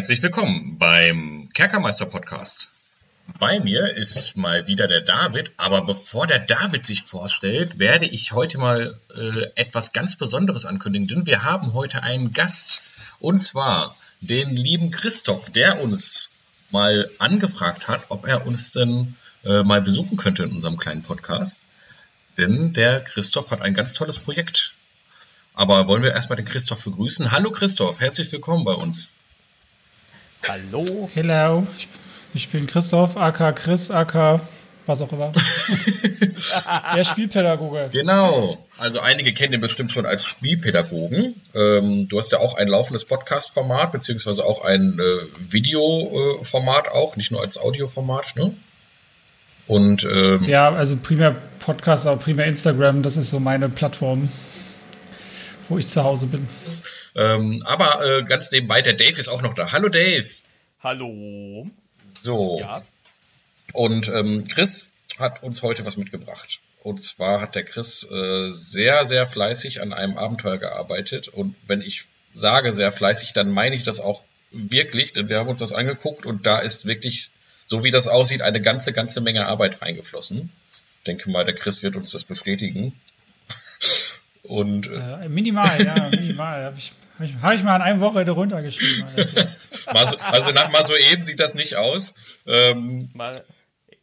[0.00, 2.68] Herzlich willkommen beim Kerkermeister Podcast.
[3.38, 8.32] Bei mir ist mal wieder der David, aber bevor der David sich vorstellt, werde ich
[8.32, 12.80] heute mal äh, etwas ganz Besonderes ankündigen, denn wir haben heute einen Gast
[13.18, 16.30] und zwar den lieben Christoph, der uns
[16.70, 21.58] mal angefragt hat, ob er uns denn äh, mal besuchen könnte in unserem kleinen Podcast.
[22.38, 24.72] Denn der Christoph hat ein ganz tolles Projekt.
[25.52, 27.32] Aber wollen wir erstmal den Christoph begrüßen?
[27.32, 29.18] Hallo Christoph, herzlich willkommen bei uns.
[30.48, 31.10] Hallo.
[31.14, 31.66] Hello.
[32.34, 34.40] Ich bin Christoph, aka Chris, aka
[34.86, 35.30] was auch immer.
[36.96, 37.90] Der Spielpädagoge.
[37.92, 38.58] Genau.
[38.78, 41.40] Also einige kennen ihn bestimmt schon als Spielpädagogen.
[41.54, 47.30] Ähm, du hast ja auch ein laufendes Podcast-Format, beziehungsweise auch ein äh, Videoformat auch, nicht
[47.30, 48.52] nur als Audioformat, ne?
[49.66, 54.28] Und ähm, ja, also primär Podcast, aber primär Instagram, das ist so meine Plattform,
[55.70, 56.48] wo ich zu Hause bin.
[57.14, 59.72] Ähm, aber äh, ganz nebenbei, der Dave ist auch noch da.
[59.72, 60.28] Hallo Dave.
[60.82, 61.70] Hallo.
[62.22, 62.58] So.
[62.60, 62.82] Ja.
[63.72, 66.60] Und ähm, Chris hat uns heute was mitgebracht.
[66.82, 71.28] Und zwar hat der Chris äh, sehr, sehr fleißig an einem Abenteuer gearbeitet.
[71.28, 75.48] Und wenn ich sage sehr fleißig, dann meine ich das auch wirklich, denn wir haben
[75.48, 77.30] uns das angeguckt und da ist wirklich,
[77.64, 80.50] so wie das aussieht, eine ganze, ganze Menge Arbeit reingeflossen.
[80.98, 82.94] Ich denke mal, der Chris wird uns das bestätigen.
[84.42, 86.64] Und, äh, äh, minimal, ja, minimal.
[86.64, 89.06] Habe ich, hab ich, hab ich, mal in einer Woche runtergeschrieben.
[89.86, 92.14] also, also nach mal so eben sieht das nicht aus.
[92.46, 93.44] Ähm, mal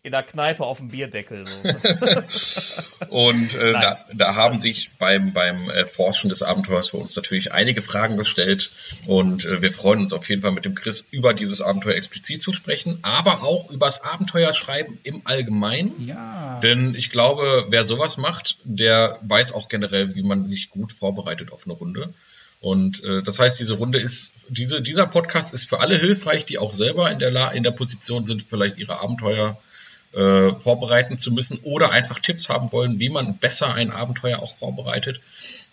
[0.08, 1.46] in der Kneipe auf dem Bierdeckel.
[1.46, 2.82] So.
[3.10, 7.82] und äh, da, da, haben sich beim, beim Erforschen des Abenteuers für uns natürlich einige
[7.82, 8.72] Fragen gestellt
[9.06, 12.42] und äh, wir freuen uns auf jeden Fall mit dem Chris über dieses Abenteuer explizit
[12.42, 16.08] zu sprechen, aber auch übers Abenteuerschreiben im Allgemeinen.
[16.08, 16.60] Ja.
[16.64, 21.52] Denn ich glaube, wer sowas macht, der weiß auch generell, wie man sich gut vorbereitet
[21.52, 22.14] auf eine Runde.
[22.60, 26.58] Und äh, das heißt, diese Runde ist, diese, dieser Podcast ist für alle hilfreich, die
[26.58, 29.60] auch selber in der, La in der Position sind, vielleicht ihre Abenteuer
[30.14, 34.56] äh, vorbereiten zu müssen oder einfach Tipps haben wollen, wie man besser ein Abenteuer auch
[34.56, 35.22] vorbereitet.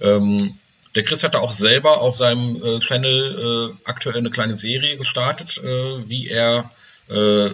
[0.00, 0.58] Ähm,
[0.94, 5.58] der Chris hat auch selber auf seinem äh, Channel äh, aktuell eine kleine Serie gestartet,
[5.58, 6.70] äh, wie er
[7.08, 7.50] äh,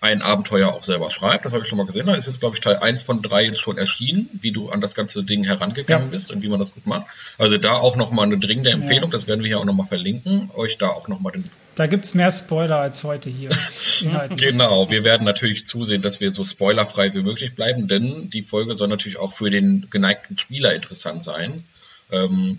[0.00, 1.44] ein Abenteuer auch selber schreibt.
[1.44, 2.06] Das habe ich schon mal gesehen.
[2.06, 4.80] Da ist jetzt, glaube ich, Teil 1 von 3 jetzt schon erschienen, wie du an
[4.80, 6.10] das ganze Ding herangegangen ja.
[6.10, 7.06] bist und wie man das gut macht.
[7.36, 9.10] Also da auch nochmal eine dringende Empfehlung, ja.
[9.10, 11.44] das werden wir hier auch nochmal verlinken, euch da auch nochmal den
[11.76, 13.48] da gibt es mehr Spoiler als heute hier.
[14.36, 18.74] genau, wir werden natürlich zusehen, dass wir so spoilerfrei wie möglich bleiben, denn die Folge
[18.74, 21.64] soll natürlich auch für den geneigten Spieler interessant sein.
[22.10, 22.58] Ähm,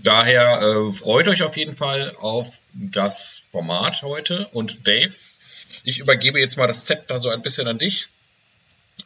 [0.00, 4.46] daher äh, freut euch auf jeden Fall auf das Format heute.
[4.52, 5.12] Und Dave,
[5.84, 8.08] ich übergebe jetzt mal das Zepter so ein bisschen an dich.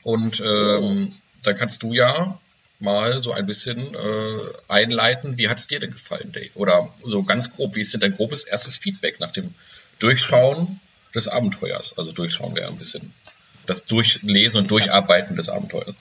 [0.03, 1.15] Und ähm, oh.
[1.43, 2.39] dann kannst du ja
[2.79, 4.39] mal so ein bisschen äh,
[4.69, 5.39] einleiten.
[5.39, 6.51] Wie hat es dir denn gefallen, Dave?
[6.55, 9.55] Oder so ganz grob, wie ist denn dein grobes erstes Feedback nach dem
[9.99, 10.81] Durchschauen
[11.15, 11.97] des Abenteuers?
[11.97, 13.13] Also Durchschauen wäre ein bisschen
[13.67, 15.97] das Durchlesen und Durcharbeiten des Abenteuers.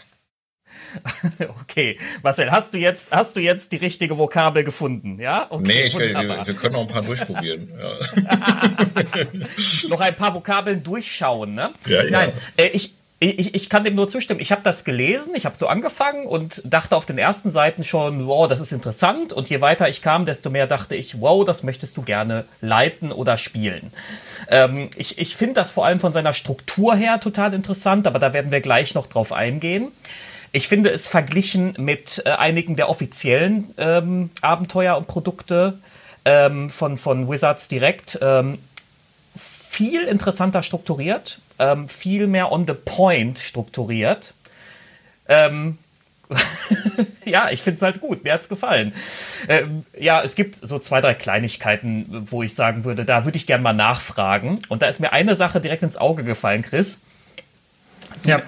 [1.61, 5.19] Okay, Marcel, hast du jetzt, hast du jetzt die richtige Vokabel gefunden?
[5.19, 5.47] Ja?
[5.49, 6.13] Okay, nee, ich, wir,
[6.45, 7.71] wir, können noch ein paar durchprobieren.
[7.77, 7.97] Ja.
[9.89, 11.71] noch ein paar Vokabeln durchschauen, ne?
[11.87, 12.09] Ja, ja.
[12.09, 14.39] Nein, äh, ich, ich, ich kann dem nur zustimmen.
[14.39, 18.27] Ich habe das gelesen, ich habe so angefangen und dachte auf den ersten Seiten schon,
[18.27, 19.33] wow, das ist interessant.
[19.33, 23.11] Und je weiter ich kam, desto mehr dachte ich, wow, das möchtest du gerne leiten
[23.11, 23.91] oder spielen.
[24.49, 28.33] Ähm, ich ich finde das vor allem von seiner Struktur her total interessant, aber da
[28.33, 29.91] werden wir gleich noch drauf eingehen.
[30.55, 35.79] Ich finde es verglichen mit äh, einigen der offiziellen ähm, Abenteuer und Produkte
[36.23, 38.59] ähm, von, von Wizards direkt ähm,
[39.37, 44.33] viel interessanter strukturiert, ähm, viel mehr on the point strukturiert.
[45.27, 45.77] Ähm,
[47.25, 48.23] ja, ich finde es halt gut.
[48.23, 48.93] Mir hat's gefallen.
[49.49, 53.45] Ähm, ja, es gibt so zwei, drei Kleinigkeiten, wo ich sagen würde, da würde ich
[53.45, 54.61] gerne mal nachfragen.
[54.69, 57.01] Und da ist mir eine Sache direkt ins Auge gefallen, Chris.
[58.23, 58.41] Ja.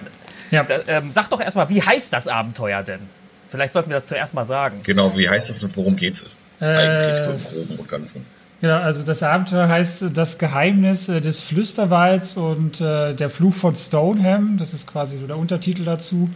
[0.50, 0.64] Ja.
[0.64, 3.00] Da, ähm, sag doch erstmal, wie heißt das Abenteuer denn?
[3.48, 4.80] Vielleicht sollten wir das zuerst mal sagen.
[4.84, 6.38] Genau, wie heißt es und worum geht es?
[6.60, 8.26] Äh, Eigentlich so im Groben und Ganzen.
[8.60, 13.74] Genau, also das Abenteuer heißt Das Geheimnis äh, des Flüsterwalds und äh, der Fluch von
[13.74, 14.58] Stoneham.
[14.58, 16.28] Das ist quasi so der Untertitel dazu.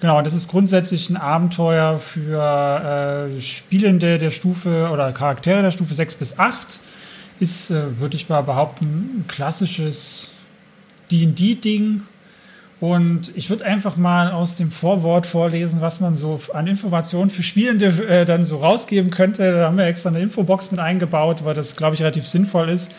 [0.00, 5.94] Genau, das ist grundsätzlich ein Abenteuer für äh, Spielende der Stufe oder Charaktere der Stufe
[5.94, 6.78] 6 bis 8.
[7.40, 10.28] Ist, äh, würde ich mal behaupten, ein klassisches
[11.10, 12.02] D&D-Ding
[12.84, 17.42] und ich würde einfach mal aus dem Vorwort vorlesen, was man so an Informationen für
[17.42, 19.52] Spielende äh, dann so rausgeben könnte.
[19.52, 22.90] Da haben wir extra eine Infobox mit eingebaut, weil das, glaube ich, relativ sinnvoll ist.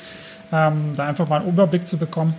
[0.51, 2.33] ähm, da einfach mal einen Überblick zu bekommen.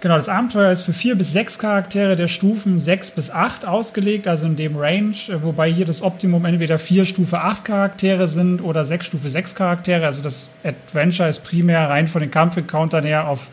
[0.00, 4.26] Genau, das Abenteuer ist für vier bis sechs Charaktere der Stufen sechs bis acht ausgelegt,
[4.26, 8.62] also in dem Range, äh, wobei hier das Optimum entweder vier Stufe acht Charaktere sind
[8.62, 10.06] oder sechs Stufe sechs Charaktere.
[10.06, 13.48] Also das Adventure ist primär rein von den Kampf-Encountern her auf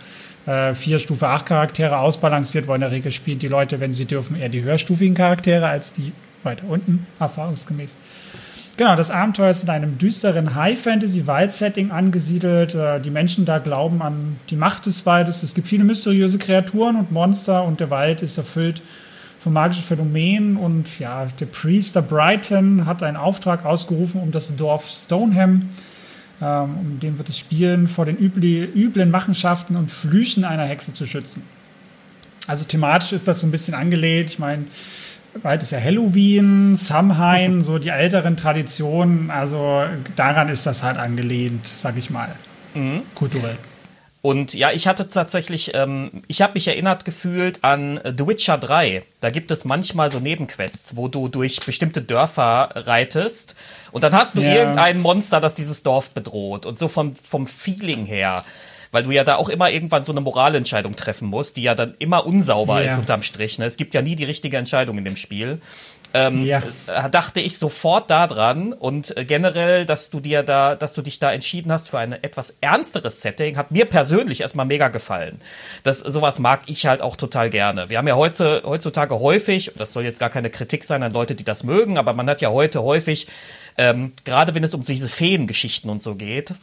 [0.50, 4.06] äh, vier Stufe acht Charaktere ausbalanciert, weil in der Regel spielen die Leute, wenn sie
[4.06, 6.12] dürfen, eher die höherstufigen Charaktere als die
[6.44, 7.94] weiter unten, erfahrungsgemäß.
[8.76, 12.74] Genau, das Abenteuer ist in einem düsteren High-Fantasy-Wald-Setting angesiedelt.
[12.74, 15.44] Äh, die Menschen da glauben an die Macht des Waldes.
[15.44, 18.82] Es gibt viele mysteriöse Kreaturen und Monster und der Wald ist erfüllt
[19.40, 20.58] von magischen Phänomenen.
[20.58, 25.70] Und ja, der Priester Brighton hat einen Auftrag ausgerufen, um das Dorf Stoneham,
[26.42, 31.06] ähm, um dem wird es spielen, vor den üblen Machenschaften und Flüchen einer Hexe zu
[31.06, 31.44] schützen.
[32.48, 34.32] Also thematisch ist das so ein bisschen angelehnt.
[34.32, 34.66] Ich meine,
[35.44, 39.30] bald ist ja Halloween, Samhain, so die älteren Traditionen.
[39.30, 39.84] Also
[40.16, 42.36] daran ist das halt angelehnt, sag ich mal.
[42.74, 43.02] Mhm.
[43.16, 43.58] Kulturell.
[44.22, 49.04] Und ja, ich hatte tatsächlich, ähm, ich habe mich erinnert gefühlt an The Witcher 3.
[49.22, 53.56] Da gibt es manchmal so Nebenquests, wo du durch bestimmte Dörfer reitest
[53.92, 54.56] und dann hast du ja.
[54.56, 56.66] irgendein Monster, das dieses Dorf bedroht.
[56.66, 58.44] Und so vom, vom Feeling her
[58.92, 61.96] weil du ja da auch immer irgendwann so eine Moralentscheidung treffen musst, die ja dann
[62.00, 62.88] immer unsauber yeah.
[62.88, 63.60] ist unterm Strich.
[63.60, 63.66] Ne?
[63.66, 65.62] Es gibt ja nie die richtige Entscheidung in dem Spiel.
[66.14, 66.64] Ähm, ja.
[66.88, 71.20] Äh, dachte ich sofort daran und äh, generell, dass du dir da, dass du dich
[71.20, 75.40] da entschieden hast für ein etwas ernsteres Setting, hat mir persönlich erstmal mega gefallen.
[75.84, 77.90] Das sowas mag ich halt auch total gerne.
[77.90, 81.36] Wir haben ja heute heutzutage häufig, das soll jetzt gar keine Kritik sein an Leute,
[81.36, 83.28] die das mögen, aber man hat ja heute häufig
[83.80, 86.54] ähm, gerade wenn es um diese Feengeschichten und so geht,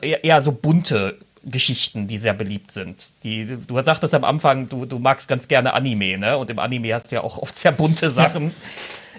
[0.00, 3.10] eher so bunte Geschichten, die sehr beliebt sind.
[3.22, 6.38] Die, du sagtest am Anfang, du, du magst ganz gerne Anime, ne?
[6.38, 8.48] Und im Anime hast du ja auch oft sehr bunte Sachen.
[8.48, 8.52] Ja.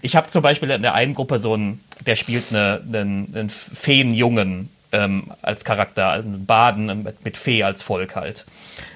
[0.02, 3.50] Ich habe zum Beispiel in der einen Gruppe so einen, der spielt eine, einen, einen
[3.50, 8.46] Feenjungen ähm, als Charakter, einen Baden mit, mit Fee als Volk halt.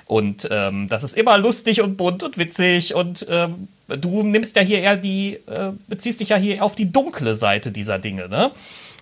[0.06, 4.62] Und ähm, das ist immer lustig und bunt und witzig und ähm, du nimmst ja
[4.62, 8.52] hier eher die, äh, beziehst dich ja hier auf die dunkle Seite dieser Dinge, ne?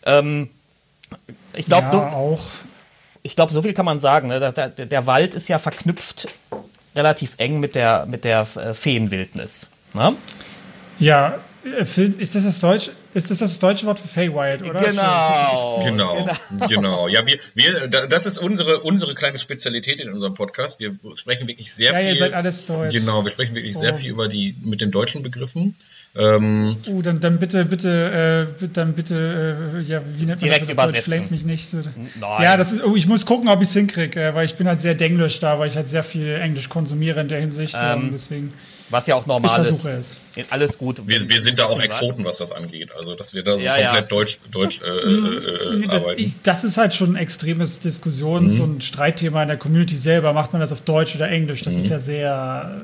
[0.06, 0.50] Ähm,
[1.54, 2.00] ich glaube ja, so.
[2.00, 2.44] auch
[3.24, 4.28] ich glaube, so viel kann man sagen.
[4.28, 4.40] Ne?
[4.40, 6.28] Der, der, der, Wald ist ja verknüpft
[6.96, 9.72] relativ eng mit der, mit der äh, Feenwildnis.
[9.94, 10.16] Ne?
[11.00, 12.92] Ja, äh, ist das das Deutsch?
[13.14, 14.80] Ist das das deutsche Wort für Feywild, oder?
[14.80, 15.82] Genau.
[15.84, 16.68] Genau, genau.
[16.68, 17.08] genau.
[17.08, 20.80] Ja, wir, wir, das ist unsere, unsere kleine Spezialität in unserem Podcast.
[20.80, 22.08] Wir sprechen wirklich sehr ja, viel.
[22.08, 22.94] Ja, ihr seid alles Deutsch.
[22.94, 23.80] Genau, wir sprechen wirklich oh.
[23.80, 25.74] sehr viel über die, mit den deutschen Begriffen.
[26.18, 30.70] Ähm, uh, dann, dann bitte, bitte, äh, dann bitte, äh, ja, wie nennt man Direkt
[30.70, 31.02] das Deutsch?
[31.02, 31.70] Flamet mich nicht.
[31.70, 31.78] So.
[31.78, 32.44] Nein.
[32.44, 34.68] Ja, das ist, oh, ich muss gucken, ob ich es hinkriege, äh, weil ich bin
[34.68, 37.76] halt sehr denglisch da, weil ich halt sehr viel Englisch konsumiere in der Hinsicht.
[37.80, 38.54] Ähm, deswegen.
[38.90, 39.86] Was ja auch normal ist.
[39.86, 40.20] Es.
[40.50, 41.02] Alles gut.
[41.06, 42.90] Wir, wir sind da auch Exoten, was das angeht.
[42.98, 44.02] Also, dass wir da so ja, komplett ja.
[44.02, 46.36] deutsch, deutsch äh, äh, äh das, arbeiten.
[46.44, 48.62] Das ist halt schon ein extremes Diskussions- mhm.
[48.62, 50.32] und Streitthema in der Community selber.
[50.34, 51.64] Macht man das auf Deutsch oder Englisch?
[51.64, 51.82] Das mhm.
[51.82, 52.18] ist ja sehr.
[52.18, 52.78] Ja,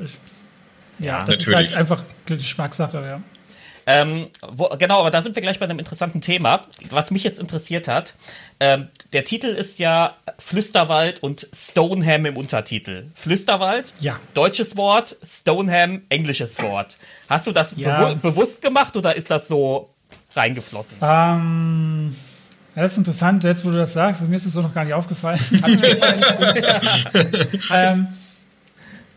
[0.99, 1.47] ja das natürlich.
[1.47, 3.21] ist halt einfach Geschmackssache, ja.
[3.85, 7.39] Ähm, wo, genau, aber da sind wir gleich bei einem interessanten Thema, was mich jetzt
[7.39, 8.15] interessiert hat.
[8.59, 13.07] Ähm, der Titel ist ja Flüsterwald und Stoneham im Untertitel.
[13.13, 14.19] Flüsterwald, ja.
[14.33, 16.97] deutsches Wort, Stoneham, englisches Wort.
[17.29, 18.13] Hast du das ja.
[18.13, 19.93] bewu bewusst gemacht oder ist das so
[20.35, 20.97] reingeflossen?
[21.01, 22.15] Ähm.
[22.75, 24.95] Das ist interessant, jetzt wo du das sagst, mir ist das so noch gar nicht
[24.95, 25.39] aufgefallen.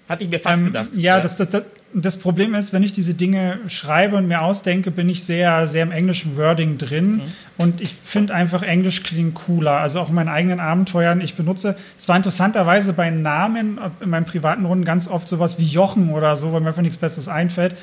[0.08, 0.94] Hatte ich mir fast ähm, gedacht.
[0.94, 1.20] Ja, ja.
[1.20, 1.48] Das, das,
[1.92, 5.82] das Problem ist, wenn ich diese Dinge schreibe und mir ausdenke, bin ich sehr, sehr
[5.82, 7.12] im englischen Wording drin.
[7.12, 7.22] Mhm.
[7.56, 9.78] Und ich finde einfach, Englisch klingt cooler.
[9.78, 11.20] Also auch in meinen eigenen Abenteuern.
[11.20, 15.64] Ich benutze, es war interessanterweise bei Namen in meinen privaten Runden ganz oft sowas wie
[15.64, 17.76] Jochen oder so, weil mir einfach nichts Besseres einfällt.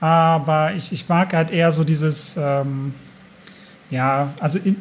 [0.00, 2.94] Aber ich, ich mag halt eher so dieses, ähm,
[3.90, 4.76] ja, also in,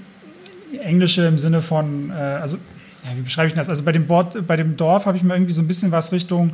[0.79, 2.57] Englische im Sinne von, äh, also,
[3.05, 3.69] ja, wie beschreibe ich das?
[3.69, 6.11] Also bei dem, Bord, bei dem Dorf habe ich mir irgendwie so ein bisschen was
[6.11, 6.51] Richtung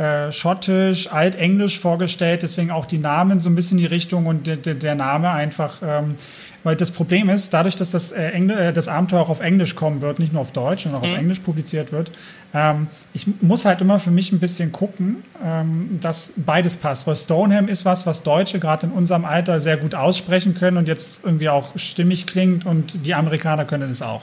[0.00, 4.46] äh, schottisch, altenglisch vorgestellt, deswegen auch die Namen so ein bisschen in die Richtung und
[4.46, 6.14] der, der Name einfach, ähm,
[6.62, 9.74] weil das Problem ist, dadurch, dass das, äh, Engl äh, das Abenteuer auch auf Englisch
[9.74, 11.12] kommen wird, nicht nur auf Deutsch, sondern auch mhm.
[11.12, 12.12] auf Englisch publiziert wird,
[12.54, 17.14] ähm, ich muss halt immer für mich ein bisschen gucken, ähm, dass beides passt, weil
[17.14, 21.26] Stoneham ist was, was Deutsche gerade in unserem Alter sehr gut aussprechen können und jetzt
[21.26, 24.22] irgendwie auch stimmig klingt und die Amerikaner können es auch.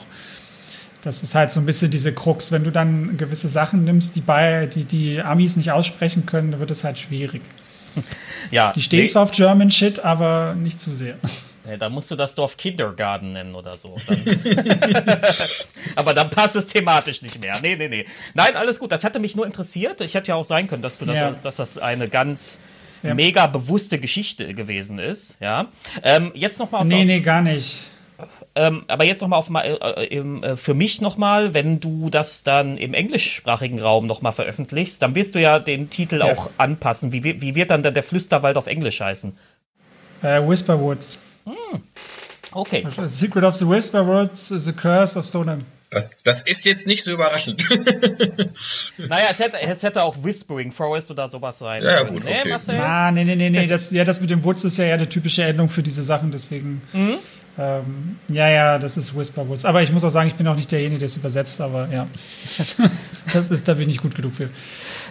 [1.02, 2.50] Das ist halt so ein bisschen diese Krux.
[2.50, 6.60] Wenn du dann gewisse Sachen nimmst, die bei, die, die Amis nicht aussprechen können, dann
[6.60, 7.42] wird es halt schwierig.
[8.50, 8.72] Ja.
[8.72, 9.08] Die stehen nee.
[9.08, 11.16] zwar auf German Shit, aber nicht zu sehr.
[11.68, 13.94] Ja, da musst du das Dorf Kindergarten nennen oder so.
[14.06, 14.16] Dann
[15.96, 17.58] aber dann passt es thematisch nicht mehr.
[17.60, 18.06] Nee, nee, nee.
[18.32, 18.90] Nein, alles gut.
[18.90, 20.00] Das hatte mich nur interessiert.
[20.00, 21.32] Ich hätte ja auch sein können, dass, du das, ja.
[21.42, 22.60] dass das eine ganz
[23.02, 23.12] ja.
[23.12, 25.42] mega bewusste Geschichte gewesen ist.
[25.42, 25.66] Ja.
[26.02, 26.84] Ähm, jetzt noch mal.
[26.84, 27.90] Nee, nee, gar nicht.
[28.58, 32.76] Ähm, aber jetzt nochmal auf mal, äh, äh, für mich nochmal, wenn du das dann
[32.76, 36.24] im englischsprachigen Raum nochmal veröffentlichst, dann wirst du ja den Titel ja.
[36.32, 37.12] auch anpassen.
[37.12, 39.38] Wie, wie wird dann der, der Flüsterwald auf Englisch heißen?
[40.24, 41.20] Uh, Whisperwoods.
[41.44, 41.82] Hm.
[42.50, 42.84] Okay.
[43.06, 45.64] Secret of the Whisperwoods, The Curse of Stoneham.
[45.90, 47.64] Das, das ist jetzt nicht so überraschend.
[48.98, 52.14] naja, es hätte, es hätte auch Whispering Forest oder sowas sein ja, können.
[52.14, 52.40] Gut, okay.
[52.44, 52.76] Nee, Marcel?
[52.76, 53.66] Na, nee, nee, nee, nee.
[53.66, 56.30] Das, ja, das mit dem Woods ist ja eher eine typische Endung für diese Sachen,
[56.30, 56.82] deswegen.
[56.92, 57.18] Mhm.
[57.58, 59.64] Ähm, ja, ja, das ist Whisper Woods.
[59.64, 62.06] Aber ich muss auch sagen, ich bin auch nicht derjenige, der es übersetzt, aber ja.
[63.32, 64.48] das ist, da bin ich gut genug für.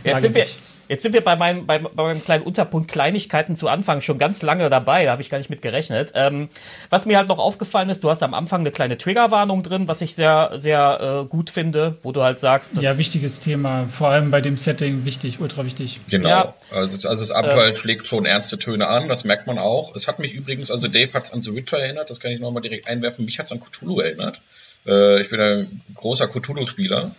[0.04, 0.46] Jetzt sind wir,
[0.88, 4.42] Jetzt sind wir bei meinem, bei, bei meinem kleinen Unterpunkt Kleinigkeiten zu Anfang schon ganz
[4.42, 6.12] lange dabei, da habe ich gar nicht mit gerechnet.
[6.16, 6.50] Ähm,
[6.90, 10.02] was mir halt noch aufgefallen ist, du hast am Anfang eine kleine Triggerwarnung drin, was
[10.02, 14.32] ich sehr, sehr äh, gut finde, wo du halt sagst, Ja, wichtiges Thema, vor allem
[14.32, 16.00] bei dem Setting wichtig, ultra wichtig.
[16.10, 16.30] Genau.
[16.30, 19.96] Ja, also, also das Abenteuer äh, schlägt schon ernste Töne an, das merkt man auch.
[19.96, 22.40] Es hat mich übrigens, also Dave hat es an The Witcher erinnert, das kann ich
[22.40, 24.42] nochmal direkt einwerfen, mich hat es an Cthulhu erinnert.
[24.86, 27.12] Äh, ich bin ein großer Cthulhu-Spieler.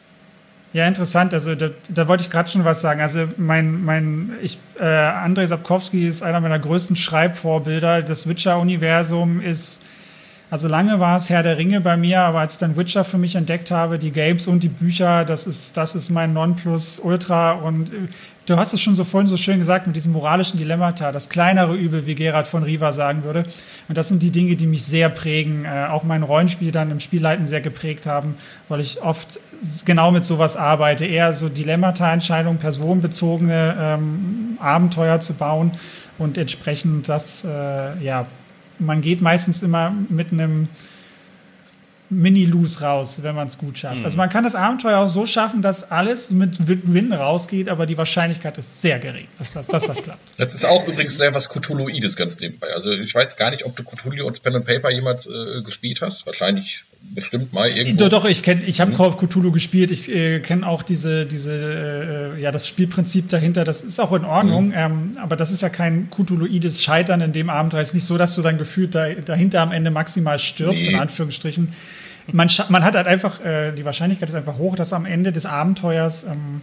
[0.72, 1.32] Ja, interessant.
[1.32, 3.00] Also da, da wollte ich gerade schon was sagen.
[3.00, 8.02] Also mein, mein, ich, äh, Andrei Sapkowski ist einer meiner größten Schreibvorbilder.
[8.02, 9.80] Das Witcher-Universum ist
[10.50, 13.18] also lange war es Herr der Ringe bei mir, aber als ich dann Witcher für
[13.18, 17.52] mich entdeckt habe, die Games und die Bücher, das ist, das ist mein Nonplusultra.
[17.52, 18.08] Und äh,
[18.48, 21.76] du hast es schon so vorhin so schön gesagt mit diesem moralischen Dilemmata, das kleinere
[21.76, 23.44] Übel, wie Gerhard von Riva sagen würde.
[23.88, 27.00] Und das sind die Dinge, die mich sehr prägen, äh, auch mein Rollenspiel dann im
[27.00, 28.36] Spielleiten sehr geprägt haben,
[28.68, 29.38] weil ich oft
[29.84, 35.72] genau mit sowas arbeite, eher so Dilemmata-Entscheidungen, personenbezogene ähm, Abenteuer zu bauen
[36.16, 38.26] und entsprechend das, äh, ja,
[38.78, 40.68] man geht meistens immer mit einem
[42.10, 44.00] Mini-Lose raus, wenn man es gut schafft.
[44.00, 44.04] Mhm.
[44.04, 47.98] Also man kann das Abenteuer auch so schaffen, dass alles mit Win rausgeht, aber die
[47.98, 50.18] Wahrscheinlichkeit ist sehr gering, dass das, dass das klappt.
[50.38, 52.68] Das ist auch übrigens sehr was Cthulhuides ganz nebenbei.
[52.72, 56.00] Also ich weiß gar nicht, ob du Cthulhu und Pen and Paper jemals äh, gespielt
[56.00, 56.26] hast.
[56.26, 56.84] Wahrscheinlich
[57.14, 58.04] bestimmt mal irgendwo.
[58.04, 58.96] Doch, doch ich kenne, ich habe mhm.
[58.96, 59.90] Call of Cthulhu gespielt.
[59.90, 63.64] Ich äh, kenne auch diese, diese, äh, ja, das Spielprinzip dahinter.
[63.64, 64.68] Das ist auch in Ordnung.
[64.68, 64.74] Mhm.
[64.74, 67.80] Ähm, aber das ist ja kein Cthulhuides Scheitern in dem Abenteuer.
[67.80, 70.92] Es ist nicht so, dass du dann gefühlt da, dahinter am Ende maximal stirbst, nee.
[70.92, 71.74] in Anführungsstrichen
[72.32, 75.46] man, man hat halt einfach, äh, die Wahrscheinlichkeit ist einfach hoch, dass am Ende des
[75.46, 76.62] Abenteuers ähm,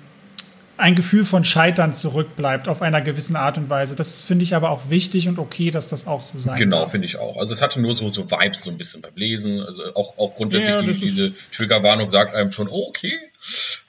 [0.77, 3.95] ein Gefühl von Scheitern zurückbleibt auf einer gewissen Art und Weise.
[3.95, 7.05] Das finde ich aber auch wichtig und okay, dass das auch so sein Genau, finde
[7.05, 7.37] ich auch.
[7.37, 9.61] Also es hatte nur so, so Vibes so ein bisschen beim Lesen.
[9.61, 13.13] Also auch, auch grundsätzlich ja, die, diese Triggerwarnung sagt einem schon, oh, okay,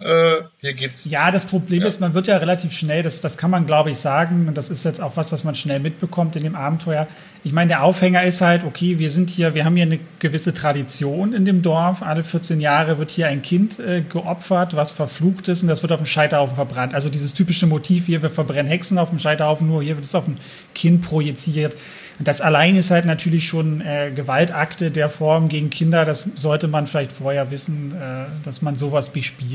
[0.01, 1.05] äh, hier geht's.
[1.07, 1.87] Ja, das Problem ja.
[1.87, 4.69] ist, man wird ja relativ schnell, das, das kann man glaube ich sagen, und das
[4.69, 7.07] ist jetzt auch was, was man schnell mitbekommt in dem Abenteuer.
[7.45, 10.53] Ich meine, der Aufhänger ist halt, okay, wir sind hier, wir haben hier eine gewisse
[10.53, 12.03] Tradition in dem Dorf.
[12.03, 15.93] Alle 14 Jahre wird hier ein Kind äh, geopfert, was verflucht ist, und das wird
[15.93, 16.93] auf dem Scheiterhaufen verbrannt.
[16.93, 20.15] Also dieses typische Motiv hier, wir verbrennen Hexen auf dem Scheiterhaufen, nur hier wird es
[20.15, 20.39] auf ein
[20.75, 21.77] Kind projiziert.
[22.19, 26.07] Und das allein ist halt natürlich schon äh, Gewaltakte der Form gegen Kinder.
[26.07, 29.46] Das sollte man vielleicht vorher wissen, äh, dass man sowas bespielt.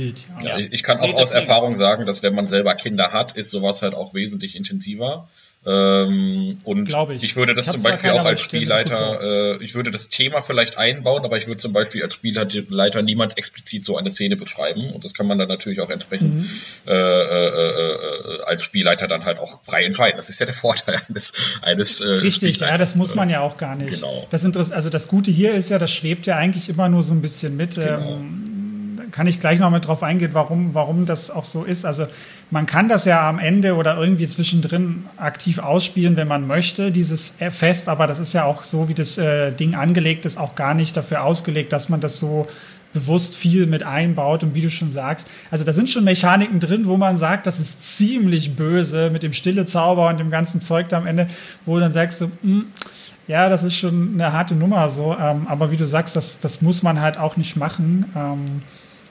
[0.42, 0.58] Ja.
[0.58, 3.52] ja ich kann auch nee, aus Erfahrung sagen, dass wenn man selber Kinder hat, ist
[3.52, 5.28] sowas halt auch wesentlich intensiver.
[5.64, 7.24] Ähm, und ich.
[7.24, 7.36] ich.
[7.36, 11.24] würde das ich zum Beispiel auch als Spielleiter, äh, ich würde das Thema vielleicht einbauen,
[11.24, 14.90] aber ich würde zum Beispiel als Spielleiter niemals explizit so eine Szene beschreiben.
[14.90, 16.50] Und das kann man dann natürlich auch entsprechend mhm.
[16.88, 20.18] äh, äh, äh, als Spielleiter dann halt auch frei entscheiden.
[20.18, 23.58] Das ist ja der Vorteil eines, eines äh, Richtig, ja, das muss man ja auch
[23.58, 23.94] gar nicht.
[23.94, 24.26] Genau.
[24.32, 27.22] Das also das Gute hier ist ja, das schwebt ja eigentlich immer nur so ein
[27.22, 27.76] bisschen mit.
[27.76, 28.16] Genau.
[28.16, 28.61] Ähm,
[29.12, 31.86] kann ich gleich noch mal drauf eingehen, warum, warum das auch so ist.
[31.86, 32.08] Also
[32.50, 37.34] man kann das ja am Ende oder irgendwie zwischendrin aktiv ausspielen, wenn man möchte, dieses
[37.52, 40.74] Fest, aber das ist ja auch so, wie das äh, Ding angelegt ist, auch gar
[40.74, 42.48] nicht dafür ausgelegt, dass man das so
[42.94, 46.88] bewusst viel mit einbaut und wie du schon sagst, also da sind schon Mechaniken drin,
[46.88, 50.90] wo man sagt, das ist ziemlich böse mit dem stille Zauber und dem ganzen Zeug
[50.90, 51.28] da am Ende,
[51.66, 52.66] wo du dann sagst so, mh, hm,
[53.28, 56.62] ja, das ist schon eine harte Nummer so, ähm, aber wie du sagst, das, das
[56.62, 58.06] muss man halt auch nicht machen.
[58.16, 58.62] Ähm,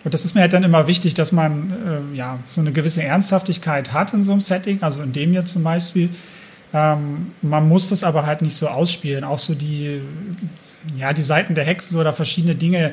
[0.05, 3.03] und das ist mir halt dann immer wichtig, dass man äh, ja so eine gewisse
[3.03, 6.11] Ernsthaftigkeit hat in so einem Setting, also in dem hier zum Beispiel.
[6.73, 9.25] Ähm, man muss das aber halt nicht so ausspielen.
[9.25, 10.01] Auch so die,
[10.97, 12.93] ja, die Seiten der Hexen oder verschiedene Dinge.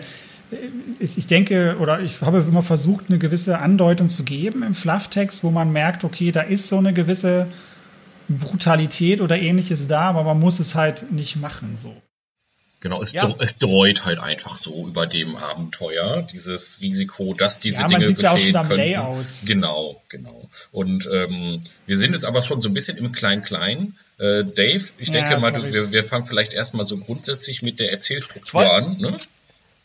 [0.52, 0.56] Äh,
[1.00, 5.52] ich denke, oder ich habe immer versucht, eine gewisse Andeutung zu geben im Flufftext, wo
[5.52, 7.48] man merkt, okay, da ist so eine gewisse
[8.28, 11.96] Brutalität oder ähnliches da, aber man muss es halt nicht machen, so.
[12.80, 13.34] Genau, es, ja.
[13.40, 18.22] es dreut halt einfach so über dem Abenteuer, dieses Risiko, dass diese ja, Dinge geschehen
[18.22, 19.26] ja auch schon am Layout.
[19.46, 20.48] Genau, genau.
[20.72, 23.96] Und ähm, wir sind jetzt aber schon so ein bisschen im Klein-Klein.
[24.20, 27.80] Äh, Dave, ich denke ja, mal, du, wir, wir fangen vielleicht erstmal so grundsätzlich mit
[27.80, 28.98] der Erzählstruktur an.
[28.98, 29.18] Ne?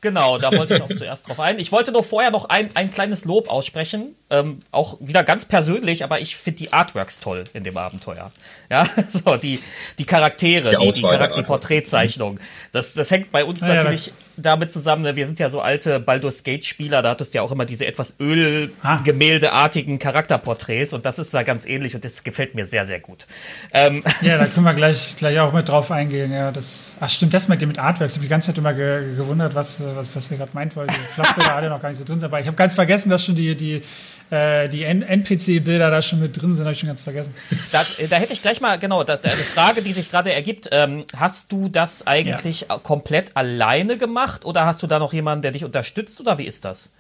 [0.02, 1.60] Genau, da wollte ich auch zuerst drauf ein.
[1.60, 4.16] Ich wollte nur vorher noch ein, ein kleines Lob aussprechen.
[4.30, 8.32] Ähm, auch wieder ganz persönlich, aber ich finde die Artworks toll in dem Abenteuer.
[8.68, 9.60] Ja, so, die,
[9.98, 12.40] die Charaktere, die, die, die, Charakter die Porträtzeichnung.
[12.72, 15.02] Das, das hängt bei uns ja, natürlich ja, damit zusammen.
[15.02, 17.86] Ne, wir sind ja so alte Baldur's Gate-Spieler, da hattest du ja auch immer diese
[17.86, 22.98] etwas Ölgemäldeartigen Charakterporträts und das ist da ganz ähnlich und das gefällt mir sehr, sehr
[22.98, 23.26] gut.
[23.72, 24.02] Ähm.
[24.22, 26.32] Ja, da können wir gleich, gleich auch mit drauf eingehen.
[26.32, 28.14] Ja, das, ach stimmt, das mit dem mit Artworks.
[28.14, 30.86] Ich habe die ganze Zeit immer ge gewundert, was was, was wir gerade meint, weil
[30.86, 32.26] die Flachbilder alle noch gar nicht so drin sind.
[32.26, 33.82] Aber ich habe ganz vergessen, dass schon die, die,
[34.30, 37.34] äh, die NPC-Bilder da schon mit drin sind, habe ich schon ganz vergessen.
[37.70, 40.68] Da, da hätte ich gleich mal, genau, da, eine Frage, die sich gerade ergibt.
[40.72, 42.78] Ähm, hast du das eigentlich ja.
[42.78, 46.64] komplett alleine gemacht oder hast du da noch jemanden, der dich unterstützt oder wie ist
[46.64, 46.94] das?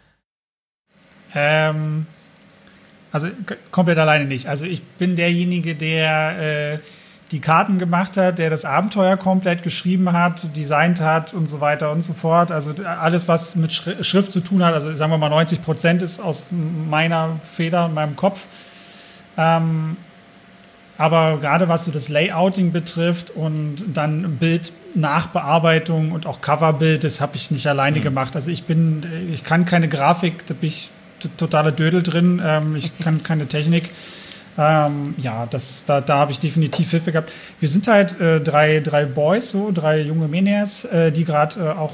[1.34, 2.06] Ähm,
[3.10, 3.28] also
[3.70, 4.48] komplett alleine nicht.
[4.48, 6.78] Also ich bin derjenige, der äh,
[7.32, 11.90] die Karten gemacht hat, der das Abenteuer komplett geschrieben hat, designt hat und so weiter
[11.90, 12.52] und so fort.
[12.52, 16.20] Also alles, was mit Schrift zu tun hat, also sagen wir mal 90 Prozent ist
[16.20, 18.46] aus meiner Feder und meinem Kopf.
[19.38, 19.96] Ähm,
[20.98, 27.36] aber gerade was so das Layouting betrifft und dann Bildnachbearbeitung und auch Coverbild, das habe
[27.36, 28.02] ich nicht alleine mhm.
[28.02, 28.36] gemacht.
[28.36, 30.90] Also ich bin, ich kann keine Grafik, da bin ich
[31.38, 32.42] totaler Dödel drin.
[32.44, 33.90] Ähm, ich kann keine Technik.
[34.58, 37.32] Ähm, ja, das, da, da habe ich definitiv Hilfe gehabt.
[37.58, 41.68] Wir sind halt äh, drei, drei Boys, so drei junge Menias, äh, die gerade äh,
[41.70, 41.92] auch,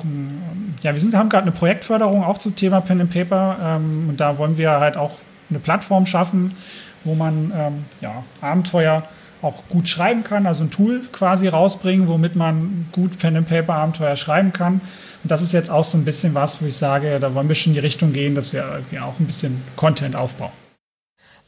[0.83, 4.21] ja, wir sind, haben gerade eine Projektförderung auch zum Thema Pen and Paper ähm, und
[4.21, 5.19] da wollen wir halt auch
[5.51, 6.57] eine Plattform schaffen,
[7.05, 9.05] wo man ähm, ja, Abenteuer
[9.41, 13.75] auch gut schreiben kann, also ein Tool quasi rausbringen, womit man gut Pen and Paper
[13.75, 14.81] Abenteuer schreiben kann.
[15.23, 17.55] Und das ist jetzt auch so ein bisschen was, wo ich sage, da wollen wir
[17.55, 18.65] schon in die Richtung gehen, dass wir
[19.01, 20.51] auch ein bisschen Content aufbauen.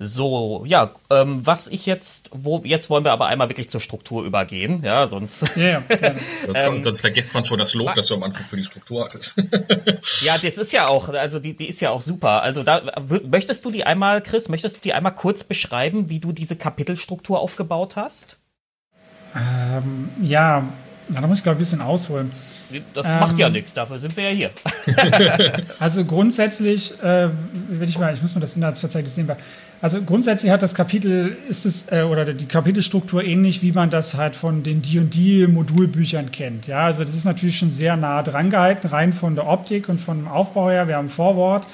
[0.02, 4.24] So, ja, ähm, was ich jetzt, wo, jetzt wollen wir aber einmal wirklich zur Struktur
[4.24, 5.44] übergehen, ja, sonst.
[5.56, 5.82] Ja,
[6.46, 9.04] sonst, ähm, sonst, vergisst man schon das Lob, das du am Anfang für die Struktur
[9.04, 9.34] hattest.
[10.22, 12.42] ja, das ist ja auch, also die, die ist ja auch super.
[12.42, 12.80] Also da
[13.24, 17.38] möchtest du die einmal, Chris, möchtest du die einmal kurz beschreiben, wie du diese Kapitelstruktur
[17.38, 18.38] aufgebaut hast?
[19.36, 20.66] Ähm, ja,
[21.10, 22.32] da muss ich glaube ich ein bisschen ausholen.
[22.94, 24.50] Das ähm, macht ja nichts, dafür sind wir ja
[24.86, 25.62] hier.
[25.78, 27.28] also grundsätzlich, äh,
[27.68, 29.36] wenn ich mal, ich muss mal das Inhaltsverzeichnis nehmen.
[29.82, 34.14] Also grundsätzlich hat das Kapitel, ist es, äh, oder die Kapitelstruktur ähnlich, wie man das
[34.14, 36.66] halt von den D&D-Modulbüchern kennt.
[36.66, 39.98] Ja, also das ist natürlich schon sehr nah dran gehalten, rein von der Optik und
[39.98, 40.86] vom Aufbau her.
[40.86, 41.66] Wir haben Vorwort.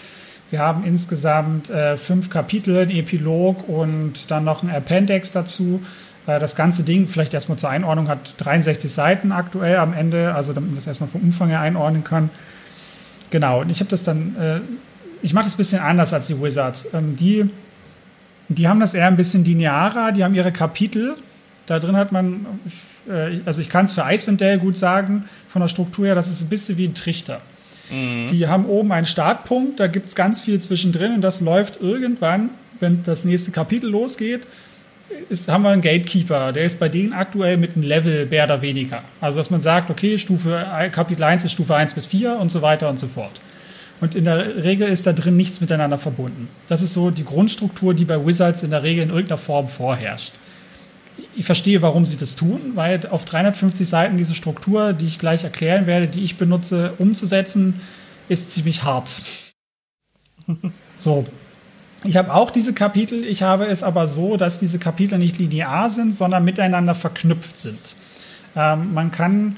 [0.51, 5.83] Wir haben insgesamt äh, fünf Kapitel, ein Epilog und dann noch ein Appendix dazu.
[6.29, 10.53] Äh, das ganze Ding, vielleicht erstmal zur Einordnung, hat 63 Seiten aktuell am Ende, also
[10.53, 12.31] damit man das erstmal vom Umfang her einordnen kann.
[13.31, 14.61] Genau, und ich habe das dann, äh,
[15.23, 16.87] ich mache das ein bisschen anders als die Wizards.
[16.95, 17.51] Ähm, die,
[18.49, 21.17] die haben das eher ein bisschen linearer, die haben ihre Kapitel.
[21.67, 22.47] Da drin hat man,
[23.09, 26.29] äh, also ich kann es für Icewind Dale gut sagen, von der Struktur her, das
[26.29, 27.41] ist ein bisschen wie ein Trichter.
[27.91, 28.29] Mhm.
[28.29, 32.51] Die haben oben einen Startpunkt, da gibt es ganz viel zwischendrin und das läuft irgendwann,
[32.81, 34.47] wenn das nächste Kapitel losgeht,
[35.29, 38.61] ist, haben wir einen Gatekeeper, der ist bei denen aktuell mit einem Level mehr oder
[38.61, 39.03] weniger.
[39.21, 42.61] Also, dass man sagt, okay, Stufe, Kapitel 1 ist Stufe 1 bis 4 und so
[42.61, 43.41] weiter und so fort.
[44.01, 46.49] Und in der Regel ist da drin nichts miteinander verbunden.
[46.69, 50.35] Das ist so die Grundstruktur, die bei Wizards in der Regel in irgendeiner Form vorherrscht.
[51.35, 55.45] Ich verstehe, warum sie das tun, weil auf 350 Seiten diese Struktur, die ich gleich
[55.45, 57.81] erklären werde, die ich benutze, umzusetzen,
[58.29, 59.23] ist ziemlich hart.
[60.99, 61.27] so,
[62.05, 65.91] ich habe auch diese Kapitel, ich habe es aber so, dass diese Kapitel nicht linear
[65.91, 67.79] sind, sondern miteinander verknüpft sind.
[68.55, 69.57] Ähm, man kann,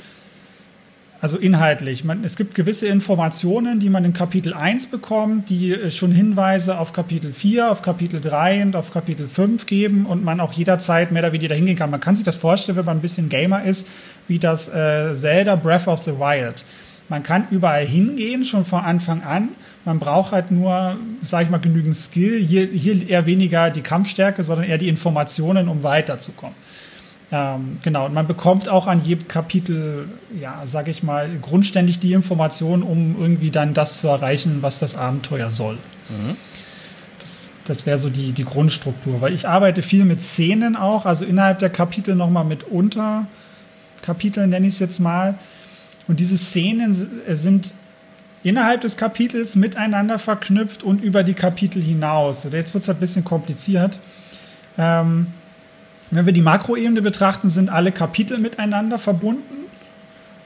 [1.21, 5.91] also inhaltlich, man, es gibt gewisse Informationen, die man in Kapitel 1 bekommt, die äh,
[5.91, 10.39] schon Hinweise auf Kapitel 4, auf Kapitel 3 und auf Kapitel 5 geben und man
[10.39, 11.91] auch jederzeit mehr oder weniger hingehen kann.
[11.91, 13.89] Man kann sich das vorstellen, wenn man ein bisschen Gamer ist,
[14.29, 16.65] wie das äh, Zelda Breath of the Wild.
[17.09, 19.49] Man kann überall hingehen, schon von Anfang an.
[19.85, 22.39] Man braucht halt nur, sage ich mal, genügend Skill.
[22.39, 26.55] Hier, hier eher weniger die Kampfstärke, sondern eher die Informationen, um weiterzukommen.
[27.31, 30.09] Ähm, genau, und man bekommt auch an jedem Kapitel,
[30.41, 34.97] ja, sage ich mal, grundständig die Informationen, um irgendwie dann das zu erreichen, was das
[34.97, 35.75] Abenteuer soll.
[36.09, 36.37] Mhm.
[37.19, 41.27] Das, das wäre so die, die Grundstruktur, weil ich arbeite viel mit Szenen auch, also
[41.27, 45.39] innerhalb der Kapitel nochmal mit Unterkapiteln, nenne ich es jetzt mal.
[46.07, 47.75] Und diese Szenen sind
[48.43, 52.45] innerhalb des Kapitels miteinander verknüpft und über die Kapitel hinaus.
[52.51, 53.99] Jetzt wird es ein bisschen kompliziert.
[54.79, 55.27] Ähm,
[56.11, 59.69] wenn wir die Makroebene betrachten, sind alle Kapitel miteinander verbunden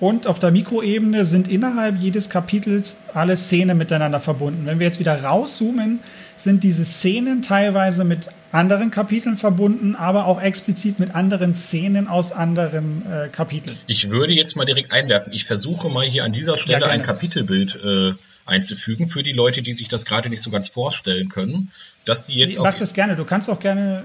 [0.02, 4.66] Und auf der Mikroebene sind innerhalb jedes Kapitels alle Szenen miteinander verbunden.
[4.66, 6.00] Wenn wir jetzt wieder rauszoomen,
[6.34, 12.32] sind diese Szenen teilweise mit anderen Kapiteln verbunden, aber auch explizit mit anderen Szenen aus
[12.32, 13.78] anderen äh, Kapiteln.
[13.86, 15.32] Ich würde jetzt mal direkt einwerfen.
[15.32, 19.62] Ich versuche mal hier an dieser Stelle ja, ein Kapitelbild äh, einzufügen für die Leute,
[19.62, 21.70] die sich das gerade nicht so ganz vorstellen können,
[22.06, 23.14] dass die jetzt ich mach das gerne.
[23.14, 24.02] Du kannst auch gerne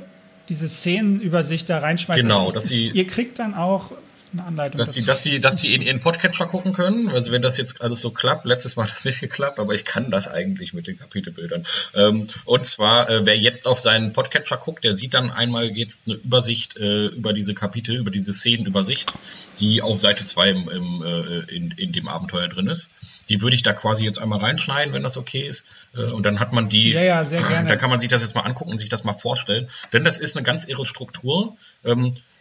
[0.50, 2.24] diese Szenenübersicht da reinschmeißen.
[2.28, 3.92] Genau, also dass sie ihr kriegt dann auch
[4.40, 4.78] eine Anleitung.
[4.80, 5.00] Dass dazu.
[5.00, 7.10] die, dass die, dass die in ihren Podcatcher gucken können.
[7.10, 9.86] Also wenn das jetzt alles so klappt, letztes Mal hat das nicht geklappt, aber ich
[9.86, 11.64] kann das eigentlich mit den Kapitelbildern.
[11.94, 16.04] Ähm, und zwar, äh, wer jetzt auf seinen Podcatcher guckt, der sieht dann einmal jetzt
[16.06, 19.14] eine Übersicht äh, über diese Kapitel, über diese Szenenübersicht,
[19.60, 22.90] die auf Seite 2 im, im, äh, in, in dem Abenteuer drin ist.
[23.30, 25.66] Die würde ich da quasi jetzt einmal reinschneiden, wenn das okay ist.
[25.96, 26.92] Äh, und dann hat man die.
[26.92, 27.68] Ja, ja, sehr gerne.
[27.68, 29.70] Da kann man sich das jetzt mal angucken und sich das mal vorstellen.
[29.94, 31.58] Denn das ist eine ganz irre Struktur.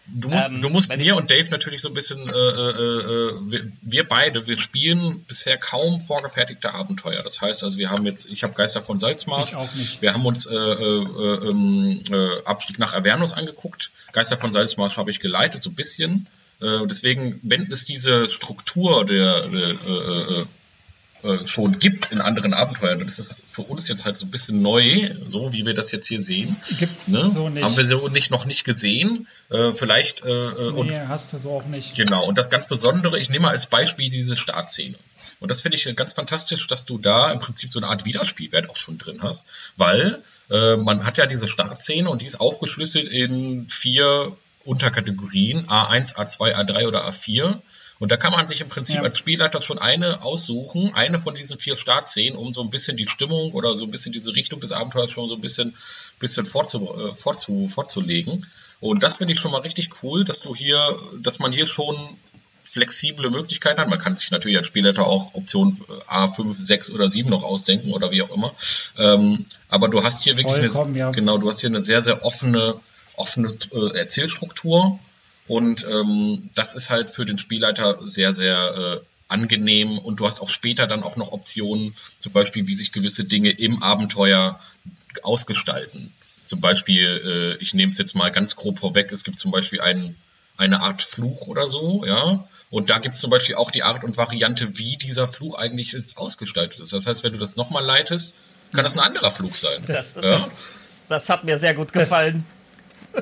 [0.08, 3.32] Du musst, ähm, du musst mir und Dave natürlich so ein bisschen, äh, äh, äh,
[3.50, 7.22] wir, wir, beide, wir spielen bisher kaum vorgefertigte Abenteuer.
[7.22, 9.48] Das heißt also, wir haben jetzt, ich habe Geister von Salzmark.
[9.48, 10.02] Ich auch nicht.
[10.02, 13.90] Wir haben uns äh, äh, ähm, äh, Abstieg nach Avernus angeguckt.
[14.12, 16.28] Geister von Salzmark habe ich geleitet, so ein bisschen.
[16.60, 20.46] Äh, deswegen, wenn es diese Struktur der, der
[21.26, 23.00] äh, schon gibt in anderen Abenteuern.
[23.00, 26.06] Das ist für uns jetzt halt so ein bisschen neu, so wie wir das jetzt
[26.06, 26.56] hier sehen.
[26.78, 27.28] Gibt's ne?
[27.28, 27.64] so nicht.
[27.64, 29.26] Haben wir so nicht, noch nicht gesehen.
[29.50, 30.24] Äh, vielleicht.
[30.24, 31.94] Äh, äh nee, und, hast du so auch nicht.
[31.94, 32.26] Genau.
[32.26, 34.96] Und das ganz Besondere, ich nehme als Beispiel diese Startszene.
[35.40, 38.70] Und das finde ich ganz fantastisch, dass du da im Prinzip so eine Art Wiederspielwert
[38.70, 39.44] auch schon drin hast,
[39.76, 46.16] weil äh, man hat ja diese Startszene und die ist aufgeschlüsselt in vier Unterkategorien, A1,
[46.16, 47.60] A2, A3 oder A4.
[47.98, 49.02] Und da kann man sich im Prinzip ja.
[49.02, 53.08] als Spielleiter schon eine aussuchen, eine von diesen vier Startszenen, um so ein bisschen die
[53.08, 55.74] Stimmung oder so ein bisschen diese Richtung des Abenteuers schon so ein bisschen,
[56.18, 58.46] bisschen vorzu, äh, vorzu, vorzulegen.
[58.80, 61.96] Und das finde ich schon mal richtig cool, dass du hier, dass man hier schon
[62.62, 63.88] flexible Möglichkeiten hat.
[63.88, 65.72] Man kann sich natürlich als Spielleiter auch Option
[66.08, 68.54] A5, 6 oder 7 noch ausdenken oder wie auch immer.
[68.98, 71.10] Ähm, aber du hast hier wirklich eine, ja.
[71.10, 72.74] genau, du hast hier eine sehr, sehr offene,
[73.16, 74.98] offene äh, Erzählstruktur
[75.48, 80.40] und ähm, das ist halt für den Spielleiter sehr, sehr äh, angenehm und du hast
[80.40, 84.60] auch später dann auch noch Optionen, zum Beispiel, wie sich gewisse Dinge im Abenteuer
[85.22, 86.12] ausgestalten.
[86.46, 89.80] Zum Beispiel, äh, ich nehme es jetzt mal ganz grob vorweg, es gibt zum Beispiel
[89.80, 90.16] einen,
[90.56, 92.48] eine Art Fluch oder so, ja.
[92.70, 95.94] Und da gibt es zum Beispiel auch die Art und Variante, wie dieser Fluch eigentlich
[95.94, 96.92] ist, ausgestaltet ist.
[96.92, 98.34] Das heißt, wenn du das nochmal leitest,
[98.72, 99.84] kann das ein anderer Fluch sein.
[99.86, 100.22] Das, ja?
[100.22, 100.50] das,
[101.08, 102.44] das hat mir sehr gut gefallen.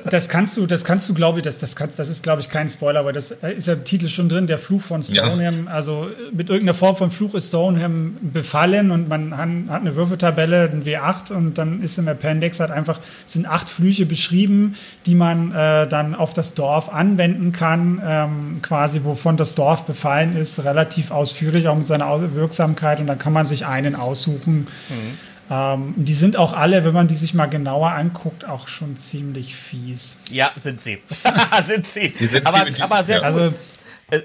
[0.09, 2.49] Das kannst du, das kannst du, glaube ich, das, das, kann, das ist, glaube ich,
[2.49, 5.65] kein Spoiler, aber das ist ja im Titel schon drin, der Fluch von Stoneham.
[5.65, 5.71] Ja.
[5.71, 10.83] Also mit irgendeiner Form von Fluch ist Stoneham befallen und man hat eine Würfeltabelle, ein
[10.83, 15.87] W8 und dann ist im Appendix halt einfach, sind acht Flüche beschrieben, die man äh,
[15.87, 21.67] dann auf das Dorf anwenden kann, ähm, quasi wovon das Dorf befallen ist, relativ ausführlich,
[21.67, 24.67] auch mit seiner Wirksamkeit und dann kann man sich einen aussuchen.
[24.89, 28.97] Mhm ähm, die sind auch alle, wenn man die sich mal genauer anguckt, auch schon
[28.97, 30.17] ziemlich fies.
[30.29, 30.99] Ja, sind sie.
[31.65, 32.13] sind sie.
[32.17, 33.23] Sind aber, aber sehr ja.
[33.23, 33.51] Also, äh,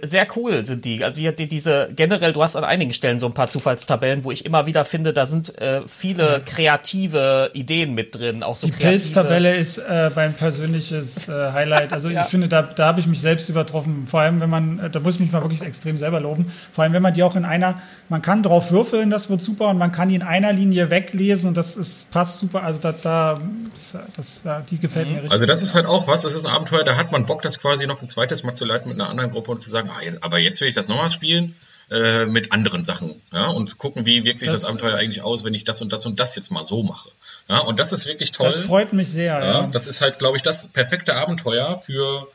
[0.03, 1.03] sehr cool sind die.
[1.03, 4.45] Also wie diese generell, du hast an einigen Stellen so ein paar Zufallstabellen, wo ich
[4.45, 8.43] immer wieder finde, da sind äh, viele kreative Ideen mit drin.
[8.43, 11.95] Auch so die Pilztabelle ist äh, mein persönliches äh, Highlight.
[11.95, 12.23] Also ja.
[12.23, 14.07] ich finde, da, da habe ich mich selbst übertroffen.
[14.07, 16.53] Vor allem, wenn man, äh, da muss ich mich mal wirklich extrem selber loben.
[16.73, 19.69] Vor allem, wenn man die auch in einer, man kann drauf würfeln, das wird super
[19.69, 22.65] und man kann die in einer Linie weglesen und das ist passt super.
[22.65, 23.41] Also da, da
[23.75, 25.13] das, das, die gefällt mhm.
[25.13, 25.33] mir richtig.
[25.33, 26.23] Also das ist halt auch was.
[26.23, 28.67] Das ist ein Abenteuer, da hat man Bock, das quasi noch ein zweites Mal zu
[28.67, 30.89] leiten mit einer anderen Gruppe und zu sagen, ah, jetzt, aber jetzt will ich das
[30.89, 31.55] nochmal spielen
[31.91, 35.45] äh, mit anderen Sachen, ja, und gucken, wie wirkt sich das, das, Abenteuer eigentlich aus,
[35.45, 37.11] wenn ich das und das und das jetzt mal so mache.
[37.49, 38.47] Ja, und das ist wirklich toll.
[38.47, 39.45] Das freut mich sehr, ja.
[39.45, 39.67] ja.
[39.67, 42.29] Das ist halt, glaube ich, das perfekte Abenteuer für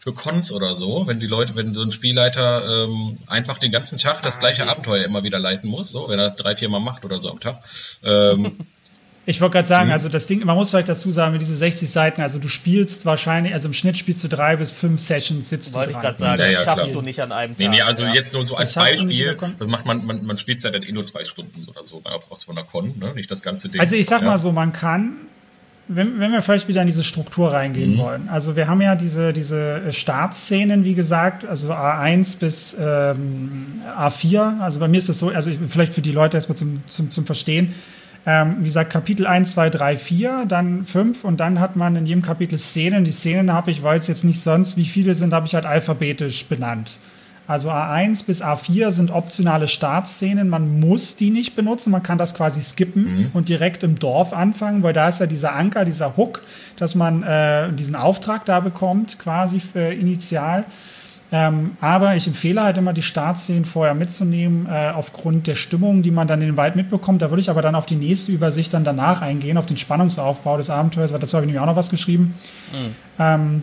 [0.00, 3.98] für Cons oder so, wenn die Leute, wenn so ein Spielleiter ähm, einfach den ganzen
[3.98, 6.80] Tag das gleiche Abenteuer immer wieder leiten muss, so wenn er das drei, vier Mal
[6.80, 7.62] macht oder so am Tag.
[8.02, 8.56] Ähm,
[9.30, 9.92] Ich wollte gerade sagen, mhm.
[9.92, 13.06] also das Ding, man muss vielleicht dazu sagen, mit diesen 60 Seiten, also du spielst
[13.06, 16.02] wahrscheinlich, also im Schnitt spielst du drei bis fünf Sessions, sitzt wollte du dran.
[16.02, 17.00] Wollte ich gerade sagen, ja, das schaffst klar.
[17.00, 17.60] du nicht an einem Tag.
[17.60, 18.12] Nee, nee, also ja.
[18.12, 21.04] jetzt nur so als Beispiel, das macht man, man, man spielt ja dann eh nur
[21.04, 23.14] zwei Stunden oder so auf, auf so einer Con, ne?
[23.14, 23.80] nicht das ganze Ding.
[23.80, 24.26] Also ich sag ja.
[24.26, 25.12] mal so, man kann,
[25.86, 27.98] wenn, wenn wir vielleicht wieder in diese Struktur reingehen mhm.
[27.98, 28.28] wollen.
[28.28, 34.58] Also wir haben ja diese, diese Startszenen, wie gesagt, also A1 bis ähm, A4.
[34.60, 37.12] Also bei mir ist das so, also ich, vielleicht für die Leute erstmal zum, zum,
[37.12, 37.74] zum Verstehen.
[38.26, 42.06] Ähm, wie gesagt, Kapitel 1, 2, 3, 4, dann 5 und dann hat man in
[42.06, 43.04] jedem Kapitel Szenen.
[43.04, 46.46] Die Szenen habe ich, weiß jetzt nicht sonst, wie viele sind, habe ich halt alphabetisch
[46.46, 46.98] benannt.
[47.50, 50.48] Also A1 bis A4 sind optionale Startszenen.
[50.48, 51.90] Man muss die nicht benutzen.
[51.90, 53.30] Man kann das quasi skippen mhm.
[53.32, 56.44] und direkt im Dorf anfangen, weil da ist ja dieser Anker, dieser Hook,
[56.76, 60.64] dass man äh, diesen Auftrag da bekommt, quasi für initial.
[61.32, 66.10] Ähm, aber ich empfehle halt immer, die Startszenen vorher mitzunehmen, äh, aufgrund der Stimmung, die
[66.10, 67.22] man dann in den Wald mitbekommt.
[67.22, 70.56] Da würde ich aber dann auf die nächste Übersicht dann danach eingehen, auf den Spannungsaufbau
[70.56, 72.34] des Abenteuers, weil dazu habe ich nämlich auch noch was geschrieben.
[72.72, 72.94] Mhm.
[73.18, 73.62] Ähm,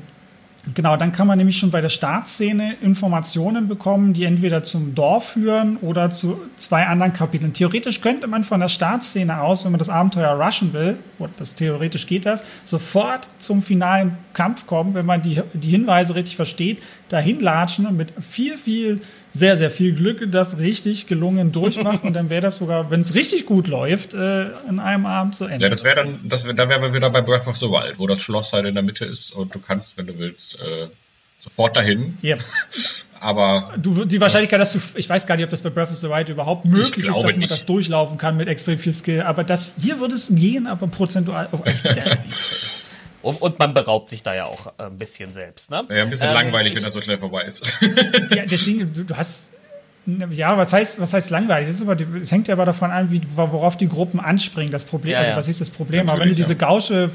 [0.73, 5.29] Genau, dann kann man nämlich schon bei der Startszene Informationen bekommen, die entweder zum Dorf
[5.29, 7.53] führen oder zu zwei anderen Kapiteln.
[7.53, 11.55] Theoretisch könnte man von der Startszene aus, wenn man das Abenteuer rushen will, oder das
[11.55, 16.83] theoretisch geht das, sofort zum finalen Kampf kommen, wenn man die, die Hinweise richtig versteht,
[17.07, 18.99] dahin latschen und mit viel, viel
[19.37, 22.07] sehr, sehr viel Glück das richtig gelungen durchmachen.
[22.07, 25.45] und dann wäre das sogar, wenn es richtig gut läuft, äh, in einem Abend zu
[25.45, 25.63] Ende.
[25.63, 27.99] Ja, das wäre dann, das wär, da wären wir wieder bei Breath of the Wild,
[27.99, 30.87] wo das Schloss halt in der Mitte ist und du kannst, wenn du willst, äh,
[31.37, 32.17] sofort dahin.
[32.23, 32.43] Yep.
[33.19, 35.95] Aber du, die Wahrscheinlichkeit, dass du, ich weiß gar nicht, ob das bei Breath of
[35.95, 37.51] the Wild überhaupt möglich ist, dass man nicht.
[37.51, 39.21] das durchlaufen kann mit extrem viel Skill.
[39.21, 42.05] Aber das hier würde es gehen, aber prozentual auch echt sehr.
[43.21, 45.71] Und, und, man beraubt sich da ja auch ein bisschen selbst.
[45.71, 45.83] Ne?
[45.89, 47.73] Ja, ein bisschen ähm, langweilig, ich, wenn das so schnell vorbei ist.
[48.29, 49.51] ja, deswegen, du, du hast
[50.31, 51.67] ja, was heißt, was heißt langweilig?
[51.67, 54.71] Das, aber, das hängt ja aber davon an, wie, worauf die Gruppen anspringen.
[54.71, 56.05] Das Problem, ja, also was ist das Problem?
[56.05, 57.11] Natürlich, aber wenn du diese gausche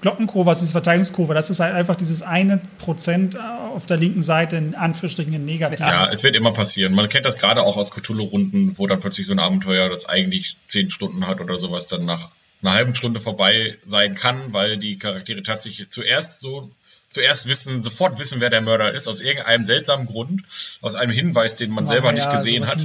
[0.00, 4.56] Glockenkurve hast, diese Verteidigungskurve, das ist halt einfach dieses eine Prozent auf der linken Seite
[4.56, 5.80] in Anführungsstrichen negativ.
[5.80, 6.94] Ja, es wird immer passieren.
[6.94, 10.56] Man kennt das gerade auch aus Cthulhu-Runden, wo dann plötzlich so ein Abenteuer, das eigentlich
[10.66, 12.28] zehn Stunden hat oder sowas, dann nach
[12.62, 16.70] einer halben Stunde vorbei sein kann, weil die Charaktere tatsächlich zuerst so
[17.08, 20.42] zuerst wissen, sofort wissen, wer der Mörder ist, aus irgendeinem seltsamen Grund,
[20.82, 22.78] aus einem Hinweis, den man oh, selber ja, nicht gesehen hat.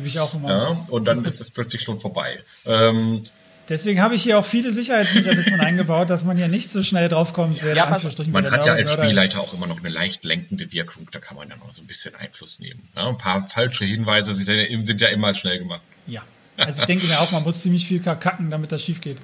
[0.48, 2.40] Ja, und dann ist es plötzlich schon vorbei.
[2.66, 3.26] Ähm,
[3.70, 7.60] Deswegen habe ich hier auch viele Sicherheitsmechanismen eingebaut, dass man ja nicht so schnell draufkommt,
[7.62, 11.20] wer ja, Man hat ja als Spielleiter auch immer noch eine leicht lenkende Wirkung, da
[11.20, 12.82] kann man dann auch so ein bisschen Einfluss nehmen.
[12.96, 15.82] Ja, ein paar falsche Hinweise sind ja, sind ja immer schnell gemacht.
[16.08, 16.22] Ja,
[16.58, 19.18] also ich denke mir auch, man muss ziemlich viel kacken, damit das schief geht.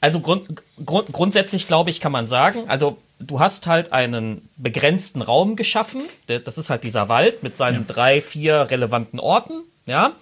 [0.00, 5.22] Also grund, grund, grundsätzlich glaube ich, kann man sagen, also du hast halt einen begrenzten
[5.22, 6.02] Raum geschaffen.
[6.26, 7.94] Das ist halt dieser Wald mit seinen ja.
[7.94, 9.54] drei, vier relevanten Orten,
[9.86, 10.12] ja.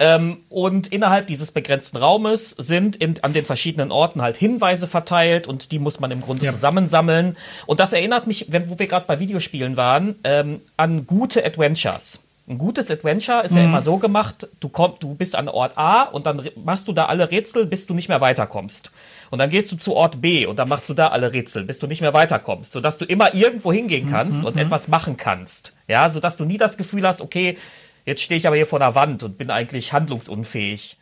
[0.00, 5.46] Ähm, und innerhalb dieses begrenzten Raumes sind in, an den verschiedenen Orten halt Hinweise verteilt
[5.46, 6.52] und die muss man im Grunde ja.
[6.52, 7.36] zusammensammeln.
[7.66, 12.24] Und das erinnert mich, wenn, wo wir gerade bei Videospielen waren, ähm, an gute Adventures.
[12.48, 13.58] Ein gutes Adventure ist mhm.
[13.58, 16.92] ja immer so gemacht, du komm, du bist an Ort A und dann machst du
[16.92, 18.90] da alle Rätsel, bis du nicht mehr weiterkommst.
[19.30, 21.78] Und dann gehst du zu Ort B und dann machst du da alle Rätsel, bis
[21.78, 24.46] du nicht mehr weiterkommst, sodass du immer irgendwo hingehen kannst mhm.
[24.46, 24.62] und mhm.
[24.62, 25.74] etwas machen kannst.
[25.88, 27.58] Ja, sodass du nie das Gefühl hast, okay,
[28.06, 30.96] jetzt stehe ich aber hier vor der Wand und bin eigentlich handlungsunfähig.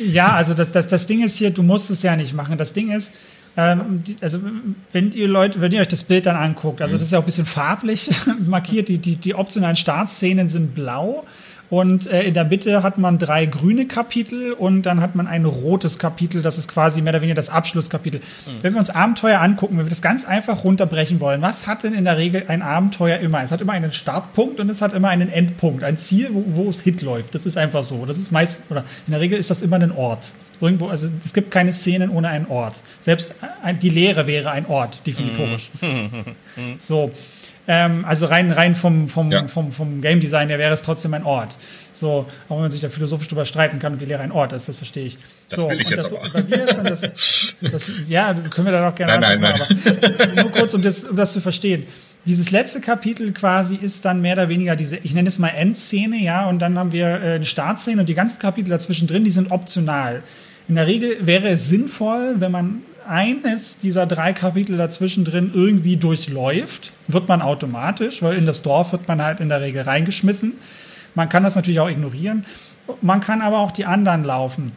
[0.00, 2.58] Ja, also das, das, das Ding ist hier, du musst es ja nicht machen.
[2.58, 3.12] Das Ding ist,
[3.56, 4.40] ähm, die, also
[4.90, 7.22] wenn ihr Leute, wenn ihr euch das Bild dann anguckt, also das ist ja auch
[7.22, 8.10] ein bisschen farblich
[8.46, 11.24] markiert, die, die, die optionalen Startszenen sind blau.
[11.70, 15.44] Und äh, in der Mitte hat man drei grüne Kapitel und dann hat man ein
[15.44, 16.42] rotes Kapitel.
[16.42, 18.20] Das ist quasi mehr oder weniger das Abschlusskapitel.
[18.20, 18.50] Mhm.
[18.62, 21.94] Wenn wir uns Abenteuer angucken, wenn wir das ganz einfach runterbrechen wollen, was hat denn
[21.94, 23.42] in der Regel ein Abenteuer immer?
[23.42, 26.68] Es hat immer einen Startpunkt und es hat immer einen Endpunkt, ein Ziel, wo, wo
[26.68, 27.34] es Hit läuft.
[27.34, 28.04] Das ist einfach so.
[28.06, 30.32] Das ist meist, oder in der Regel ist das immer ein Ort.
[30.60, 32.80] Irgendwo, also es gibt keine Szenen ohne einen Ort.
[33.00, 33.34] Selbst
[33.82, 35.70] die Lehre wäre ein Ort, definitorisch.
[35.80, 36.10] Mhm.
[36.78, 37.10] so.
[37.66, 39.48] Ähm, also rein, rein vom, vom, ja.
[39.48, 41.56] vom, vom Game Design her wäre es trotzdem ein Ort.
[41.94, 44.52] So, auch wenn man sich da philosophisch drüber streiten kann und die Lehre ein Ort
[44.52, 45.18] ist, das verstehe ich.
[45.48, 46.28] Das so, will ich jetzt das, aber.
[46.30, 47.00] Bei mir ist dann das,
[47.60, 50.14] das, ja, können wir da noch gerne nein, nein, nein.
[50.20, 51.86] aber nur kurz, um das, um das zu verstehen.
[52.26, 56.16] Dieses letzte Kapitel quasi ist dann mehr oder weniger diese, ich nenne es mal Endszene,
[56.16, 59.30] ja, und dann haben wir äh, eine Startszene und die ganzen Kapitel dazwischen drin, die
[59.30, 60.22] sind optional.
[60.66, 65.96] In der Regel wäre es sinnvoll, wenn man eines dieser drei Kapitel dazwischen drin irgendwie
[65.96, 70.54] durchläuft, wird man automatisch, weil in das Dorf wird man halt in der Regel reingeschmissen.
[71.14, 72.44] Man kann das natürlich auch ignorieren.
[73.00, 74.72] Man kann aber auch die anderen laufen.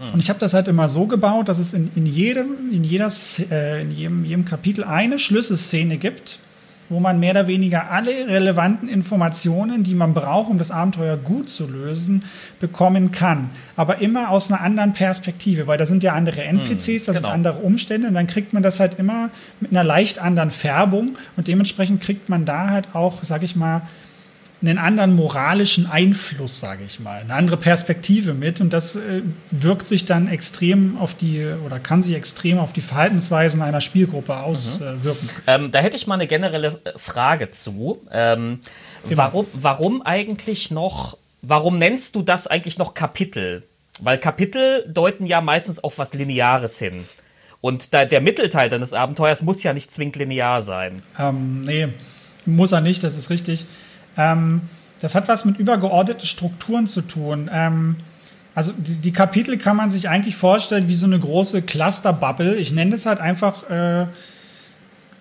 [0.00, 0.14] Hm.
[0.14, 3.10] Und ich habe das halt immer so gebaut, dass es in, in jedem, in, jeder,
[3.50, 6.38] äh, in jedem, jedem Kapitel eine Schlüsselszene gibt,
[6.88, 11.48] wo man mehr oder weniger alle relevanten Informationen, die man braucht, um das Abenteuer gut
[11.48, 12.24] zu lösen,
[12.60, 13.50] bekommen kann.
[13.76, 17.18] Aber immer aus einer anderen Perspektive, weil da sind ja andere NPCs, hm, das genau.
[17.18, 21.16] sind andere Umstände und dann kriegt man das halt immer mit einer leicht anderen Färbung
[21.36, 23.82] und dementsprechend kriegt man da halt auch, sag ich mal,
[24.62, 29.86] einen anderen moralischen Einfluss, sage ich mal, eine andere Perspektive mit und das äh, wirkt
[29.86, 35.26] sich dann extrem auf die oder kann sich extrem auf die Verhaltensweisen einer Spielgruppe auswirken.
[35.26, 35.42] Mhm.
[35.46, 38.00] Ähm, da hätte ich mal eine generelle äh, Frage zu.
[38.10, 38.60] Ähm,
[39.04, 43.62] warum, warum eigentlich noch, warum nennst du das eigentlich noch Kapitel?
[44.00, 47.04] Weil Kapitel deuten ja meistens auf was Lineares hin.
[47.60, 51.02] Und da, der Mittelteil deines Abenteuers muss ja nicht zwingend linear sein.
[51.18, 51.88] Ähm, nee,
[52.44, 53.66] muss er nicht, das ist richtig.
[54.16, 54.62] Ähm,
[55.00, 57.50] das hat was mit übergeordneten Strukturen zu tun.
[57.52, 57.96] Ähm,
[58.54, 62.56] also die, die, Kapitel kann man sich eigentlich vorstellen wie so eine große Clusterbubble.
[62.56, 64.06] Ich nenne das halt einfach äh,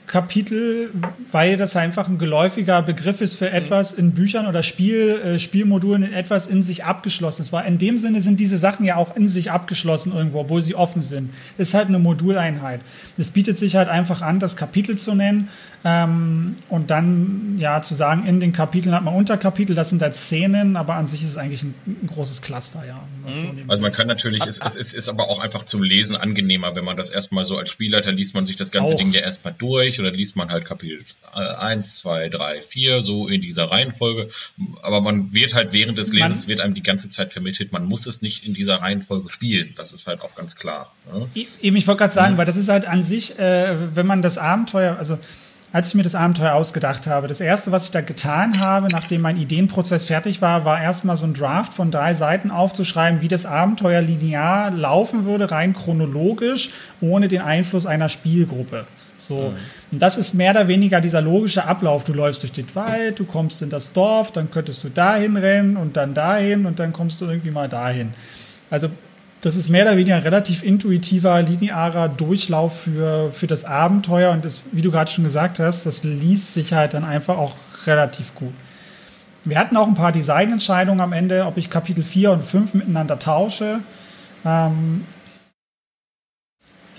[0.07, 0.91] Kapitel,
[1.31, 6.03] weil das einfach ein geläufiger Begriff ist für etwas in Büchern oder Spiel, äh, Spielmodulen
[6.03, 7.51] in etwas in sich abgeschlossen ist.
[7.51, 10.75] Weil in dem Sinne sind diese Sachen ja auch in sich abgeschlossen irgendwo, obwohl sie
[10.75, 11.33] offen sind.
[11.57, 12.81] Ist halt eine Moduleinheit.
[13.17, 15.49] Es bietet sich halt einfach an, das Kapitel zu nennen
[15.87, 20.15] ähm, und dann ja zu sagen, in den Kapiteln hat man Unterkapitel, das sind halt
[20.15, 23.07] Szenen, aber an sich ist es eigentlich ein, ein großes Cluster, ja.
[23.27, 23.65] Mhm.
[23.67, 26.85] Also man kann natürlich, es, es, es ist aber auch einfach zum Lesen angenehmer, wenn
[26.85, 28.97] man das erstmal so als Spielleiter liest man sich das ganze auch.
[28.97, 31.01] Ding ja erstmal durch oder liest man halt Kapitel
[31.33, 34.29] 1, 2, 3, 4, so in dieser Reihenfolge.
[34.81, 37.85] Aber man wird halt während des Lesens man, wird einem die ganze Zeit vermittelt, man
[37.85, 39.75] muss es nicht in dieser Reihenfolge spielen.
[39.77, 40.91] Das ist halt auch ganz klar.
[41.13, 41.29] Ne?
[41.61, 42.37] Eben, ich wollte gerade sagen, mhm.
[42.39, 45.19] weil das ist halt an sich, äh, wenn man das Abenteuer, also
[45.75, 49.19] als ich mir das Abenteuer ausgedacht habe, das erste, was ich da getan habe, nachdem
[49.19, 53.45] mein Ideenprozess fertig war, war erstmal so ein Draft von drei Seiten aufzuschreiben, wie das
[53.45, 56.69] Abenteuer linear laufen würde, rein chronologisch,
[57.01, 58.87] ohne den Einfluss einer Spielgruppe.
[59.17, 59.49] So.
[59.49, 59.55] Mhm.
[59.91, 62.05] Und das ist mehr oder weniger dieser logische Ablauf.
[62.05, 65.75] Du läufst durch den Wald, du kommst in das Dorf, dann könntest du dahin rennen
[65.75, 68.13] und dann dahin und dann kommst du irgendwie mal dahin.
[68.69, 68.87] Also
[69.45, 74.31] das ist mehr oder weniger ein relativ intuitiver, linearer Durchlauf für, für das Abenteuer.
[74.31, 77.53] Und das, wie du gerade schon gesagt hast, das liest sich halt dann einfach auch
[77.85, 78.53] relativ gut.
[79.43, 83.19] Wir hatten auch ein paar Designentscheidungen am Ende, ob ich Kapitel 4 und 5 miteinander
[83.19, 83.81] tausche.
[84.43, 85.05] Ähm,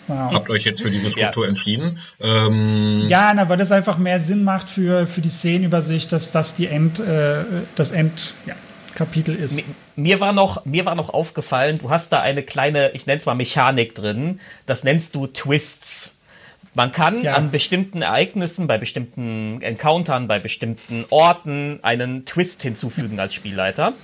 [0.09, 0.31] Genau.
[0.31, 1.51] Habt euch jetzt für diese Struktur ja.
[1.51, 1.99] entschieden?
[2.21, 6.55] Ähm ja, na, weil das einfach mehr Sinn macht für, für die Szenenübersicht, dass das
[6.55, 7.43] die End, äh,
[7.75, 8.55] das End, ja,
[8.97, 9.63] Kapitel ist.
[9.95, 13.27] Mir war noch, mir war noch aufgefallen, du hast da eine kleine, ich nenne es
[13.27, 14.41] mal Mechanik drin.
[14.67, 16.17] Das nennst du Twists.
[16.75, 17.35] Man kann ja.
[17.35, 23.95] an bestimmten Ereignissen, bei bestimmten Encountern, bei bestimmten Orten einen Twist hinzufügen als Spielleiter.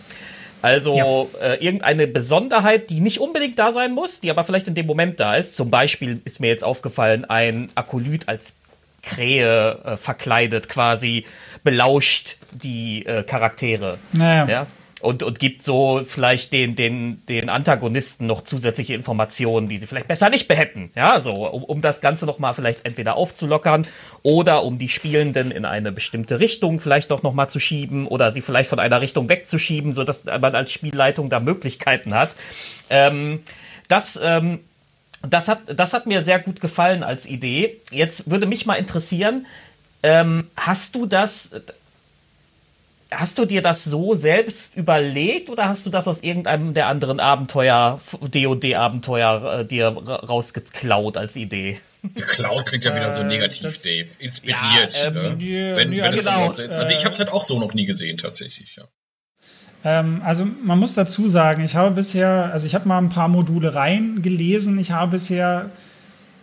[0.63, 1.55] Also ja.
[1.55, 5.19] äh, irgendeine Besonderheit, die nicht unbedingt da sein muss, die aber vielleicht in dem Moment
[5.19, 5.57] da ist.
[5.57, 8.59] Zum Beispiel ist mir jetzt aufgefallen, ein Akolyt als
[9.03, 11.27] Krähe äh, verkleidet quasi
[11.65, 13.99] belauscht die äh, Charaktere.
[14.13, 14.47] Naja.
[14.49, 14.67] Ja?
[15.03, 20.09] Und, und gibt so vielleicht den, den, den Antagonisten noch zusätzliche Informationen, die sie vielleicht
[20.09, 20.91] besser nicht behätten.
[20.95, 23.87] Ja, so, um, um das Ganze nochmal vielleicht entweder aufzulockern
[24.23, 28.43] oder um die Spielenden in eine bestimmte Richtung vielleicht doch nochmal zu schieben oder sie
[28.43, 32.37] vielleicht von einer Richtung wegzuschieben, sodass man als Spielleitung da Möglichkeiten hat.
[32.89, 33.41] Ähm,
[33.89, 34.61] das, ähm,
[35.29, 37.81] das hat, das hat mir sehr gut gefallen als Idee.
[37.91, 39.47] Jetzt würde mich mal interessieren,
[40.05, 41.51] ähm, hast du das,
[43.13, 47.21] Hast du dir das so selbst überlegt oder hast du das aus irgendeinem der anderen
[47.21, 51.81] Abenteuer, DOD-Abenteuer, äh, dir rausgeklaut als Idee?
[52.03, 54.09] Geklaut klingt ja wieder so äh, negativ, das, Dave.
[54.19, 54.93] Inspiriert.
[54.93, 55.77] Ja, ähm, ne?
[55.77, 58.19] wenn, ja, wenn genau, so also ich habe es halt auch so noch nie gesehen,
[58.19, 58.77] tatsächlich.
[58.77, 58.89] Ja.
[59.85, 63.29] Ähm, also man muss dazu sagen, ich habe bisher, also ich habe mal ein paar
[63.29, 64.79] Module reingelesen.
[64.79, 65.71] Ich habe bisher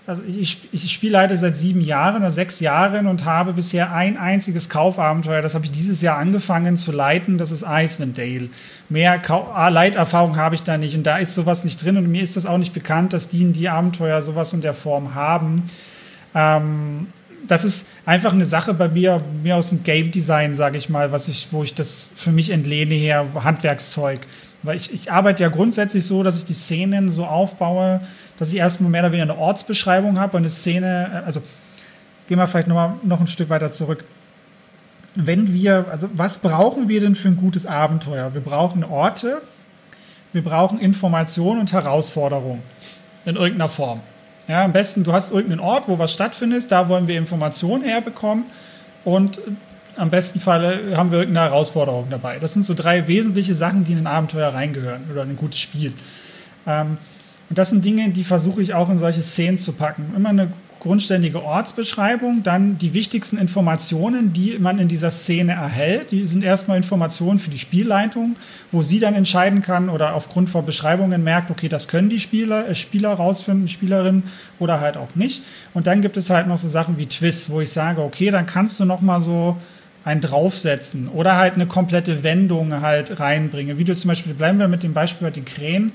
[0.09, 4.17] also ich, ich spiele leider seit sieben Jahren oder sechs Jahren und habe bisher ein
[4.17, 8.49] einziges Kaufabenteuer, das habe ich dieses Jahr angefangen zu leiten, das ist Icewind Dale.
[8.89, 12.23] Mehr Kau Leiterfahrung habe ich da nicht und da ist sowas nicht drin und mir
[12.23, 15.65] ist das auch nicht bekannt, dass die in die Abenteuer sowas in der Form haben.
[16.33, 17.05] Ähm,
[17.47, 21.11] das ist einfach eine Sache bei mir, mir aus dem Game Design, sage ich mal,
[21.11, 24.21] was ich, wo ich das für mich entlehne her, Handwerkszeug.
[24.63, 28.01] Weil ich, ich arbeite ja grundsätzlich so, dass ich die Szenen so aufbaue,
[28.39, 31.43] dass ich erstmal mehr oder weniger eine Ortsbeschreibung habe und eine Szene, äh, also
[32.27, 34.05] gehen wir vielleicht noch, mal, noch ein Stück weiter zurück.
[35.15, 38.33] Wenn wir, also was brauchen wir denn für ein gutes Abenteuer?
[38.33, 39.41] Wir brauchen Orte,
[40.31, 42.61] wir brauchen Informationen und Herausforderungen
[43.25, 44.01] in irgendeiner Form.
[44.47, 48.45] Ja, am besten, du hast irgendeinen Ort, wo was stattfindet, da wollen wir Informationen herbekommen
[49.03, 49.39] und
[49.97, 52.39] am besten Fall haben wir irgendeine Herausforderung dabei.
[52.39, 55.59] Das sind so drei wesentliche Sachen, die in ein Abenteuer reingehören oder in ein gutes
[55.59, 55.93] Spiel.
[56.65, 56.97] Ähm,
[57.49, 60.13] und das sind Dinge, die versuche ich auch in solche Szenen zu packen.
[60.15, 66.11] Immer eine grundständige Ortsbeschreibung, dann die wichtigsten Informationen, die man in dieser Szene erhält.
[66.11, 68.37] Die sind erstmal Informationen für die Spielleitung,
[68.71, 72.67] wo sie dann entscheiden kann oder aufgrund von Beschreibungen merkt, okay, das können die Spieler,
[72.67, 74.23] äh, Spieler rausfinden, Spielerinnen
[74.57, 75.43] oder halt auch nicht.
[75.73, 78.45] Und dann gibt es halt noch so Sachen wie Twists, wo ich sage, okay, dann
[78.45, 79.57] kannst du noch mal so
[80.05, 83.77] ein draufsetzen oder halt eine komplette Wendung halt reinbringen.
[83.77, 85.91] Wie du zum Beispiel, bleiben wir mit dem Beispiel bei den Krähen.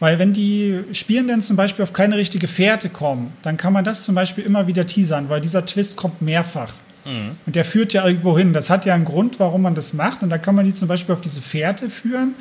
[0.00, 4.02] Weil wenn die Spielenden zum Beispiel auf keine richtige Fährte kommen, dann kann man das
[4.02, 6.72] zum Beispiel immer wieder teasern, weil dieser Twist kommt mehrfach.
[7.04, 7.32] Mhm.
[7.46, 8.52] Und der führt ja irgendwo hin.
[8.52, 10.22] Das hat ja einen Grund, warum man das macht.
[10.22, 12.34] Und da kann man die zum Beispiel auf diese Fährte führen.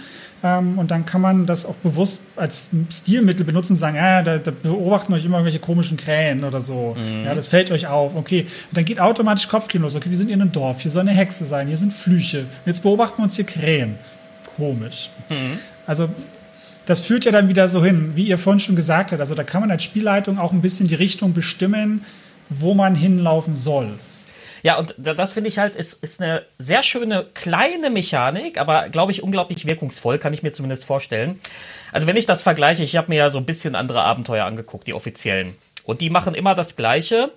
[0.44, 4.38] Ähm, und dann kann man das auch bewusst als Stilmittel benutzen und sagen, ja, da,
[4.38, 6.96] da beobachten euch immer irgendwelche komischen Krähen oder so.
[6.98, 7.26] Mhm.
[7.26, 8.16] Ja, das fällt euch auf.
[8.16, 8.42] Okay.
[8.42, 9.96] Und dann geht automatisch Kopfkino los.
[9.96, 10.82] Okay, wir sind in einem Dorf.
[10.82, 11.68] Hier soll eine Hexe sein.
[11.68, 12.46] Hier sind Flüche.
[12.66, 13.96] Jetzt beobachten wir uns hier Krähen.
[14.56, 15.10] Komisch.
[15.30, 15.60] Mhm.
[15.86, 16.10] Also
[16.90, 19.22] das führt ja dann wieder so hin, wie ihr vorhin schon gesagt habt.
[19.22, 22.04] Also da kann man als Spielleitung auch ein bisschen die Richtung bestimmen,
[22.50, 23.94] wo man hinlaufen soll.
[24.64, 29.12] Ja, und das finde ich halt, ist, ist eine sehr schöne kleine Mechanik, aber glaube
[29.12, 31.40] ich unglaublich wirkungsvoll, kann ich mir zumindest vorstellen.
[31.92, 34.88] Also wenn ich das vergleiche, ich habe mir ja so ein bisschen andere Abenteuer angeguckt,
[34.88, 35.54] die offiziellen.
[35.84, 37.32] Und die machen immer das Gleiche.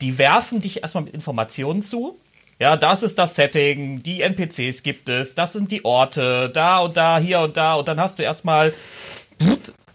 [0.00, 2.20] Die werfen dich erstmal mit Informationen zu.
[2.62, 6.96] Ja, das ist das Setting, die NPCs gibt es, das sind die Orte, da und
[6.96, 7.74] da, hier und da.
[7.74, 8.72] Und dann hast du erstmal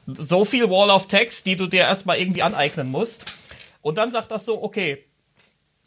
[0.06, 3.24] so viel Wall of Text, die du dir erstmal irgendwie aneignen musst.
[3.82, 5.07] Und dann sagt das so, okay,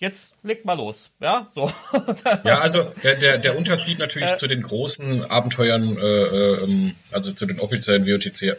[0.01, 1.11] jetzt legt mal los.
[1.21, 1.71] Ja, so.
[2.45, 7.33] ja, also der, der, der Unterschied natürlich äh, zu den großen Abenteuern, äh, ähm, also
[7.33, 8.55] zu den offiziellen WOTC äh,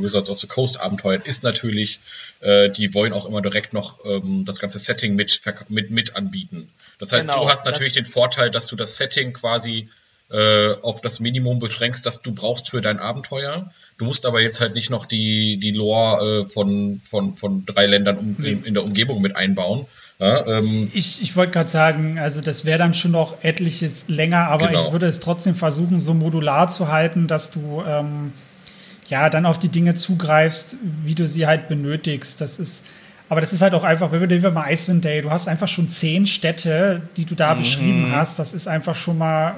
[0.00, 2.00] Wizards of the Coast Abenteuern, ist natürlich,
[2.40, 6.70] äh, die wollen auch immer direkt noch ähm, das ganze Setting mit, mit, mit anbieten.
[6.98, 9.88] Das heißt, genau, du hast natürlich den Vorteil, dass du das Setting quasi
[10.30, 13.72] äh, auf das Minimum beschränkst, das du brauchst für dein Abenteuer.
[13.96, 17.86] Du musst aber jetzt halt nicht noch die, die Lore äh, von, von, von drei
[17.86, 19.86] Ländern um, in, in der Umgebung mit einbauen.
[20.20, 24.48] Ja, ähm, ich ich wollte gerade sagen, also das wäre dann schon noch etliches länger,
[24.48, 24.86] aber genau.
[24.86, 28.32] ich würde es trotzdem versuchen, so modular zu halten, dass du ähm,
[29.08, 32.40] ja dann auf die Dinge zugreifst, wie du sie halt benötigst.
[32.40, 32.84] Das ist,
[33.28, 35.88] aber das ist halt auch einfach, wenn wir, mal Icewind Day, du hast einfach schon
[35.88, 37.58] zehn Städte, die du da mhm.
[37.58, 38.40] beschrieben hast.
[38.40, 39.54] Das ist einfach schon mal,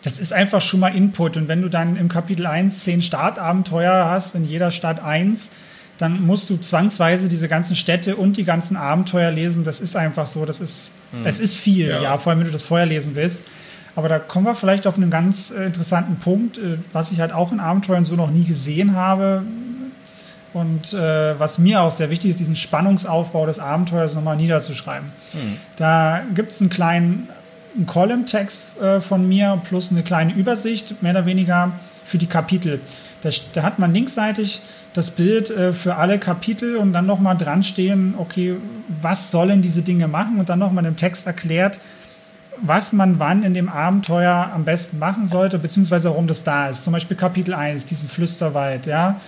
[0.00, 1.36] das ist einfach schon mal Input.
[1.36, 5.50] Und wenn du dann im Kapitel 1 zehn Startabenteuer hast, in jeder Stadt eins,
[5.98, 9.64] dann musst du zwangsweise diese ganzen Städte und die ganzen Abenteuer lesen.
[9.64, 11.24] Das ist einfach so, das ist, hm.
[11.24, 12.00] das ist viel, ja.
[12.00, 12.18] ja.
[12.18, 13.44] vor allem wenn du das vorher lesen willst.
[13.96, 17.32] Aber da kommen wir vielleicht auf einen ganz äh, interessanten Punkt, äh, was ich halt
[17.32, 19.42] auch in Abenteuern so noch nie gesehen habe.
[20.54, 25.10] Und äh, was mir auch sehr wichtig ist, diesen Spannungsaufbau des Abenteuers nochmal niederzuschreiben.
[25.32, 25.56] Hm.
[25.76, 27.28] Da gibt es einen kleinen
[27.74, 31.72] einen Column-Text äh, von mir plus eine kleine Übersicht, mehr oder weniger
[32.04, 32.80] für die Kapitel.
[33.22, 34.62] Da, da hat man linksseitig
[34.98, 38.56] das Bild äh, für alle Kapitel und dann nochmal dran stehen, okay,
[39.00, 41.80] was sollen diese Dinge machen und dann nochmal im Text erklärt,
[42.60, 46.82] was man wann in dem Abenteuer am besten machen sollte, beziehungsweise warum das da ist.
[46.82, 49.20] Zum Beispiel Kapitel 1, diesen Flüsterwald, ja,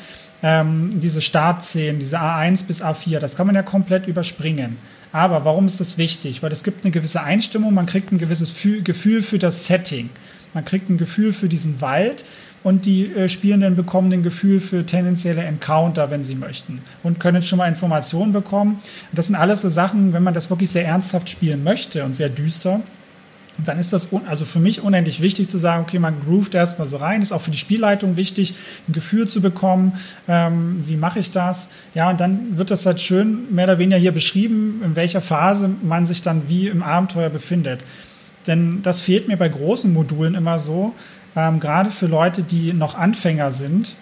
[0.42, 4.78] ähm, diese Startszenen, diese A1 bis A4, das kann man ja komplett überspringen.
[5.12, 6.42] Aber warum ist das wichtig?
[6.42, 8.54] Weil es gibt eine gewisse Einstimmung, man kriegt ein gewisses
[8.84, 10.10] Gefühl für das Setting.
[10.52, 12.24] Man kriegt ein Gefühl für diesen Wald
[12.62, 17.42] und die äh, Spielenden bekommen ein Gefühl für tendenzielle Encounter, wenn sie möchten und können
[17.42, 18.74] schon mal Informationen bekommen.
[18.74, 22.14] Und das sind alles so Sachen, wenn man das wirklich sehr ernsthaft spielen möchte und
[22.14, 22.80] sehr düster,
[23.64, 26.96] dann ist das also für mich unendlich wichtig zu sagen, okay, man groovt erstmal so
[26.96, 27.22] rein.
[27.22, 28.54] Ist auch für die Spielleitung wichtig,
[28.88, 29.94] ein Gefühl zu bekommen,
[30.28, 31.68] ähm, wie mache ich das?
[31.94, 35.70] Ja, und dann wird das halt schön mehr oder weniger hier beschrieben, in welcher Phase
[35.82, 37.84] man sich dann wie im Abenteuer befindet.
[38.46, 40.94] Denn das fehlt mir bei großen Modulen immer so,
[41.36, 43.96] ähm, gerade für Leute, die noch Anfänger sind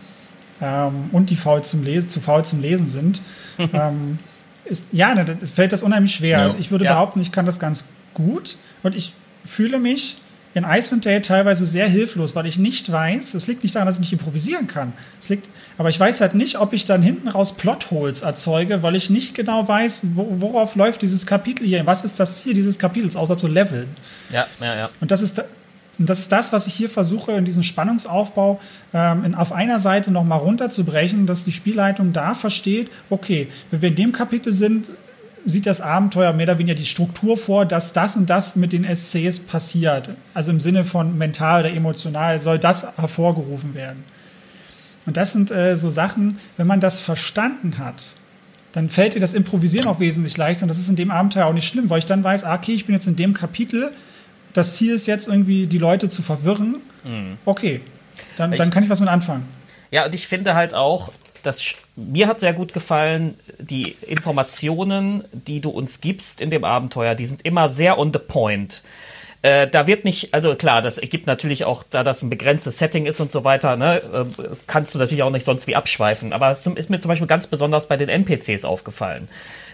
[0.61, 3.23] ähm, und die faul zum Lesen, zu faul zum Lesen sind,
[3.59, 4.19] ähm,
[4.65, 6.39] ist, ja, ne, fällt das unheimlich schwer.
[6.39, 6.45] Ja.
[6.45, 6.95] Also ich würde ja.
[6.95, 9.15] behaupten, ich kann das ganz gut und ich
[9.45, 10.19] fühle mich
[10.55, 13.97] in Icewind Dale teilweise sehr hilflos, weil ich nicht weiß, es liegt nicht daran, dass
[13.97, 14.93] ich nicht improvisieren kann.
[15.19, 18.97] Es liegt, aber ich weiß halt nicht, ob ich dann hinten raus Plotholes erzeuge, weil
[18.97, 22.79] ich nicht genau weiß, wo, worauf läuft dieses Kapitel hier, was ist das Ziel dieses
[22.79, 23.89] Kapitels, außer zu leveln.
[24.33, 24.91] Ja, ja, ja.
[25.01, 25.45] Und das ist,
[25.99, 28.61] und das ist das, was ich hier versuche, in diesem Spannungsaufbau
[28.95, 33.89] ähm, in, auf einer Seite nochmal runterzubrechen, dass die Spielleitung da versteht, okay, wenn wir
[33.89, 34.87] in dem Kapitel sind,
[35.45, 38.85] sieht das Abenteuer mehr oder weniger die Struktur vor, dass das und das mit den
[38.85, 40.11] SCs passiert.
[40.35, 44.05] Also im Sinne von mental oder emotional soll das hervorgerufen werden.
[45.07, 48.13] Und das sind äh, so Sachen, wenn man das verstanden hat,
[48.73, 50.65] dann fällt dir das Improvisieren auch wesentlich leichter.
[50.65, 52.73] Und das ist in dem Abenteuer auch nicht schlimm, weil ich dann weiß, ah, okay,
[52.73, 53.93] ich bin jetzt in dem Kapitel
[54.59, 56.83] das Ziel ist jetzt irgendwie, die Leute zu verwirren.
[57.05, 57.39] Mhm.
[57.45, 57.81] Okay,
[58.37, 59.47] dann, dann kann ich was mit anfangen.
[59.91, 65.61] Ja, und ich finde halt auch, dass mir hat sehr gut gefallen, die Informationen, die
[65.61, 68.83] du uns gibst in dem Abenteuer, die sind immer sehr on the point.
[69.43, 73.07] Äh, da wird nicht, also klar, das gibt natürlich auch, da das ein begrenztes Setting
[73.07, 74.25] ist und so weiter, ne, äh,
[74.67, 76.33] kannst du natürlich auch nicht sonst wie abschweifen.
[76.33, 79.29] Aber es ist mir zum Beispiel ganz besonders bei den NPCs aufgefallen.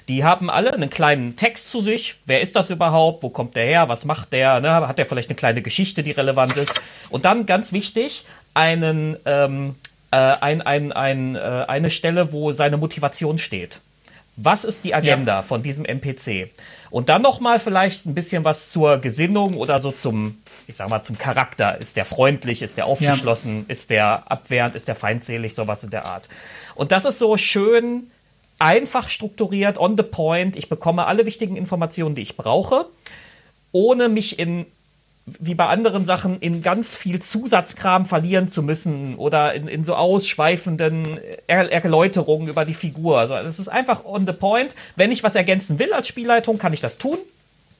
[0.08, 2.16] Die haben alle einen kleinen Text zu sich.
[2.26, 3.22] Wer ist das überhaupt?
[3.22, 3.88] Wo kommt der her?
[3.88, 4.60] Was macht der?
[4.60, 4.70] Ne?
[4.86, 6.80] Hat der vielleicht eine kleine Geschichte, die relevant ist?
[7.08, 9.76] Und dann ganz wichtig, einen, ähm,
[10.10, 11.38] äh, ein, ein, ein, äh,
[11.68, 13.80] eine Stelle, wo seine Motivation steht.
[14.36, 15.42] Was ist die Agenda ja.
[15.42, 16.50] von diesem NPC?
[16.90, 20.88] Und dann noch mal vielleicht ein bisschen was zur Gesinnung oder so zum, ich sag
[20.88, 21.80] mal, zum Charakter.
[21.80, 22.60] Ist der freundlich?
[22.60, 23.60] Ist der aufgeschlossen?
[23.60, 23.64] Ja.
[23.68, 24.74] Ist der abwehrend?
[24.74, 25.54] Ist der feindselig?
[25.54, 26.28] Sowas in der Art.
[26.74, 28.10] Und das ist so schön
[28.58, 30.56] einfach strukturiert, on the point.
[30.56, 32.86] Ich bekomme alle wichtigen Informationen, die ich brauche,
[33.72, 34.66] ohne mich in
[35.26, 39.94] wie bei anderen Sachen in ganz viel Zusatzkram verlieren zu müssen oder in, in so
[39.94, 43.18] ausschweifenden er Erläuterungen über die Figur.
[43.18, 44.74] Also es ist einfach on the point.
[44.96, 47.16] Wenn ich was ergänzen will als Spielleitung, kann ich das tun.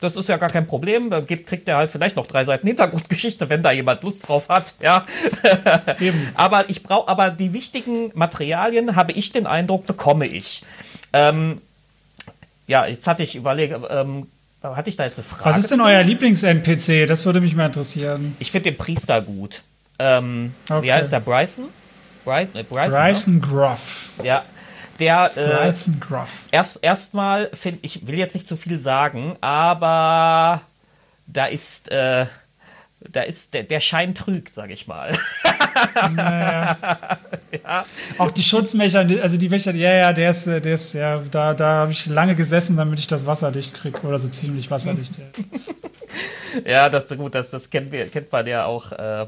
[0.05, 1.11] Das ist ja gar kein Problem.
[1.11, 4.75] Dann kriegt er halt vielleicht noch drei Seiten Hintergrundgeschichte, wenn da jemand Lust drauf hat.
[4.83, 5.07] Ja.
[6.35, 10.63] aber ich brauche, aber die wichtigen Materialien habe ich den Eindruck bekomme ich.
[11.13, 11.61] Ähm,
[12.67, 14.27] ja, jetzt hatte ich überlegt, ähm,
[14.63, 15.45] hatte ich da jetzt eine Frage?
[15.45, 17.07] Was ist denn euer Lieblings-NPC?
[17.07, 18.37] Das würde mich mal interessieren.
[18.39, 19.63] Ich finde den Priester gut.
[19.99, 20.83] Ähm, okay.
[20.83, 21.21] Wie heißt der?
[21.21, 21.67] Bryson?
[22.25, 23.41] Bright, äh, Bryson, Bryson ne?
[23.41, 24.11] Groff.
[24.23, 24.45] Ja.
[24.99, 25.73] Der äh.
[26.53, 30.61] Erst erstmal finde ich will jetzt nicht zu viel sagen, aber
[31.27, 32.27] da ist äh,
[33.11, 35.17] da ist der, der Schein trügt, sag ich mal.
[36.15, 36.77] Naja.
[37.51, 37.85] ja.
[38.19, 41.65] Auch die Schutzmechanismen, also die Wächter, ja, ja, der ist, der ist, ja, da, da
[41.81, 45.13] habe ich lange gesessen, damit ich das wasserdicht kriege, oder so ziemlich wasserdicht.
[46.67, 48.93] ja, das gut, das, das kennt, kennt man ja auch.
[48.93, 49.27] Äh,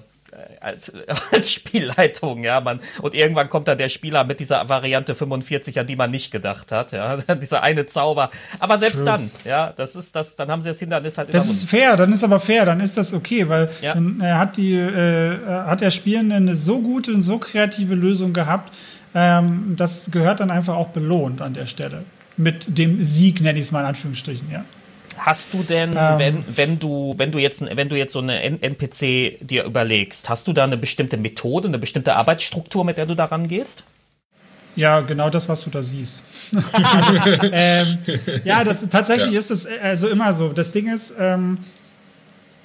[0.60, 0.92] als,
[1.32, 5.86] als Spielleitung, ja, man, und irgendwann kommt dann der Spieler mit dieser Variante 45, an
[5.86, 8.30] die man nicht gedacht hat, ja, dieser eine Zauber.
[8.58, 9.04] Aber selbst True.
[9.04, 12.12] dann, ja, das ist das, dann haben sie das Hindernis halt Das ist fair, dann
[12.12, 13.94] ist aber fair, dann ist das okay, weil ja.
[13.94, 18.32] dann äh, hat die, äh, hat der Spielende eine so gute und so kreative Lösung
[18.32, 18.72] gehabt,
[19.14, 22.04] ähm, das gehört dann einfach auch belohnt an der Stelle.
[22.36, 24.64] Mit dem Sieg, nenne ich es mal in Anführungsstrichen, ja.
[25.18, 28.42] Hast du denn, ähm, wenn, wenn du, wenn du jetzt, wenn du jetzt so eine
[28.42, 33.14] NPC dir überlegst, hast du da eine bestimmte Methode, eine bestimmte Arbeitsstruktur, mit der du
[33.14, 33.84] daran gehst?
[34.76, 36.22] Ja, genau das, was du da siehst.
[37.52, 37.98] ähm,
[38.44, 39.38] ja, das tatsächlich ja.
[39.38, 40.52] ist es also immer so.
[40.52, 41.58] Das Ding ist, ähm,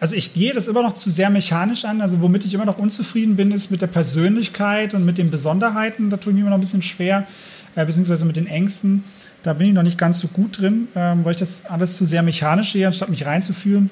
[0.01, 2.01] also ich gehe das immer noch zu sehr mechanisch an.
[2.01, 6.09] Also womit ich immer noch unzufrieden bin, ist mit der Persönlichkeit und mit den Besonderheiten.
[6.09, 7.27] Da tue ich mir immer noch ein bisschen schwer,
[7.75, 9.05] äh, beziehungsweise mit den Ängsten.
[9.43, 12.05] Da bin ich noch nicht ganz so gut drin, ähm, weil ich das alles zu
[12.05, 13.89] sehr mechanisch sehe, anstatt mich reinzuführen.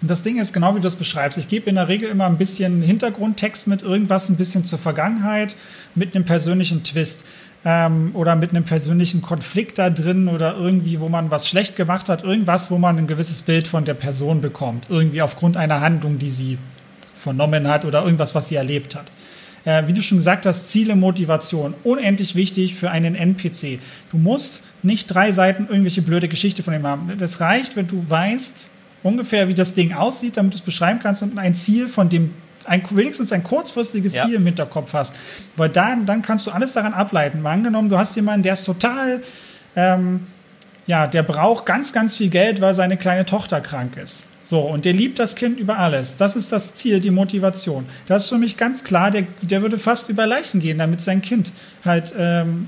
[0.00, 1.36] Und das Ding ist genau wie du das beschreibst.
[1.36, 5.56] Ich gebe in der Regel immer ein bisschen Hintergrundtext mit irgendwas, ein bisschen zur Vergangenheit,
[5.94, 7.26] mit einem persönlichen Twist
[7.66, 12.08] ähm, oder mit einem persönlichen Konflikt da drin oder irgendwie, wo man was schlecht gemacht
[12.08, 16.18] hat, irgendwas, wo man ein gewisses Bild von der Person bekommt, irgendwie aufgrund einer Handlung,
[16.18, 16.56] die sie
[17.14, 19.04] vernommen hat oder irgendwas, was sie erlebt hat
[19.64, 23.78] äh, wie du schon gesagt hast, Ziele, Motivation, unendlich wichtig für einen NPC.
[24.10, 27.12] Du musst nicht drei Seiten irgendwelche blöde Geschichte von ihm haben.
[27.18, 28.70] Das reicht, wenn du weißt
[29.02, 32.30] ungefähr, wie das Ding aussieht, damit du es beschreiben kannst und ein Ziel von dem
[32.66, 34.26] ein, wenigstens ein kurzfristiges ja.
[34.26, 35.16] Ziel im Hinterkopf hast.
[35.56, 37.40] Weil dann, dann kannst du alles daran ableiten.
[37.42, 39.22] Mal angenommen, du hast jemanden, der ist total,
[39.76, 40.26] ähm,
[40.86, 44.28] ja, der braucht ganz, ganz viel Geld, weil seine kleine Tochter krank ist.
[44.50, 46.16] So, und der liebt das Kind über alles.
[46.16, 47.86] Das ist das Ziel, die Motivation.
[48.06, 51.22] Das ist für mich ganz klar, der, der würde fast über Leichen gehen, damit sein
[51.22, 51.52] Kind
[51.84, 52.66] halt ähm,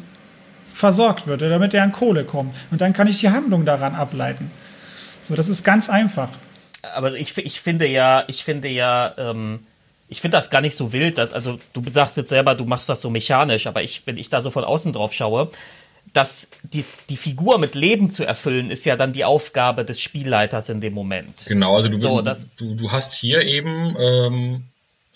[0.72, 2.54] versorgt wird, damit er an Kohle kommt.
[2.70, 4.48] Und dann kann ich die Handlung daran ableiten.
[5.22, 6.28] So, das ist ganz einfach.
[6.94, 9.66] Aber ich, ich finde ja, ich finde ja, ähm,
[10.06, 12.88] ich finde das gar nicht so wild, dass, also du sagst jetzt selber, du machst
[12.88, 15.50] das so mechanisch, aber ich, wenn ich da so von außen drauf schaue,
[16.12, 20.68] dass die, die Figur mit Leben zu erfüllen, ist ja dann die Aufgabe des Spielleiters
[20.68, 21.44] in dem Moment.
[21.46, 24.64] Genau, also du, so, du, du hast hier eben ähm,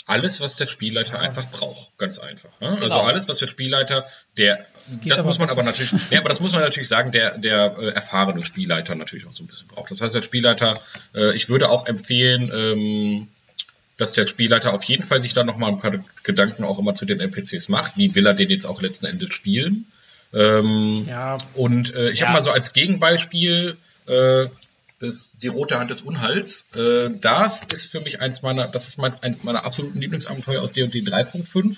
[0.06, 1.90] alles, was der Spielleiter einfach braucht.
[1.98, 2.50] Ganz einfach.
[2.60, 2.68] Ne?
[2.68, 3.00] Also genau.
[3.00, 6.52] alles, was der Spielleiter, der, das, das muss man aber natürlich, ja, aber das muss
[6.52, 9.90] man natürlich sagen, der, der äh, erfahrene Spielleiter natürlich auch so ein bisschen braucht.
[9.90, 10.80] Das heißt, der Spielleiter,
[11.14, 13.28] äh, ich würde auch empfehlen, ähm,
[13.96, 15.92] dass der Spielleiter auf jeden Fall sich da nochmal ein paar
[16.22, 17.96] Gedanken auch immer zu den NPCs macht.
[17.96, 19.86] Wie will er den jetzt auch letzten Endes spielen?
[20.36, 21.38] Ähm, ja.
[21.54, 22.26] Und äh, ich ja.
[22.26, 24.46] habe mal so als Gegenbeispiel äh,
[25.00, 26.68] das, die rote Hand des Unheils.
[26.76, 30.72] Äh, das ist für mich eins meiner, das ist meins, eins meiner absoluten Lieblingsabenteuer aus
[30.72, 31.76] D&D 3.5.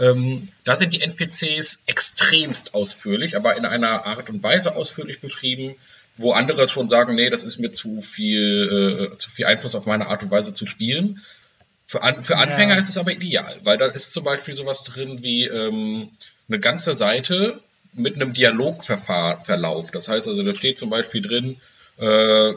[0.00, 5.76] Ähm, da sind die NPCs extremst ausführlich, aber in einer Art und Weise ausführlich beschrieben,
[6.16, 9.86] wo andere schon sagen, nee, das ist mir zu viel, äh, zu viel Einfluss auf
[9.86, 11.22] meine Art und Weise zu spielen.
[11.86, 12.78] Für, An für Anfänger ja.
[12.78, 16.10] ist es aber ideal, weil da ist zum Beispiel sowas drin wie ähm,
[16.48, 17.60] eine ganze Seite
[17.94, 19.90] mit einem Dialogverlauf.
[19.90, 21.56] Das heißt also, da steht zum Beispiel drin,
[21.96, 22.52] äh,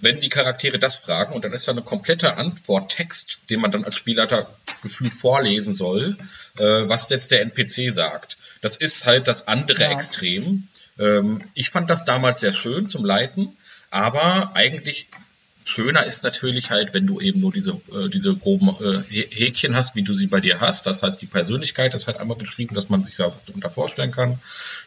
[0.00, 3.84] wenn die Charaktere das fragen und dann ist da eine komplette Antworttext, den man dann
[3.84, 6.16] als Spielleiter gefühlt vorlesen soll,
[6.56, 8.38] äh, was jetzt der NPC sagt.
[8.62, 9.90] Das ist halt das andere ja.
[9.90, 10.68] Extrem.
[10.98, 13.56] Ähm, ich fand das damals sehr schön zum Leiten,
[13.90, 15.08] aber eigentlich
[15.64, 19.94] Schöner ist natürlich halt, wenn du eben nur diese, äh, diese groben äh, Häkchen hast,
[19.94, 20.86] wie du sie bei dir hast.
[20.86, 24.10] Das heißt, die Persönlichkeit ist halt einmal beschrieben, dass man sich da was darunter vorstellen
[24.10, 24.38] kann.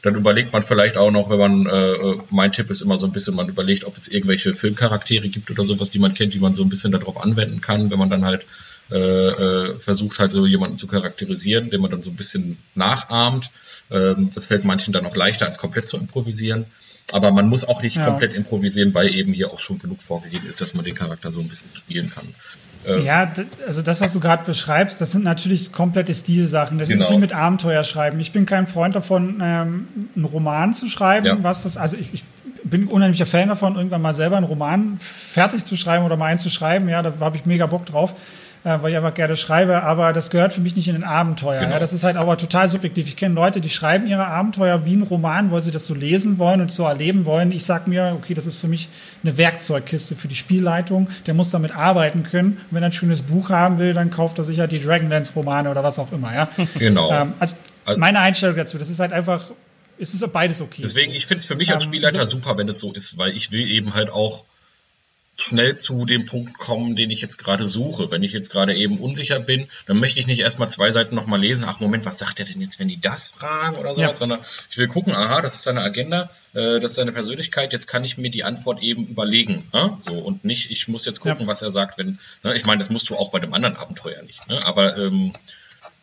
[0.02, 3.14] Dann überlegt man vielleicht auch noch, wenn man, äh, mein Tipp ist immer so ein
[3.14, 6.56] bisschen, man überlegt, ob es irgendwelche Filmcharaktere gibt oder sowas, die man kennt, die man
[6.56, 8.46] so ein bisschen darauf anwenden kann, wenn man dann halt
[8.92, 13.50] äh, äh, versucht halt so jemanden zu charakterisieren, den man dann so ein bisschen nachahmt.
[13.90, 16.66] Ähm, das fällt manchen dann auch leichter, als komplett zu improvisieren.
[17.12, 18.06] Aber man muss auch nicht ja.
[18.06, 21.42] komplett improvisieren, weil eben hier auch schon genug vorgegeben ist, dass man den Charakter so
[21.42, 22.28] ein bisschen spielen kann.
[22.86, 23.32] Ähm, ja,
[23.66, 26.80] also das, was du gerade beschreibst, das sind natürlich komplette Stilsachen.
[26.80, 27.06] Das genau.
[27.06, 28.20] ist wie mit Abenteuer schreiben.
[28.20, 31.38] Ich bin kein Freund davon, ähm, einen Roman zu schreiben, ja.
[31.42, 32.24] was das, also ich, ich
[32.64, 36.40] bin unheimlicher Fan davon, irgendwann mal selber einen Roman fertig zu schreiben oder mal einen
[36.40, 36.90] zu schreiben.
[36.90, 38.16] Ja, da habe ich mega Bock drauf
[38.64, 41.60] äh, weil ich einfach gerne schreibe, aber das gehört für mich nicht in den Abenteuer.
[41.60, 41.74] Genau.
[41.74, 43.08] Ja, das ist halt aber total subjektiv.
[43.08, 46.40] Ich kenne Leute, die schreiben ihre Abenteuer wie ein Roman, weil sie das so lesen
[46.40, 47.52] wollen und so erleben wollen.
[47.52, 48.90] Ich sag mir, okay, das ist für mich
[49.24, 51.10] eine Werkzeugkiste für die Spielleitung.
[51.26, 52.54] Der muss damit arbeiten können.
[52.54, 55.84] Und wenn er ein schönes Buch haben will, dann kauft er sicher die Dragonlance-Romane oder
[55.84, 56.34] was auch immer.
[56.34, 56.48] Ja?
[56.80, 57.12] Genau.
[57.12, 57.56] Ähm, also,
[57.86, 59.52] also meine Einstellung dazu, das ist halt einfach
[60.00, 60.82] es ist beides okay.
[60.82, 63.36] Deswegen, ich finde es für mich als ähm, Spielleiter super, wenn es so ist, weil
[63.38, 64.46] ich will eben halt auch
[65.36, 68.12] schnell zu dem Punkt kommen, den ich jetzt gerade suche.
[68.12, 71.40] Wenn ich jetzt gerade eben unsicher bin, dann möchte ich nicht erstmal zwei Seiten nochmal
[71.40, 74.14] lesen, ach Moment, was sagt er denn jetzt, wenn die das fragen oder sowas, ja.
[74.14, 77.88] sondern ich will gucken, aha, das ist seine Agenda, äh, das ist seine Persönlichkeit, jetzt
[77.88, 79.68] kann ich mir die Antwort eben überlegen.
[79.74, 79.98] Ne?
[80.00, 81.48] So, und nicht, ich muss jetzt gucken, ja.
[81.48, 82.56] was er sagt, wenn, ne?
[82.56, 84.48] ich meine, das musst du auch bei dem anderen Abenteuer nicht.
[84.48, 84.64] Ne?
[84.66, 85.34] Aber ähm,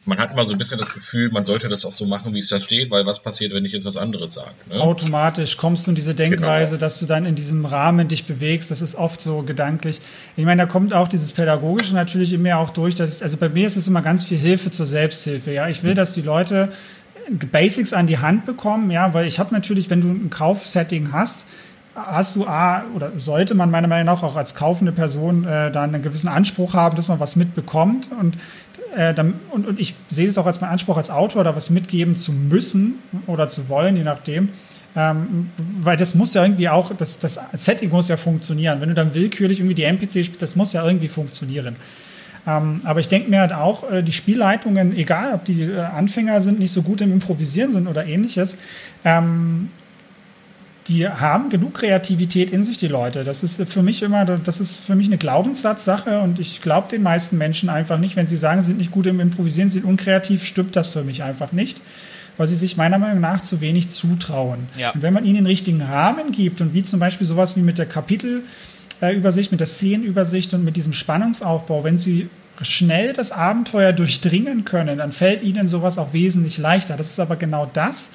[0.06, 2.38] man hat immer so ein bisschen das Gefühl, man sollte das auch so machen, wie
[2.38, 4.54] es da steht, weil was passiert, wenn ich jetzt was anderes sage?
[4.70, 4.80] Ne?
[4.80, 6.80] Automatisch kommst du in diese Denkweise, genau.
[6.80, 8.70] dass du dann in diesem Rahmen dich bewegst.
[8.70, 10.00] Das ist oft so gedanklich.
[10.36, 12.94] Ich meine, da kommt auch dieses Pädagogische natürlich in mir auch durch.
[12.94, 15.52] Dass ich, also bei mir ist es immer ganz viel Hilfe zur Selbsthilfe.
[15.52, 16.70] Ja, ich will, dass die Leute
[17.52, 18.90] Basics an die Hand bekommen.
[18.90, 21.46] Ja, weil ich habe natürlich, wenn du ein Kaufsetting hast,
[22.06, 25.82] hast du A, oder sollte man meiner Meinung nach auch als kaufende Person äh, da
[25.82, 28.08] einen gewissen Anspruch haben, dass man was mitbekommt.
[28.18, 28.36] Und
[28.96, 31.70] äh, dann, und, und ich sehe es auch als meinen Anspruch als Autor, da was
[31.70, 34.50] mitgeben zu müssen oder zu wollen, je nachdem.
[34.96, 38.80] Ähm, weil das muss ja irgendwie auch, das, das Setting muss ja funktionieren.
[38.80, 41.76] Wenn du dann willkürlich irgendwie die NPC spielst, das muss ja irgendwie funktionieren.
[42.46, 46.40] Ähm, aber ich denke mir halt auch, äh, die Spielleitungen, egal ob die äh, Anfänger
[46.40, 48.56] sind, nicht so gut im Improvisieren sind oder ähnliches,
[49.04, 49.70] ähm,
[50.88, 53.22] die haben genug Kreativität in sich, die Leute.
[53.22, 57.02] Das ist für mich immer, das ist für mich eine Glaubenssatzsache und ich glaube den
[57.02, 58.16] meisten Menschen einfach nicht.
[58.16, 61.04] Wenn sie sagen, sie sind nicht gut im Improvisieren, sie sind unkreativ, stimmt das für
[61.04, 61.80] mich einfach nicht,
[62.38, 64.68] weil sie sich meiner Meinung nach zu wenig zutrauen.
[64.78, 64.90] Ja.
[64.90, 67.78] Und wenn man ihnen den richtigen Rahmen gibt und wie zum Beispiel sowas wie mit
[67.78, 72.30] der Kapitelübersicht, mit der Szenenübersicht und mit diesem Spannungsaufbau, wenn sie
[72.62, 76.96] schnell das Abenteuer durchdringen können, dann fällt ihnen sowas auch wesentlich leichter.
[76.96, 78.10] Das ist aber genau das,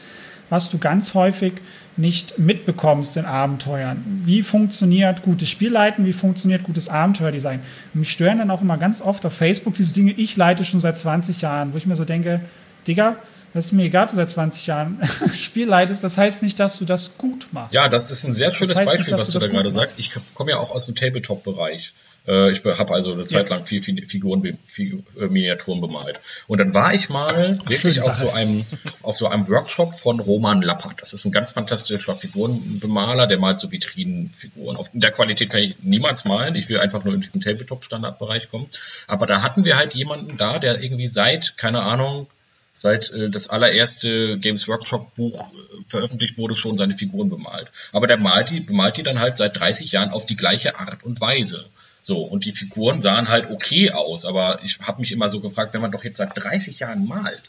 [0.49, 1.53] was du ganz häufig
[1.97, 4.21] nicht mitbekommst in Abenteuern.
[4.25, 7.61] Wie funktioniert gutes Spielleiten, wie funktioniert gutes Abenteuerdesign?
[7.93, 10.81] Und mich stören dann auch immer ganz oft auf Facebook diese Dinge, ich leite schon
[10.81, 12.41] seit 20 Jahren, wo ich mir so denke,
[12.87, 13.17] Digga,
[13.53, 14.99] das ist mir egal, du seit 20 Jahren
[15.33, 17.73] Spielleitest, das heißt nicht, dass du das gut machst.
[17.73, 19.97] Ja, das ist ein sehr schönes Beispiel, nicht, was du, du da gerade sagst.
[19.99, 21.93] Ich komme ja auch aus dem Tabletop-Bereich.
[22.27, 26.19] Äh, ich habe also eine Zeit lang viel, viel Figuren, viel, äh, Miniaturen bemalt.
[26.47, 28.65] Und dann war ich mal Ach, wirklich auf so einem,
[29.01, 31.01] auf so einem Workshop von Roman Lappert.
[31.01, 34.77] Das ist ein ganz fantastischer Figurenbemaler, der malt so Vitrinenfiguren.
[34.77, 36.55] Auf der Qualität kann ich niemals malen.
[36.55, 38.67] Ich will einfach nur in diesen Tabletop-Standardbereich kommen.
[39.07, 42.27] Aber da hatten wir halt jemanden da, der irgendwie seit, keine Ahnung,
[42.75, 47.71] seit äh, das allererste Games Workshop Buch äh, veröffentlicht wurde, schon seine Figuren bemalt.
[47.91, 51.03] Aber der malt die, bemalt die dann halt seit 30 Jahren auf die gleiche Art
[51.03, 51.65] und Weise.
[52.07, 55.73] So, und die Figuren sahen halt okay aus, aber ich habe mich immer so gefragt,
[55.73, 57.41] wenn man doch jetzt seit 30 Jahren malt,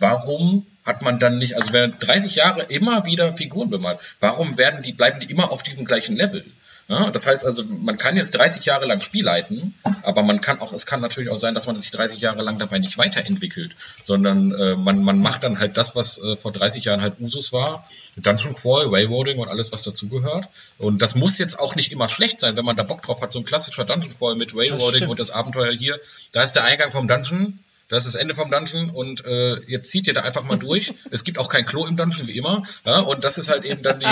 [0.00, 4.82] warum hat man dann nicht, also wenn 30 Jahre immer wieder Figuren bemalt, warum werden
[4.82, 6.44] die, bleiben die immer auf diesem gleichen Level?
[6.88, 10.60] Ja, das heißt also, man kann jetzt 30 Jahre lang Spiel leiten, aber man kann
[10.60, 13.76] auch, es kann natürlich auch sein, dass man sich 30 Jahre lang dabei nicht weiterentwickelt,
[14.02, 17.52] sondern äh, man, man macht dann halt das, was äh, vor 30 Jahren halt Usus
[17.52, 20.48] war, Dungeon Crawl, Waywarding und alles, was dazugehört.
[20.78, 23.32] Und das muss jetzt auch nicht immer schlecht sein, wenn man da Bock drauf hat,
[23.32, 25.98] so ein klassischer Dungeon Crawl mit Waywarding und das Abenteuer hier,
[26.32, 27.60] da ist der Eingang vom Dungeon,
[27.92, 30.94] das ist das Ende vom Dungeon und äh, jetzt zieht ihr da einfach mal durch.
[31.10, 32.62] Es gibt auch kein Klo im Dungeon, wie immer.
[32.86, 34.06] Ja, und das ist halt eben dann die,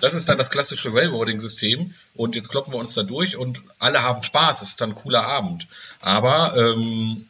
[0.00, 1.92] das ist dann das klassische Railroading-System.
[2.14, 4.62] Und jetzt kloppen wir uns da durch und alle haben Spaß.
[4.62, 5.68] Es ist dann ein cooler Abend.
[6.00, 7.26] Aber ähm,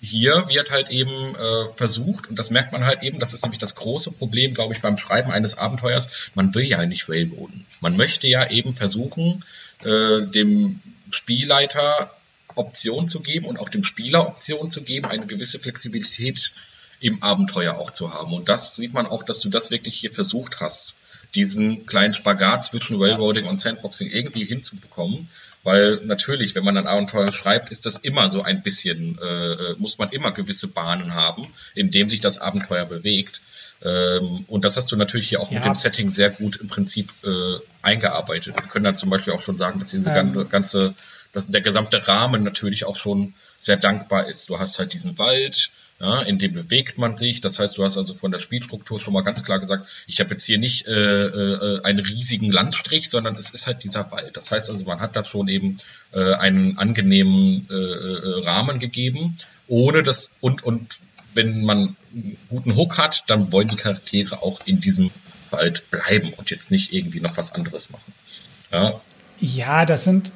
[0.00, 3.60] hier wird halt eben äh, versucht, und das merkt man halt eben, das ist nämlich
[3.60, 7.66] das große Problem, glaube ich, beim Schreiben eines Abenteuers, man will ja nicht Railroaden.
[7.80, 9.44] Man möchte ja eben versuchen,
[9.84, 12.10] äh, dem Spielleiter
[12.56, 16.52] Option zu geben und auch dem Spieler Option zu geben, eine gewisse Flexibilität
[17.00, 18.32] im Abenteuer auch zu haben.
[18.32, 20.94] Und das sieht man auch, dass du das wirklich hier versucht hast,
[21.34, 25.28] diesen kleinen Spagat zwischen Railroading und Sandboxing irgendwie hinzubekommen.
[25.64, 29.98] Weil natürlich, wenn man ein Abenteuer schreibt, ist das immer so ein bisschen, äh, muss
[29.98, 33.40] man immer gewisse Bahnen haben, in dem sich das Abenteuer bewegt.
[33.82, 35.58] Ähm, und das hast du natürlich hier auch ja.
[35.58, 38.56] mit dem Setting sehr gut im Prinzip äh, eingearbeitet.
[38.56, 40.48] Wir können dann zum Beispiel auch schon sagen, dass diese ähm.
[40.48, 40.94] ganze
[41.34, 44.48] dass der gesamte Rahmen natürlich auch schon sehr dankbar ist.
[44.48, 45.70] Du hast halt diesen Wald,
[46.00, 47.40] ja, in dem bewegt man sich.
[47.40, 50.30] Das heißt, du hast also von der Spielstruktur schon mal ganz klar gesagt, ich habe
[50.30, 54.36] jetzt hier nicht äh, äh, einen riesigen Landstrich, sondern es ist halt dieser Wald.
[54.36, 55.78] Das heißt also, man hat da schon eben
[56.12, 60.98] äh, einen angenehmen äh, äh, Rahmen gegeben, ohne das und und
[61.34, 65.10] wenn man einen guten Hook hat, dann wollen die Charaktere auch in diesem
[65.50, 68.12] Wald bleiben und jetzt nicht irgendwie noch was anderes machen.
[68.70, 69.00] Ja,
[69.40, 70.32] ja das sind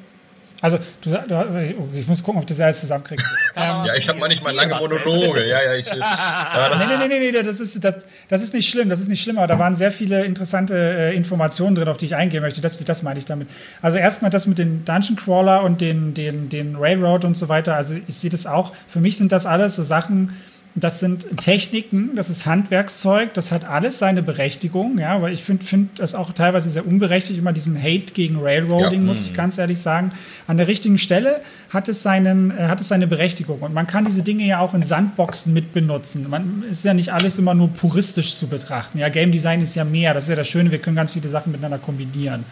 [0.61, 3.23] also, du, du, ich muss gucken, ob das alles zusammenkriegt.
[3.55, 5.47] ja, ich habe manchmal lange Monologe.
[5.47, 5.87] Ja, ja, ich.
[5.87, 9.21] Äh, nee, nee, nee, nee, das ist, das, das ist nicht schlimm, das ist nicht
[9.21, 12.61] schlimm, aber da waren sehr viele interessante äh, Informationen drin, auf die ich eingehen möchte.
[12.61, 13.47] Das, das meine ich damit.
[13.81, 17.75] Also erstmal das mit den Dungeon Crawler und den, den, den Railroad und so weiter.
[17.75, 18.73] Also ich sehe das auch.
[18.87, 20.35] Für mich sind das alles so Sachen,
[20.75, 25.65] das sind Techniken, das ist Handwerkszeug, das hat alles seine Berechtigung, ja, weil ich finde
[25.65, 29.07] find das auch teilweise sehr unberechtigt, immer diesen Hate gegen Railroading, ja.
[29.07, 29.35] muss ich mhm.
[29.35, 30.11] ganz ehrlich sagen.
[30.47, 31.41] An der richtigen Stelle
[31.71, 34.73] hat es, seinen, äh, hat es seine Berechtigung und man kann diese Dinge ja auch
[34.73, 36.29] in Sandboxen mitbenutzen.
[36.29, 38.99] Man ist ja nicht alles immer nur puristisch zu betrachten.
[38.99, 41.29] Ja, Game Design ist ja mehr, das ist ja das Schöne, wir können ganz viele
[41.29, 42.45] Sachen miteinander kombinieren.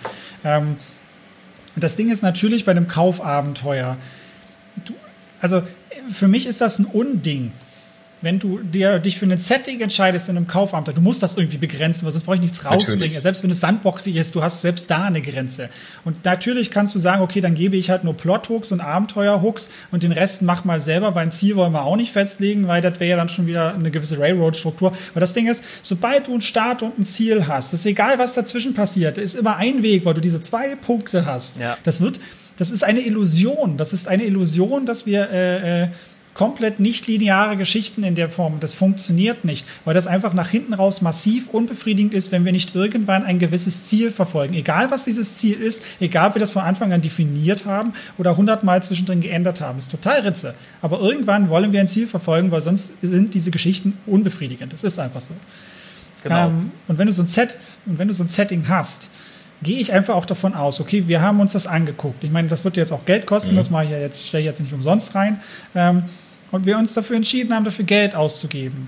[0.43, 0.77] Ähm,
[1.75, 3.97] das Ding ist natürlich bei einem Kaufabenteuer,
[4.85, 4.93] du,
[5.39, 5.61] also
[6.09, 7.51] für mich ist das ein Unding
[8.21, 11.57] wenn du dir, dich für ein Setting entscheidest in einem Kaufamt, du musst das irgendwie
[11.57, 12.99] begrenzen, weil sonst brauche ich nichts rausbringen.
[12.99, 13.21] Natürlich.
[13.21, 15.69] Selbst wenn es sandboxig ist, du hast selbst da eine Grenze.
[16.03, 20.03] Und natürlich kannst du sagen, okay, dann gebe ich halt nur Plot-Hooks und Abenteuer-Hooks und
[20.03, 22.99] den Rest mach mal selber, weil ein Ziel wollen wir auch nicht festlegen, weil das
[22.99, 24.93] wäre ja dann schon wieder eine gewisse Railroad-Struktur.
[25.11, 28.33] Aber das Ding ist, sobald du einen Start und ein Ziel hast, ist egal, was
[28.33, 31.59] dazwischen passiert, ist immer ein Weg, weil du diese zwei Punkte hast.
[31.59, 31.77] Ja.
[31.83, 32.19] Das wird,
[32.57, 33.77] das ist eine Illusion.
[33.77, 35.87] Das ist eine Illusion, dass wir, äh, äh,
[36.37, 38.59] komplett nicht lineare Geschichten in der Form.
[38.59, 42.75] Das funktioniert nicht, weil das einfach nach hinten raus massiv unbefriedigend ist, wenn wir nicht
[42.75, 44.53] irgendwann ein gewisses Ziel verfolgen.
[44.53, 48.37] Egal was dieses Ziel ist, egal ob wir das von Anfang an definiert haben oder
[48.37, 50.53] hundertmal zwischendrin geändert haben, ist total Ritze.
[50.79, 54.71] Aber irgendwann wollen wir ein Ziel verfolgen, weil sonst sind diese Geschichten unbefriedigend.
[54.71, 55.33] Das ist einfach so.
[56.21, 56.49] Genau.
[56.49, 57.57] Ähm, und wenn du so ein Set,
[57.87, 59.09] und wenn du so ein Setting hast,
[59.63, 62.23] gehe ich einfach auch davon aus, okay, wir haben uns das angeguckt.
[62.23, 63.57] Ich meine, das wird jetzt auch Geld kosten, mhm.
[63.57, 65.39] das mache ich ja jetzt, stelle ich jetzt nicht umsonst rein.
[65.73, 66.03] Ähm,
[66.51, 68.87] und wir uns dafür entschieden haben, dafür Geld auszugeben,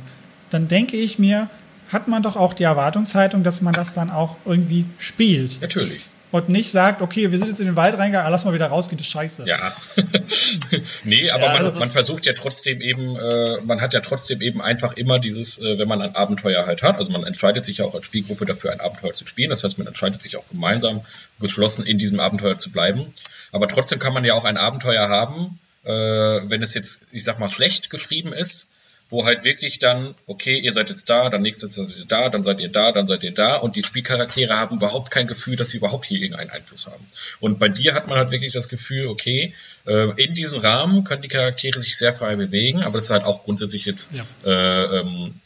[0.50, 1.50] dann denke ich mir,
[1.92, 5.62] hat man doch auch die Erwartungshaltung, dass man das dann auch irgendwie spielt.
[5.62, 6.02] Natürlich.
[6.32, 8.68] Und nicht sagt, okay, wir sind jetzt in den Wald reingegangen, ah, lass mal wieder
[8.68, 9.46] rausgehen, das ist scheiße.
[9.48, 9.76] Ja.
[11.04, 14.62] nee, aber ja, man, man versucht ja trotzdem eben, äh, man hat ja trotzdem eben
[14.62, 17.86] einfach immer dieses, äh, wenn man ein Abenteuer halt hat, also man entscheidet sich ja
[17.86, 19.50] auch als Spielgruppe dafür, ein Abenteuer zu spielen.
[19.50, 21.02] Das heißt, man entscheidet sich auch gemeinsam
[21.40, 23.12] geschlossen in diesem Abenteuer zu bleiben.
[23.52, 27.40] Aber trotzdem kann man ja auch ein Abenteuer haben, äh, wenn es jetzt, ich sag
[27.40, 28.70] mal, schlecht geschrieben ist,
[29.10, 32.44] wo halt wirklich dann, okay, ihr seid jetzt da, dann nächstes seid ihr da, dann
[32.44, 35.70] seid ihr da, dann seid ihr da und die Spielcharaktere haben überhaupt kein Gefühl, dass
[35.72, 37.04] sie überhaupt hier irgendeinen Einfluss haben.
[37.40, 39.56] Und bei dir hat man halt wirklich das Gefühl, okay,
[39.88, 43.24] äh, in diesem Rahmen können die Charaktere sich sehr frei bewegen, aber das ist halt
[43.24, 44.26] auch grundsätzlich jetzt ja.
[44.46, 45.40] äh, ähm,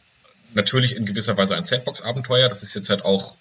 [0.53, 2.49] natürlich in gewisser Weise ein Sandbox-Abenteuer.
[2.49, 3.37] Das ist jetzt halt auch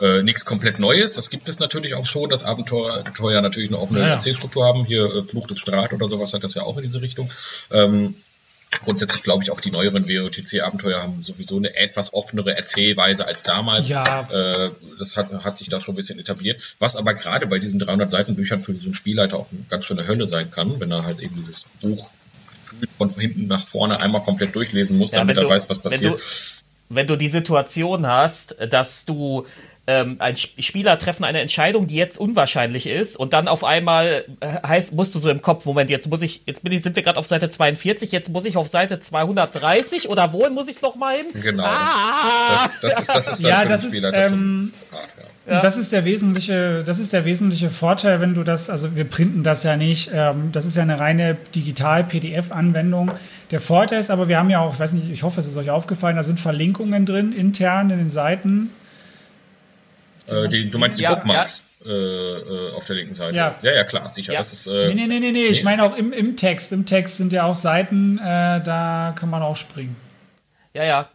[0.00, 1.14] äh, nichts komplett Neues.
[1.14, 4.12] Das gibt es natürlich auch schon, dass Abenteuer natürlich eine offene ja, ja.
[4.12, 4.84] Erzählstruktur haben.
[4.84, 7.30] Hier äh, Flucht des Strat oder sowas hat das ja auch in diese Richtung.
[7.70, 8.14] Ähm,
[8.84, 13.88] grundsätzlich glaube ich auch die neueren WOTC-Abenteuer haben sowieso eine etwas offenere Erzählweise als damals.
[13.88, 14.28] Ja.
[14.30, 16.60] Äh, das hat, hat sich da schon ein bisschen etabliert.
[16.78, 20.06] Was aber gerade bei diesen 300 Seiten Büchern für so einen Spielleiter auch ganz schöne
[20.06, 22.10] Hölle sein kann, wenn er halt eben dieses Buch
[22.98, 26.02] von hinten nach vorne einmal komplett durchlesen muss, ja, damit er weiß, was passiert.
[26.02, 26.18] Wenn du,
[26.88, 29.46] wenn du die Situation hast, dass du
[29.86, 34.66] ähm, ein Spieler treffen eine Entscheidung, die jetzt unwahrscheinlich ist und dann auf einmal äh,
[34.66, 37.02] heißt, musst du so im Kopf, Moment, jetzt muss ich, jetzt bin ich, sind wir
[37.02, 40.96] gerade auf Seite 42, jetzt muss ich auf Seite 230 oder wohin muss ich noch
[40.96, 41.26] mal hin?
[41.40, 41.64] Genau.
[41.64, 42.68] Ah!
[42.82, 44.72] Das, das, ist, das ist ja, das ist, ähm,
[45.48, 45.60] ja.
[45.60, 49.44] Das ist der wesentliche, das ist der wesentliche Vorteil, wenn du das, also wir printen
[49.44, 53.12] das ja nicht, ähm, das ist ja eine reine Digital-PDF-Anwendung.
[53.52, 55.56] Der Vorteil ist aber, wir haben ja auch, ich weiß nicht, ich hoffe, es ist
[55.56, 58.70] euch aufgefallen, da sind Verlinkungen drin, intern in den Seiten
[60.28, 61.90] äh, die, du meinst die ja, Bookmarks ja.
[61.90, 63.36] Äh, äh, auf der linken Seite?
[63.36, 64.32] Ja, ja, ja klar, sicher.
[64.32, 64.40] Ja.
[64.40, 66.72] Das ist, äh, nee, nee, nee, nee, nee, ich meine auch im, im Text.
[66.72, 69.96] Im Text sind ja auch Seiten, äh, da kann man auch springen.
[70.74, 71.08] Ja, ja.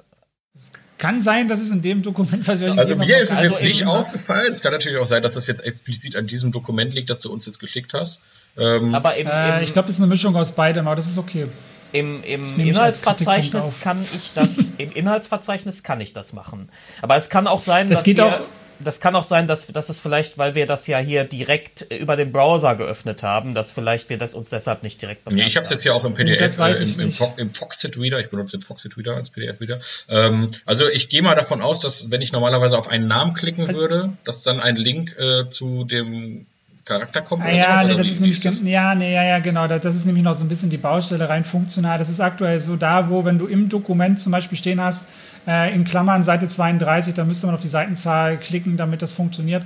[0.56, 3.38] Es kann sein, dass es in dem Dokument, was ich euch Also mir ist es
[3.38, 4.52] also jetzt nicht aufgefallen.
[4.52, 7.32] Es kann natürlich auch sein, dass das jetzt explizit an diesem Dokument liegt, das du
[7.32, 8.22] uns jetzt geschickt hast.
[8.58, 11.18] Ähm, aber im, äh, ich glaube, das ist eine Mischung aus beidem, aber das ist
[11.18, 11.48] okay.
[11.94, 16.70] Im, im Inhaltsverzeichnis kann ich das, im Inhaltsverzeichnis kann ich das machen.
[17.02, 18.40] Aber es kann auch sein, das dass geht wir, auch
[18.84, 22.16] das kann auch sein, dass, dass es vielleicht, weil wir das ja hier direkt über
[22.16, 25.64] den Browser geöffnet haben, dass vielleicht wir das uns deshalb nicht direkt Nee, ich habe
[25.64, 28.62] es jetzt hier auch im PDF, äh, im, im, im Foxit Reader, ich benutze den
[28.62, 29.80] Foxit Reader als PDF-Reader.
[30.10, 33.66] Ähm, also ich gehe mal davon aus, dass wenn ich normalerweise auf einen Namen klicken
[33.66, 36.46] also, würde, dass dann ein Link äh, zu dem
[36.86, 37.44] Charakter kommen?
[37.44, 38.62] Ah, ja, nee, das ist nämlich, das?
[38.62, 39.68] ja, nee, ja, ja, genau.
[39.68, 41.98] Das, das ist nämlich noch so ein bisschen die Baustelle rein funktional.
[41.98, 45.08] Das ist aktuell so da, wo, wenn du im Dokument zum Beispiel stehen hast,
[45.48, 49.64] äh, in Klammern Seite 32, dann müsste man auf die Seitenzahl klicken, damit das funktioniert.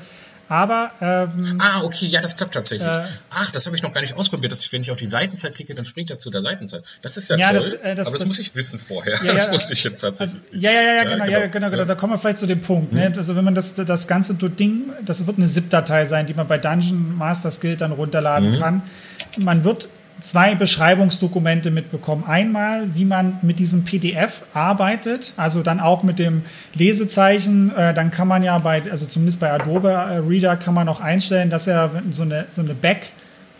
[0.47, 2.87] Aber ähm, ah, okay, ja, das klappt tatsächlich.
[2.87, 4.51] Äh, Ach, das habe ich noch gar nicht ausprobiert.
[4.51, 6.83] Dass, wenn ich auf die Seitenzeit klicke, dann springt er zu der Seitenzeit.
[7.01, 7.61] Das ist ja, ja toll.
[7.61, 9.19] Das, äh, das, aber das, das, muss ich wissen vorher.
[9.23, 10.41] Ja, das wusste ich jetzt tatsächlich.
[10.43, 11.85] Also, ja, ja, ja, genau, ja, genau, genau, genau.
[11.85, 12.93] Da kommen wir vielleicht zu dem Punkt.
[12.93, 13.05] Ne?
[13.05, 13.11] Mhm.
[13.13, 13.17] Ne?
[13.17, 16.59] Also wenn man das, das ganze Ding, das wird eine ZIP-Datei sein, die man bei
[16.59, 18.59] Dungeon Master Skill dann runterladen mhm.
[18.59, 18.83] kann.
[19.37, 19.89] Man wird
[20.19, 22.23] zwei Beschreibungsdokumente mitbekommen.
[22.25, 26.43] Einmal, wie man mit diesem PDF arbeitet, also dann auch mit dem
[26.73, 27.75] Lesezeichen.
[27.75, 31.01] Äh, dann kann man ja bei, also zumindest bei Adobe äh, Reader kann man auch
[31.01, 33.11] einstellen, dass er so eine, so eine Back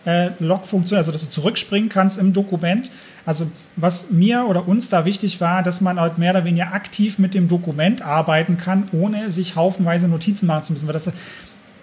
[0.06, 2.90] äh, Log-Funktion, also dass du zurückspringen kannst im Dokument.
[3.26, 7.18] Also was mir oder uns da wichtig war, dass man halt mehr oder weniger aktiv
[7.18, 10.86] mit dem Dokument arbeiten kann, ohne sich haufenweise Notizen machen zu müssen.
[10.86, 11.10] Weil das,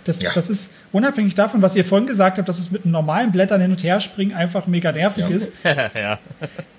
[0.03, 0.31] das, ja.
[0.33, 3.71] das ist unabhängig davon, was ihr vorhin gesagt habt, dass es mit normalen Blättern hin
[3.71, 5.35] und her springen einfach mega nervig ja.
[5.35, 5.53] ist.
[5.63, 6.19] ja.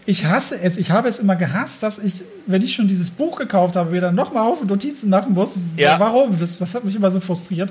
[0.06, 0.76] Ich hasse es.
[0.76, 4.12] Ich habe es immer gehasst, dass ich, wenn ich schon dieses Buch gekauft habe, wieder
[4.12, 5.58] nochmal auf Notizen machen muss.
[5.76, 5.98] Ja.
[5.98, 6.38] Warum?
[6.38, 7.70] Das, das hat mich immer so frustriert.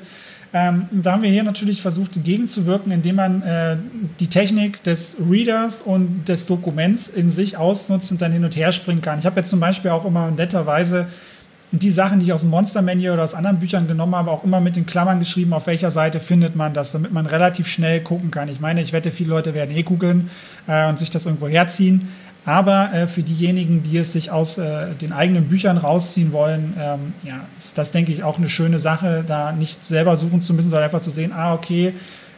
[0.55, 3.75] Ähm, da haben wir hier natürlich versucht, entgegenzuwirken, indem man äh,
[4.19, 8.71] die Technik des Readers und des Dokuments in sich ausnutzt und dann hin und her
[8.71, 9.17] springen kann.
[9.17, 11.07] Ich habe jetzt zum Beispiel auch immer netterweise
[11.73, 14.29] und die Sachen, die ich aus dem Monster Manual oder aus anderen Büchern genommen habe,
[14.29, 17.67] auch immer mit den Klammern geschrieben, auf welcher Seite findet man das, damit man relativ
[17.67, 18.47] schnell gucken kann.
[18.47, 20.29] Ich meine, ich wette, viele Leute werden eh googeln
[20.67, 22.09] äh, und sich das irgendwo herziehen.
[22.45, 27.13] Aber äh, für diejenigen, die es sich aus äh, den eigenen Büchern rausziehen wollen, ähm,
[27.23, 30.69] ja, ist das, denke ich, auch eine schöne Sache, da nicht selber suchen zu müssen,
[30.69, 31.95] sondern einfach zu sehen, ah, okay,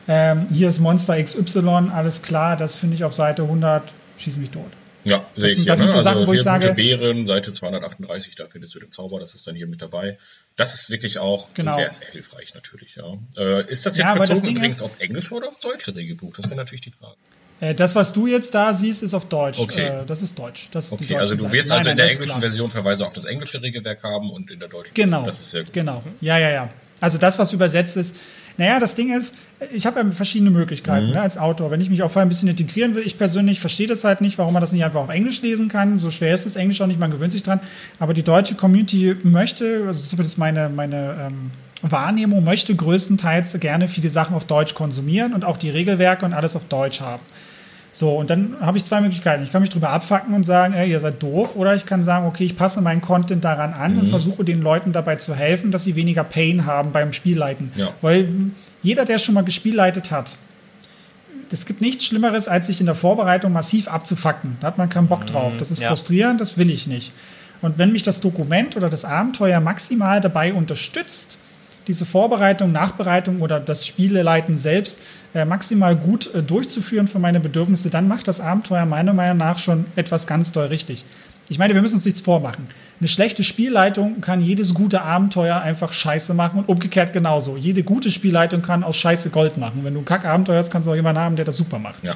[0.07, 4.51] ähm, hier ist Monster XY, alles klar, das finde ich auf Seite 100, schieß mich
[4.51, 4.71] tot.
[5.05, 5.65] Ja, sehe ich.
[5.65, 6.03] Das sind so ne?
[6.03, 6.73] Sachen, also wo ich sage.
[6.73, 10.17] Bären, Seite 238, da findest du den Zauber, das ist dann hier mit dabei.
[10.55, 11.75] Das ist wirklich auch genau.
[11.75, 13.13] sehr, sehr hilfreich natürlich, ja.
[13.37, 16.35] Äh, ist das jetzt ja, bezogen übrigens auf Englisch oder auf deutsche Regelbuch?
[16.35, 17.15] Das wäre natürlich die Frage.
[17.59, 19.59] Äh, das, was du jetzt da siehst, ist auf Deutsch.
[19.59, 20.01] Okay.
[20.01, 20.69] Äh, das ist Deutsch.
[20.71, 21.77] Das ist okay, also du wirst Seite.
[21.77, 24.69] also nein, in der englischen Version Verweise auf das englische Regelwerk haben und in der
[24.69, 24.93] deutschen.
[24.93, 25.25] Genau.
[25.25, 25.73] Das ist sehr gut.
[25.73, 26.03] Genau.
[26.19, 26.69] Ja, ja, ja.
[26.99, 28.15] Also das, was übersetzt ist,
[28.57, 29.33] naja, das Ding ist,
[29.71, 31.13] ich habe ja verschiedene Möglichkeiten mhm.
[31.13, 31.71] ne, als Autor.
[31.71, 34.37] Wenn ich mich auch vorher ein bisschen integrieren will, ich persönlich verstehe das halt nicht,
[34.37, 35.97] warum man das nicht einfach auf Englisch lesen kann.
[35.97, 37.59] So schwer ist das Englisch auch nicht, man gewöhnt sich dran.
[37.99, 41.51] Aber die deutsche Community möchte, also zumindest meine, meine ähm,
[41.81, 46.55] Wahrnehmung, möchte größtenteils gerne viele Sachen auf Deutsch konsumieren und auch die Regelwerke und alles
[46.55, 47.21] auf Deutsch haben.
[47.97, 49.41] So, und dann habe ich zwei Möglichkeiten.
[49.43, 52.27] Ich kann mich drüber abfacken und sagen, ey, ihr seid doof, oder ich kann sagen,
[52.27, 53.99] okay, ich passe meinen Content daran an mhm.
[53.99, 57.71] und versuche den Leuten dabei zu helfen, dass sie weniger Pain haben beim Spielleiten.
[57.77, 57.91] Ja.
[58.01, 58.27] Weil
[58.81, 60.37] jeder, der schon mal gespielleitet hat,
[61.49, 64.57] es gibt nichts Schlimmeres, als sich in der Vorbereitung massiv abzufacken.
[64.59, 65.27] Da hat man keinen Bock mhm.
[65.27, 65.53] drauf.
[65.55, 65.87] Das ist ja.
[65.87, 67.13] frustrierend, das will ich nicht.
[67.61, 71.37] Und wenn mich das Dokument oder das Abenteuer maximal dabei unterstützt,
[71.87, 74.99] diese Vorbereitung, Nachbereitung oder das Spieleleiten selbst
[75.33, 79.59] äh, maximal gut äh, durchzuführen für meine Bedürfnisse, dann macht das Abenteuer meiner Meinung nach
[79.59, 81.05] schon etwas ganz doll richtig.
[81.47, 82.67] Ich meine, wir müssen uns nichts vormachen.
[82.99, 87.55] Eine schlechte Spielleitung kann jedes gute Abenteuer einfach scheiße machen und umgekehrt genauso.
[87.55, 89.83] Jede gute Spielleitung kann aus scheiße Gold machen.
[89.83, 92.03] Wenn du ein Kack-Abenteuer hast, kannst du auch jemanden haben, der das super macht.
[92.03, 92.15] Ja.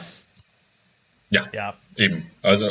[1.30, 1.74] Ja, ja.
[1.95, 2.26] eben.
[2.41, 2.67] Also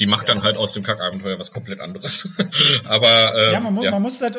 [0.00, 2.28] die macht dann halt aus dem Kack-Abenteuer was komplett anderes.
[2.88, 3.90] Aber ähm, ja, man, mu ja.
[3.92, 4.38] man muss halt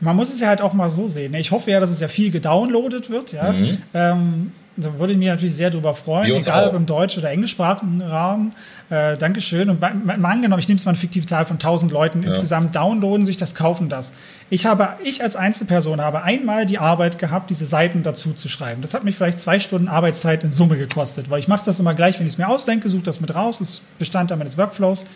[0.00, 1.32] man muss es ja halt auch mal so sehen.
[1.32, 1.40] Ne?
[1.40, 3.32] Ich hoffe ja, dass es ja viel gedownloadet wird.
[3.32, 3.52] Ja?
[3.52, 3.78] Mhm.
[3.92, 8.02] Ähm, da würde ich mich natürlich sehr drüber freuen, egal ob im deutsch- oder englischsprachigen
[8.02, 8.52] Raum.
[8.90, 9.70] Äh, Dankeschön.
[9.70, 9.92] Und mal,
[10.24, 12.28] angenommen, ich nehme jetzt mal eine fiktive Zahl von 1000 Leuten ja.
[12.28, 14.14] insgesamt, downloaden sich das, kaufen das.
[14.50, 18.82] Ich habe, ich als Einzelperson habe einmal die Arbeit gehabt, diese Seiten dazu zu schreiben.
[18.82, 21.94] Das hat mich vielleicht zwei Stunden Arbeitszeit in Summe gekostet, weil ich mache das immer
[21.94, 25.06] gleich, wenn ich es mir ausdenke, suche das mit raus, das ist Bestandteil meines Workflows.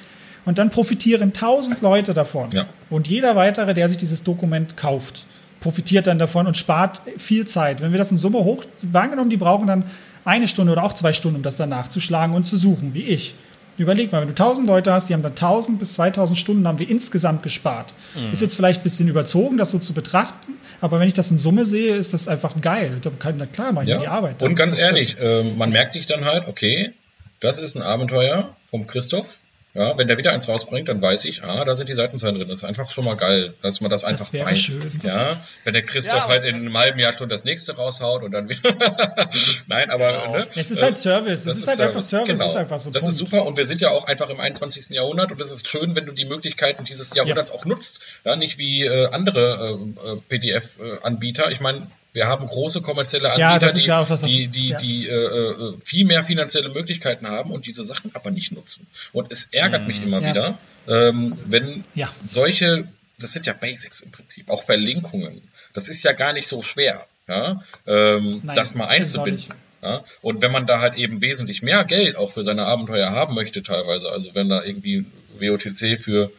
[0.48, 2.50] Und dann profitieren tausend Leute davon.
[2.52, 2.64] Ja.
[2.88, 5.26] Und jeder weitere, der sich dieses Dokument kauft,
[5.60, 7.82] profitiert dann davon und spart viel Zeit.
[7.82, 9.84] Wenn wir das in Summe hoch, wahrgenommen, die brauchen dann
[10.24, 13.34] eine Stunde oder auch zwei Stunden, um das dann nachzuschlagen und zu suchen, wie ich.
[13.76, 16.78] Überleg mal, wenn du 1000 Leute hast, die haben dann 1000 bis 2000 Stunden haben
[16.78, 17.92] wir insgesamt gespart.
[18.14, 18.32] Mhm.
[18.32, 21.36] Ist jetzt vielleicht ein bisschen überzogen, das so zu betrachten, aber wenn ich das in
[21.36, 22.96] Summe sehe, ist das einfach geil.
[23.02, 23.98] Da kann, klar, mache ich ja.
[23.98, 24.42] die Arbeit.
[24.42, 26.94] Und ganz ehrlich, äh, man merkt sich dann halt, okay,
[27.40, 29.40] das ist ein Abenteuer vom Christoph,
[29.74, 32.48] ja, wenn der wieder eins rausbringt, dann weiß ich, ah, da sind die Seitenzahlen drin.
[32.48, 34.58] Das ist einfach schon mal geil, dass man das einfach das weiß.
[34.58, 35.00] Schön.
[35.02, 38.32] Ja, wenn der Christoph ja, halt in einem halben Jahr schon das nächste raushaut und
[38.32, 38.74] dann wieder.
[39.66, 40.38] Nein, aber genau.
[40.38, 41.44] ne, es ist halt äh, Service.
[41.44, 41.96] Es ist, ist, halt Service.
[41.96, 42.38] einfach Service.
[42.38, 42.50] Genau.
[42.50, 42.90] Ist einfach so.
[42.90, 43.12] Das Punkt.
[43.12, 44.88] ist super und wir sind ja auch einfach im 21.
[44.88, 47.56] Jahrhundert und es ist schön, wenn du die Möglichkeiten dieses Jahrhunderts ja.
[47.56, 48.00] auch nutzt.
[48.24, 51.50] Ja, nicht wie äh, andere äh, äh PDF-Anbieter.
[51.50, 54.78] Ich meine, wir haben große kommerzielle Anbieter, ja, die, das, die, die, ja.
[54.78, 58.86] die äh, äh, viel mehr finanzielle Möglichkeiten haben und diese Sachen aber nicht nutzen.
[59.12, 59.86] Und es ärgert mhm.
[59.86, 60.30] mich immer ja.
[60.30, 61.84] wieder, ähm, wenn
[62.30, 62.88] solche,
[63.18, 65.42] das sind ja Basics im Prinzip, auch Verlinkungen.
[65.74, 67.06] Das ist ja gar nicht so schwer.
[67.28, 69.54] ja, ähm, Nein, das mal einzubinden.
[69.82, 70.04] Ja?
[70.22, 73.62] Und wenn man da halt eben wesentlich mehr Geld auch für seine Abenteuer haben möchte,
[73.62, 75.06] teilweise, also wenn da irgendwie
[75.38, 76.32] WOTC für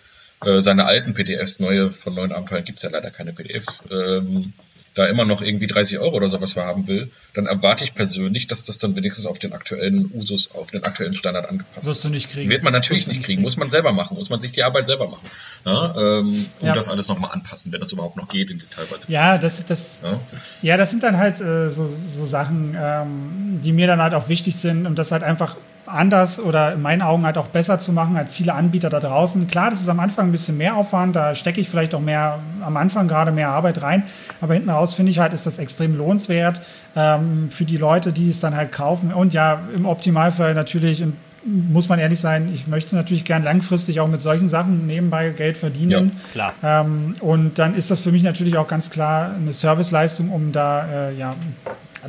[0.45, 4.53] äh, seine alten PDFs, neue von neuen Abenteuern gibt's ja leider keine PDFs, ähm,
[4.99, 8.47] da immer noch irgendwie 30 Euro oder sowas für haben will, dann erwarte ich persönlich,
[8.47, 11.87] dass das dann wenigstens auf den aktuellen Usus, auf den aktuellen Standard angepasst ist.
[11.87, 12.51] Wirst du nicht kriegen.
[12.51, 13.25] Wird man natürlich nicht kriegen.
[13.25, 13.41] kriegen.
[13.41, 15.25] muss man selber machen, muss man sich die Arbeit selber machen.
[15.65, 16.75] Ja, ähm, und ja.
[16.75, 19.09] das alles nochmal anpassen, wenn das überhaupt noch geht in teilweise.
[19.09, 20.19] Ja, das, das, ja?
[20.63, 20.75] ja?
[20.75, 24.57] das sind dann halt äh, so, so Sachen, ähm, die mir dann halt auch wichtig
[24.57, 25.55] sind und das halt einfach
[25.89, 29.47] anders oder in meinen Augen halt auch besser zu machen als viele Anbieter da draußen.
[29.47, 32.39] Klar, das ist am Anfang ein bisschen mehr Aufwand, da stecke ich vielleicht auch mehr,
[32.61, 34.03] am Anfang gerade mehr Arbeit rein,
[34.41, 36.61] aber hinten raus finde ich halt, ist das extrem lohnenswert
[36.95, 39.13] ähm, für die Leute, die es dann halt kaufen.
[39.13, 41.03] Und ja, im Optimalfall natürlich
[41.45, 45.57] muss man ehrlich sein, ich möchte natürlich gern langfristig auch mit solchen Sachen nebenbei Geld
[45.57, 46.11] verdienen.
[46.35, 46.53] Ja, klar.
[46.63, 51.09] Ähm, und dann ist das für mich natürlich auch ganz klar eine Serviceleistung, um da
[51.09, 51.33] äh, ja,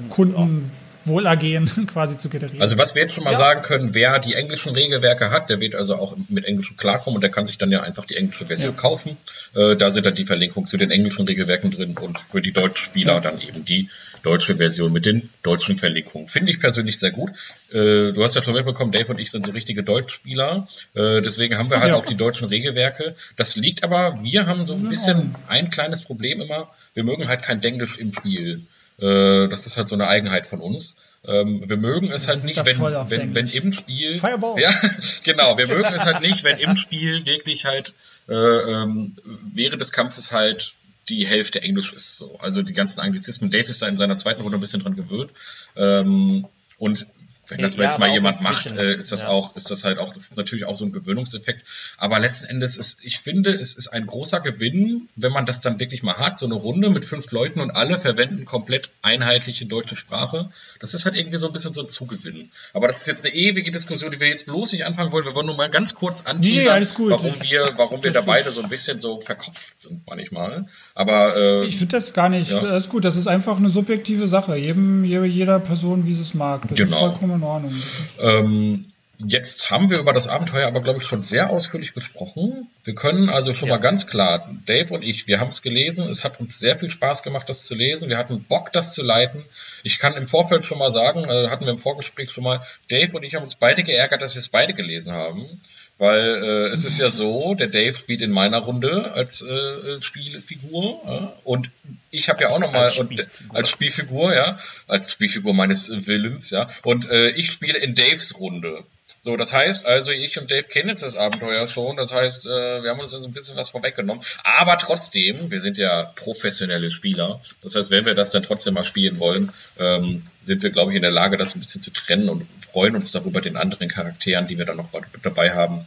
[0.09, 0.71] Kunden
[1.05, 2.61] Wohlergehen quasi zu generieren.
[2.61, 3.39] Also was wir jetzt schon mal ja.
[3.39, 7.23] sagen können, wer die englischen Regelwerke hat, der wird also auch mit Englisch klarkommen und
[7.23, 8.81] der kann sich dann ja einfach die englische Version ja.
[8.81, 9.17] kaufen.
[9.55, 13.15] Äh, da sind dann die Verlinkungen zu den englischen Regelwerken drin und für die Deutschspieler
[13.15, 13.21] ja.
[13.21, 13.89] dann eben die
[14.23, 16.29] deutsche Version mit den deutschen Verlinkungen.
[16.29, 17.31] Finde ich persönlich sehr gut.
[17.73, 20.67] Äh, du hast ja schon mitbekommen, Dave und ich sind so richtige Deutschspieler.
[20.95, 23.15] Äh, deswegen haben wir halt auch die deutschen Regelwerke.
[23.37, 26.71] Das liegt aber, wir haben so ein bisschen ein kleines Problem immer.
[26.95, 28.67] Wir mögen halt kein Englisch im Spiel.
[29.01, 30.97] Äh, das ist halt so eine Eigenheit von uns.
[31.27, 34.19] Ähm, wir mögen es halt nicht, wenn, wenn, wenn im Spiel.
[34.19, 34.61] Fireball.
[34.61, 34.71] Ja,
[35.25, 35.59] genau.
[35.59, 37.93] Wir mögen es halt nicht, wenn im Spiel wirklich halt
[38.29, 39.17] äh, ähm,
[39.53, 40.75] während des Kampfes halt
[41.09, 42.17] die Hälfte Englisch ist.
[42.17, 42.39] So.
[42.41, 43.51] Also die ganzen Anglizismen.
[43.51, 45.31] Dave ist da in seiner zweiten Runde ein bisschen dran gewöhnt.
[45.77, 46.47] Ähm,
[46.79, 47.07] und
[47.51, 49.29] wenn das ja, jetzt mal jemand macht, äh, ist das ja.
[49.29, 51.67] auch, ist das halt auch, das ist natürlich auch so ein Gewöhnungseffekt.
[51.97, 55.81] Aber letzten Endes ist, ich finde, es ist ein großer Gewinn, wenn man das dann
[55.81, 59.97] wirklich mal hat, so eine Runde mit fünf Leuten und alle verwenden komplett einheitliche deutsche
[59.97, 60.51] Sprache.
[60.79, 62.51] Das ist halt irgendwie so ein bisschen so ein Zugewinn.
[62.73, 65.25] Aber das ist jetzt eine ewige Diskussion, die wir jetzt bloß nicht anfangen wollen.
[65.25, 68.63] Wir wollen nur mal ganz kurz anteasern, nee, warum wir, warum wir da beide so
[68.63, 70.67] ein bisschen so verkopft sind manchmal.
[70.95, 72.51] Aber äh, ich finde das gar nicht.
[72.51, 72.61] Ja.
[72.61, 73.05] Das ist gut.
[73.05, 74.57] Das ist einfach eine subjektive Sache.
[74.57, 76.67] Jedem, jeder Person, wie sie es mag.
[76.69, 77.19] Das genau.
[77.41, 77.83] In Ordnung.
[78.21, 78.85] Ähm,
[79.19, 82.69] jetzt haben wir über das Abenteuer aber, glaube ich, schon sehr ausführlich gesprochen.
[82.85, 83.75] Wir können also schon ja.
[83.75, 86.09] mal ganz klar, Dave und ich, wir haben es gelesen.
[86.09, 88.09] Es hat uns sehr viel Spaß gemacht, das zu lesen.
[88.09, 89.45] Wir hatten Bock, das zu leiten.
[89.83, 93.17] Ich kann im Vorfeld schon mal sagen, äh, hatten wir im Vorgespräch schon mal, Dave
[93.17, 95.61] und ich haben uns beide geärgert, dass wir es beide gelesen haben.
[96.01, 100.99] Weil äh, es ist ja so, der Dave spielt in meiner Runde als äh, Spielfigur
[101.05, 101.71] ja, und
[102.11, 103.55] ich habe ja auch nochmal als, Spielfigur.
[103.55, 108.83] als Spielfigur, ja, als Spielfigur meines Willens, ja, und äh, ich spiele in Daves Runde.
[109.23, 111.99] So, das heißt also, ich und Dave kennen jetzt das Abenteuer schon.
[111.99, 114.25] Das heißt, äh, wir haben uns also ein bisschen was vorweggenommen.
[114.45, 117.39] Aber trotzdem, wir sind ja professionelle Spieler.
[117.63, 120.97] Das heißt, wenn wir das dann trotzdem mal spielen wollen, ähm, sind wir, glaube ich,
[120.97, 124.49] in der Lage, das ein bisschen zu trennen und freuen uns darüber, den anderen Charakteren,
[124.49, 124.89] die wir dann noch
[125.23, 125.85] dabei haben,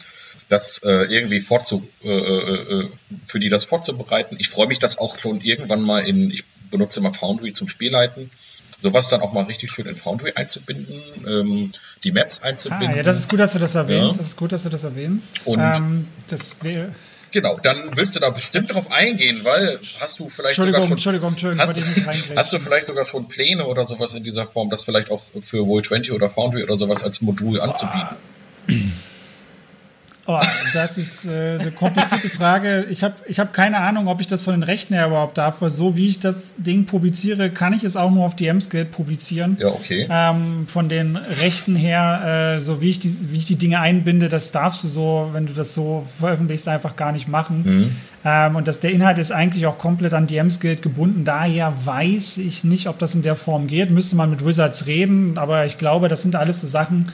[0.48, 2.90] das äh, irgendwie vorzu, äh, äh,
[3.26, 4.36] für die das vorzubereiten.
[4.38, 8.30] Ich freue mich, das auch schon irgendwann mal in, ich benutze immer Foundry zum Spielleiten
[8.84, 11.72] sowas dann auch mal richtig schön in Foundry einzubinden, ähm,
[12.04, 12.90] die Maps einzubinden.
[12.90, 14.12] Ah, ja, das ist gut, dass du das erwähnst.
[14.12, 14.18] Ja.
[14.18, 15.48] Das ist gut, dass du das erwähnst.
[15.48, 16.58] Und ähm, das
[17.32, 20.92] Genau, dann willst du da bestimmt drauf eingehen, weil hast du vielleicht Entschuldigung, sogar schon,
[20.92, 24.70] Entschuldigung, Entschuldigung, hast, du, hast du vielleicht sogar schon Pläne oder sowas in dieser Form,
[24.70, 28.18] das vielleicht auch für Roll20 oder Foundry oder sowas als Modul anzubieten?
[30.26, 30.40] Oh,
[30.74, 32.86] das ist äh, eine komplizierte Frage.
[32.90, 35.62] Ich habe ich hab keine Ahnung, ob ich das von den Rechten her überhaupt darf,
[35.62, 39.58] weil so wie ich das Ding publiziere, kann ich es auch nur auf DM-Skill publizieren.
[39.60, 40.08] Ja, okay.
[40.10, 44.30] Ähm, von den Rechten her, äh, so wie ich, die, wie ich die Dinge einbinde,
[44.30, 47.64] das darfst du so, wenn du das so veröffentlichst, einfach gar nicht machen.
[47.66, 47.96] Mhm.
[48.24, 51.26] Ähm, und das, der Inhalt ist eigentlich auch komplett an DM-Skill gebunden.
[51.26, 53.90] Daher weiß ich nicht, ob das in der Form geht.
[53.90, 57.12] Müsste man mit Wizards reden, aber ich glaube, das sind alles so Sachen,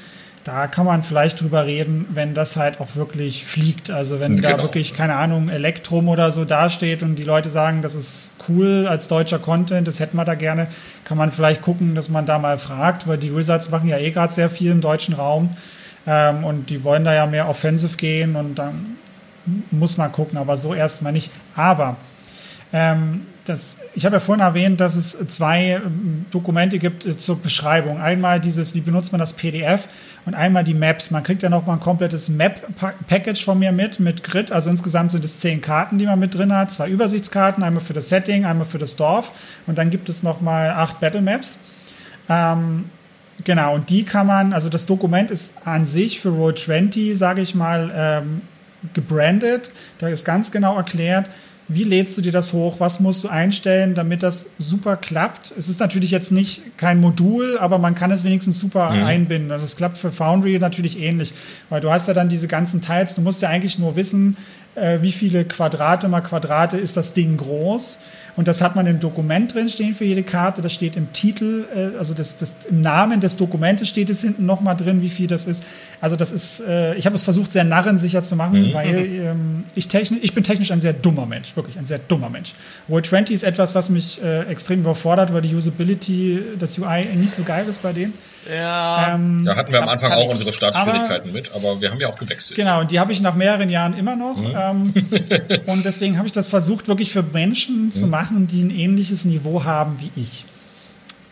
[0.49, 3.91] da kann man vielleicht drüber reden, wenn das halt auch wirklich fliegt.
[3.91, 4.57] Also wenn genau.
[4.57, 8.87] da wirklich, keine Ahnung, Elektrum oder so dasteht und die Leute sagen, das ist cool
[8.89, 10.67] als deutscher Content, das hätten wir da gerne,
[11.03, 14.09] kann man vielleicht gucken, dass man da mal fragt, weil die Wizards machen ja eh
[14.09, 15.55] gerade sehr viel im deutschen Raum
[16.07, 18.97] ähm, und die wollen da ja mehr offensive gehen und dann
[19.69, 21.29] muss man gucken, aber so erstmal nicht.
[21.53, 21.97] Aber
[22.73, 27.41] ähm, das, ich habe ja vorhin erwähnt, dass es zwei ähm, Dokumente gibt äh, zur
[27.41, 27.99] Beschreibung.
[27.99, 29.87] Einmal dieses, wie benutzt man das PDF
[30.25, 31.11] und einmal die Maps.
[31.11, 34.51] Man kriegt ja noch mal ein komplettes Map-Package von mir mit, mit Grid.
[34.51, 36.71] Also insgesamt sind es zehn Karten, die man mit drin hat.
[36.71, 39.31] Zwei Übersichtskarten, einmal für das Setting, einmal für das Dorf.
[39.65, 41.59] Und dann gibt es noch mal acht Battle Maps.
[42.29, 42.85] Ähm,
[43.43, 47.41] genau, und die kann man, also das Dokument ist an sich für Roll 20, sage
[47.41, 48.41] ich mal, ähm,
[48.93, 49.71] gebrandet.
[49.97, 51.29] Da ist ganz genau erklärt,
[51.69, 55.53] wie lädst du dir das hoch, was musst du einstellen, damit das super klappt.
[55.55, 59.03] Es ist natürlich jetzt nicht kein Modul, aber man kann es wenigstens super mhm.
[59.03, 59.51] einbinden.
[59.51, 61.31] Und das klappt für Foundry natürlich ähnlich,
[61.69, 64.35] weil du hast ja dann diese ganzen Teils, du musst ja eigentlich nur wissen,
[64.75, 67.99] äh, wie viele Quadrate mal Quadrate ist das Ding groß.
[68.35, 70.61] Und das hat man im Dokument drin stehen für jede Karte.
[70.61, 74.45] Das steht im Titel, äh, also das, das, im Namen des Dokumentes steht es hinten
[74.45, 75.65] nochmal drin, wie viel das ist.
[75.99, 78.73] Also das ist, äh, ich habe es versucht, sehr narrensicher zu machen, mhm.
[78.73, 82.29] weil ähm, ich, technisch, ich bin technisch ein sehr dummer Mensch, wirklich ein sehr dummer
[82.29, 82.53] Mensch.
[82.87, 87.31] Roll 20 ist etwas, was mich äh, extrem überfordert, weil die Usability, das UI nicht
[87.31, 88.13] so geil ist bei denen.
[88.49, 89.15] Ja.
[89.15, 92.07] Ähm, da hatten wir am Anfang auch ich, unsere Startschwierigkeiten mit, aber wir haben ja
[92.09, 92.55] auch gewechselt.
[92.55, 94.37] Genau, und die habe ich nach mehreren Jahren immer noch.
[94.37, 94.53] Mhm.
[94.55, 94.93] Ähm,
[95.67, 97.91] und deswegen habe ich das versucht, wirklich für Menschen mhm.
[97.91, 100.45] zu machen, die ein ähnliches Niveau haben wie ich.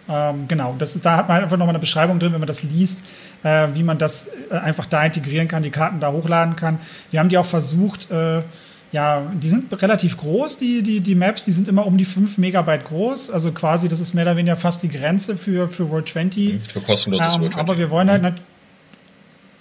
[0.09, 3.03] Ähm, genau, das, da hat man einfach nochmal eine Beschreibung drin, wenn man das liest,
[3.43, 6.79] äh, wie man das äh, einfach da integrieren kann, die Karten da hochladen kann.
[7.11, 8.43] Wir haben die auch versucht, äh,
[8.91, 12.37] ja, die sind relativ groß, die, die, die Maps, die sind immer um die 5
[12.37, 13.31] Megabyte groß.
[13.31, 16.53] Also quasi, das ist mehr oder weniger fast die Grenze für, für World 20.
[16.53, 17.59] Mhm, für kostenloses ähm, World 20.
[17.69, 18.35] Aber wir wollen halt, nicht.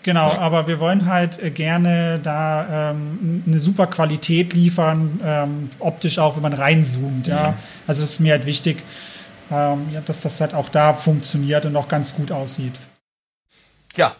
[0.04, 0.38] Genau, ja.
[0.38, 6.36] aber wir wollen halt äh, gerne da ähm, eine super Qualität liefern, ähm, optisch auch,
[6.36, 7.26] wenn man reinzoomt.
[7.26, 7.36] Ja.
[7.36, 7.54] ja.
[7.88, 8.84] Also das ist mir halt wichtig,
[9.50, 12.74] ähm, ja, dass das halt auch da funktioniert und auch ganz gut aussieht.
[13.96, 14.14] Ja,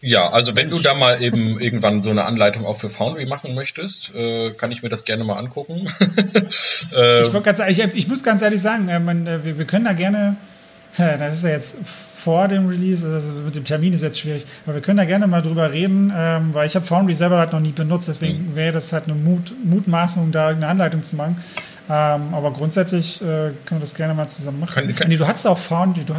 [0.00, 3.54] ja, also wenn du da mal eben irgendwann so eine Anleitung auch für Foundry machen
[3.54, 5.88] möchtest, äh, kann ich mir das gerne mal angucken.
[6.94, 9.86] äh, ich, ganz, ich, ich, muss ganz ehrlich sagen, äh, man, äh, wir, wir, können
[9.86, 10.36] da gerne,
[10.96, 14.76] das ist ja jetzt vor dem Release, also mit dem Termin ist jetzt schwierig, aber
[14.76, 17.60] wir können da gerne mal drüber reden, ähm, weil ich habe Foundry selber halt noch
[17.60, 18.56] nie benutzt, deswegen mhm.
[18.56, 21.42] wäre das halt eine Mut, Mutmaßung, da eine Anleitung zu machen.
[21.90, 24.74] Ähm, aber grundsätzlich äh, können wir das gerne mal zusammen machen.
[24.74, 26.14] Können, können, nee, du hattest auch Foundry, du,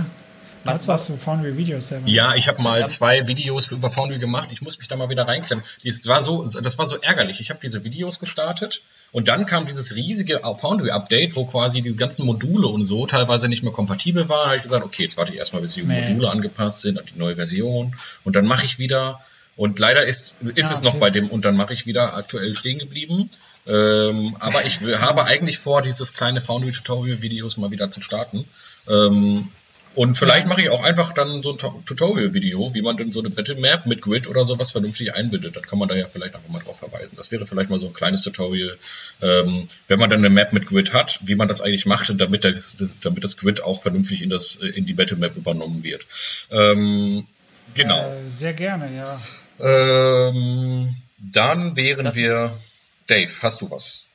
[0.64, 2.08] was hast du Foundry Videos selber?
[2.08, 4.50] Ja, ich habe mal zwei Videos über Foundry gemacht.
[4.52, 5.64] Ich muss mich da mal wieder reinklemmen.
[5.84, 7.40] Das war so, das war so ärgerlich.
[7.40, 8.82] Ich habe diese Videos gestartet
[9.12, 13.50] und dann kam dieses riesige Foundry Update, wo quasi die ganzen Module und so teilweise
[13.50, 14.40] nicht mehr kompatibel waren.
[14.40, 16.10] Da habe ich gesagt, okay, jetzt warte ich erstmal, bis die nee.
[16.10, 19.20] Module angepasst sind an die neue Version und dann mache ich wieder.
[19.56, 22.56] Und leider ist, ist ja, es noch bei dem und dann mache ich wieder aktuell
[22.56, 23.30] stehen geblieben.
[23.68, 28.46] Ähm, aber ich habe eigentlich vor, dieses kleine Foundry Tutorial Videos mal wieder zu starten.
[28.88, 29.50] Ähm,
[29.96, 33.30] und vielleicht mache ich auch einfach dann so ein Tutorial-Video, wie man denn so eine
[33.30, 35.56] Battle Map mit Grid oder sowas vernünftig einbindet.
[35.56, 37.16] Dann kann man da ja vielleicht einfach mal drauf verweisen.
[37.18, 38.78] Das wäre vielleicht mal so ein kleines Tutorial,
[39.22, 42.44] ähm, wenn man dann eine Map mit Grid hat, wie man das eigentlich macht, damit,
[42.44, 42.56] der,
[43.02, 46.06] damit das Grid auch vernünftig in, das, in die Battle Map übernommen wird.
[46.52, 47.26] Ähm,
[47.74, 48.12] genau.
[48.12, 49.20] Äh, sehr gerne, ja.
[49.60, 52.58] Ähm, dann wären das wir.
[53.08, 54.09] Dave, hast du was?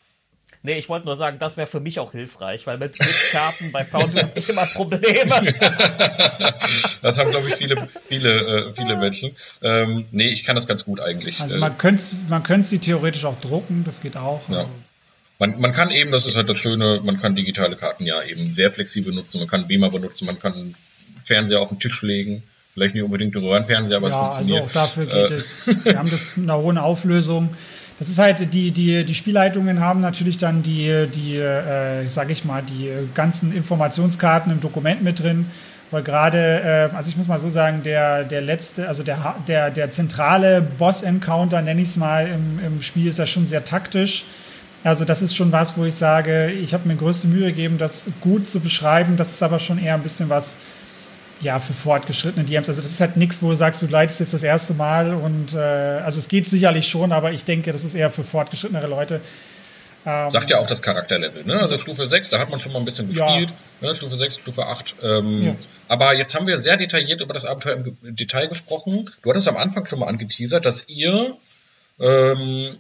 [0.67, 2.99] Nee, ich wollte nur sagen, das wäre für mich auch hilfreich, weil mit
[3.31, 5.55] Karten bei Foundry habe ich immer Probleme.
[7.03, 9.37] das haben, glaube ich, viele, viele, äh, viele Menschen.
[9.61, 11.39] Ähm, nee, ich kann das ganz gut eigentlich.
[11.39, 14.49] Also man könnte man könnte sie theoretisch auch drucken, das geht auch.
[14.49, 14.61] Ja.
[14.61, 14.71] Also.
[15.39, 18.51] Man, man kann eben, das ist halt das Schöne, man kann digitale Karten ja eben
[18.51, 20.75] sehr flexibel nutzen, man kann Beamer benutzen, man kann
[21.23, 22.43] Fernseher auf den Tisch legen.
[22.73, 24.63] Vielleicht nicht unbedingt den Röhrenfernseher, aber ja, es funktioniert.
[24.63, 25.35] Also auch dafür geht äh.
[25.35, 25.85] es.
[25.85, 27.55] Wir haben das mit einer hohen Auflösung.
[27.99, 32.45] Das ist halt, die, die, die Spielleitungen haben natürlich dann die, die äh, sage ich
[32.45, 35.47] mal, die ganzen Informationskarten im Dokument mit drin.
[35.91, 39.71] Weil gerade, äh, also ich muss mal so sagen, der, der letzte, also der, der,
[39.71, 44.25] der zentrale Boss-Encounter, nenne ich es mal, im, im Spiel ist ja schon sehr taktisch.
[44.83, 48.07] Also das ist schon was, wo ich sage, ich habe mir größte Mühe gegeben, das
[48.21, 49.17] gut zu beschreiben.
[49.17, 50.57] Das ist aber schon eher ein bisschen was,
[51.45, 52.69] ja, für fortgeschrittene DMs.
[52.69, 55.55] Also das ist halt nichts, wo du sagst, du leitest jetzt das erste Mal und
[55.55, 59.21] äh, also es geht sicherlich schon, aber ich denke, das ist eher für fortgeschrittenere Leute.
[60.07, 61.61] Ähm, Sagt ja auch das Charakterlevel, ne?
[61.61, 63.89] Also Stufe 6, da hat man schon mal ein bisschen gespielt, ja.
[63.89, 63.95] ne?
[63.95, 64.97] Stufe 6, Stufe 8.
[65.03, 65.57] Ähm, ja.
[65.89, 69.11] Aber jetzt haben wir sehr detailliert über das Abenteuer im Detail gesprochen.
[69.23, 71.37] Du hattest am Anfang schon mal angeteasert, dass ihr
[71.99, 72.77] ähm,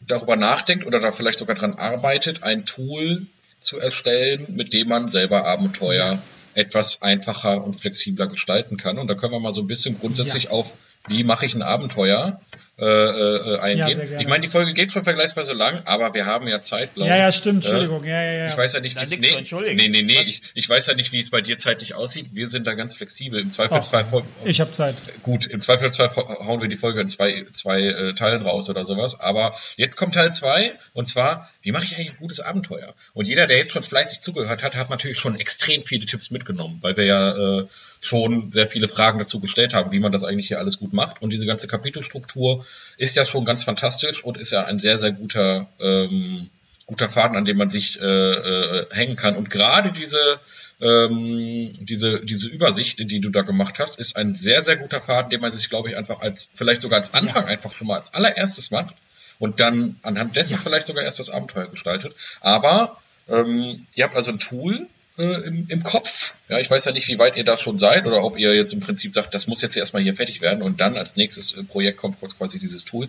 [0.00, 3.26] darüber nachdenkt oder da vielleicht sogar dran arbeitet, ein Tool
[3.60, 6.22] zu erstellen, mit dem man selber Abenteuer
[6.54, 8.98] etwas einfacher und flexibler gestalten kann.
[8.98, 10.50] Und da können wir mal so ein bisschen grundsätzlich ja.
[10.50, 10.74] auf,
[11.08, 12.40] wie mache ich ein Abenteuer
[12.76, 14.10] äh, äh, eingehen.
[14.10, 17.08] Ja, ich meine, die Folge geht schon vergleichsweise lang, aber wir haben ja Zeit, glaube
[17.08, 17.14] ich.
[17.14, 18.02] Ja, ja, stimmt, Entschuldigung.
[18.02, 18.46] Äh, ja, ja, ja.
[18.48, 21.12] Ich weiß ja nicht, wie es nee, nee, nee, nee, ich, ich weiß ja nicht,
[21.12, 22.30] wie es bei dir zeitlich aussieht.
[22.32, 23.40] Wir sind da ganz flexibel.
[23.40, 24.96] Im Zweifelsfall oh, ich habe Zeit.
[25.22, 29.20] Gut, im Zweifelsfall hauen wir die Folge in zwei zwei äh, Teilen raus oder sowas,
[29.20, 32.94] aber jetzt kommt Teil zwei und zwar, wie mache ich eigentlich ein gutes Abenteuer?
[33.14, 36.78] Und jeder, der jetzt schon fleißig zugehört hat, hat natürlich schon extrem viele Tipps mitgenommen,
[36.82, 37.66] weil wir ja äh,
[38.02, 41.22] schon sehr viele Fragen dazu gestellt haben, wie man das eigentlich hier alles gut macht.
[41.22, 42.66] Und diese ganze Kapitelstruktur
[42.98, 46.50] ist ja schon ganz fantastisch und ist ja ein sehr, sehr guter, ähm,
[46.84, 49.34] guter Faden, an dem man sich äh, äh, hängen kann.
[49.34, 50.38] Und gerade diese,
[50.82, 55.30] ähm, diese, diese Übersicht, die du da gemacht hast, ist ein sehr, sehr guter Faden,
[55.30, 57.48] den man sich, glaube ich, einfach als, vielleicht sogar als Anfang ja.
[57.48, 58.94] einfach schon mal als allererstes macht
[59.38, 60.60] und dann anhand dessen ja.
[60.62, 62.14] vielleicht sogar erst das Abenteuer gestaltet.
[62.40, 64.88] Aber ähm, ihr habt also ein Tool,
[65.18, 66.34] äh, im, im Kopf.
[66.48, 68.72] Ja, ich weiß ja nicht, wie weit ihr da schon seid oder ob ihr jetzt
[68.72, 71.62] im Prinzip sagt, das muss jetzt erstmal hier fertig werden und dann als nächstes äh,
[71.62, 73.08] Projekt kommt quasi dieses Tool.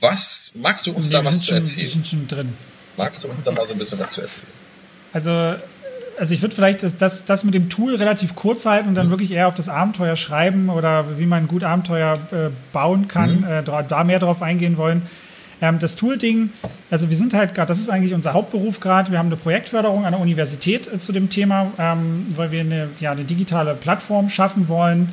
[0.00, 1.66] Was magst du uns nee, da was zu erzählen?
[1.66, 2.52] Schon, wir sind schon drin.
[2.96, 4.52] Magst du uns da mal so ein bisschen was zu erzählen?
[5.12, 5.56] Also
[6.18, 9.10] also ich würde vielleicht das, das, mit dem Tool relativ kurz halten und dann mhm.
[9.10, 13.44] wirklich eher auf das Abenteuer schreiben oder wie man gut Abenteuer äh, bauen kann, mhm.
[13.44, 15.02] äh, da mehr drauf eingehen wollen.
[15.62, 16.50] Ähm, das Tool-Ding,
[16.90, 19.12] also wir sind halt gerade, das ist eigentlich unser Hauptberuf gerade.
[19.12, 22.88] Wir haben eine Projektförderung an der Universität äh, zu dem Thema, ähm, weil wir eine,
[22.98, 25.10] ja, eine digitale Plattform schaffen wollen,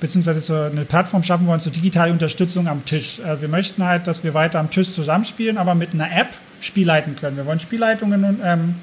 [0.00, 3.20] beziehungsweise so eine Plattform schaffen wollen zur digitalen Unterstützung am Tisch.
[3.20, 6.30] Äh, wir möchten halt, dass wir weiter am Tisch zusammenspielen, aber mit einer App
[6.60, 7.36] spielleiten können.
[7.36, 8.74] Wir wollen Spielleitungen ähm,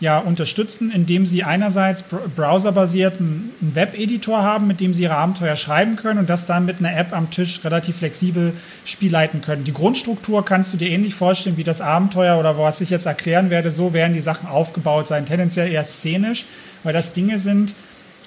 [0.00, 5.96] ja unterstützen, indem sie einerseits browserbasiert einen Web-Editor haben, mit dem sie ihre Abenteuer schreiben
[5.96, 8.52] können und das dann mit einer App am Tisch relativ flexibel
[8.84, 9.64] spielleiten können.
[9.64, 13.50] Die Grundstruktur kannst du dir ähnlich vorstellen wie das Abenteuer oder was ich jetzt erklären
[13.50, 13.72] werde.
[13.72, 16.46] So werden die Sachen aufgebaut sein, tendenziell eher szenisch,
[16.84, 17.74] weil das Dinge sind,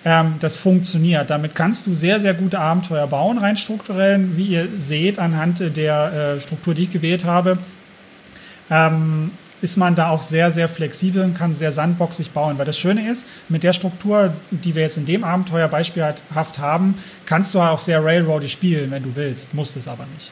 [0.03, 1.29] ähm, das funktioniert.
[1.29, 6.35] Damit kannst du sehr, sehr gute Abenteuer bauen, rein strukturell, wie ihr seht anhand der
[6.35, 7.59] äh, Struktur, die ich gewählt habe.
[8.69, 9.31] Ähm,
[9.61, 12.57] ist man da auch sehr, sehr flexibel und kann sehr sandboxig bauen.
[12.57, 16.95] Weil das Schöne ist, mit der Struktur, die wir jetzt in dem Abenteuer beispielhaft haben,
[17.25, 20.31] kannst du auch sehr railroady spielen, wenn du willst, musst es aber nicht.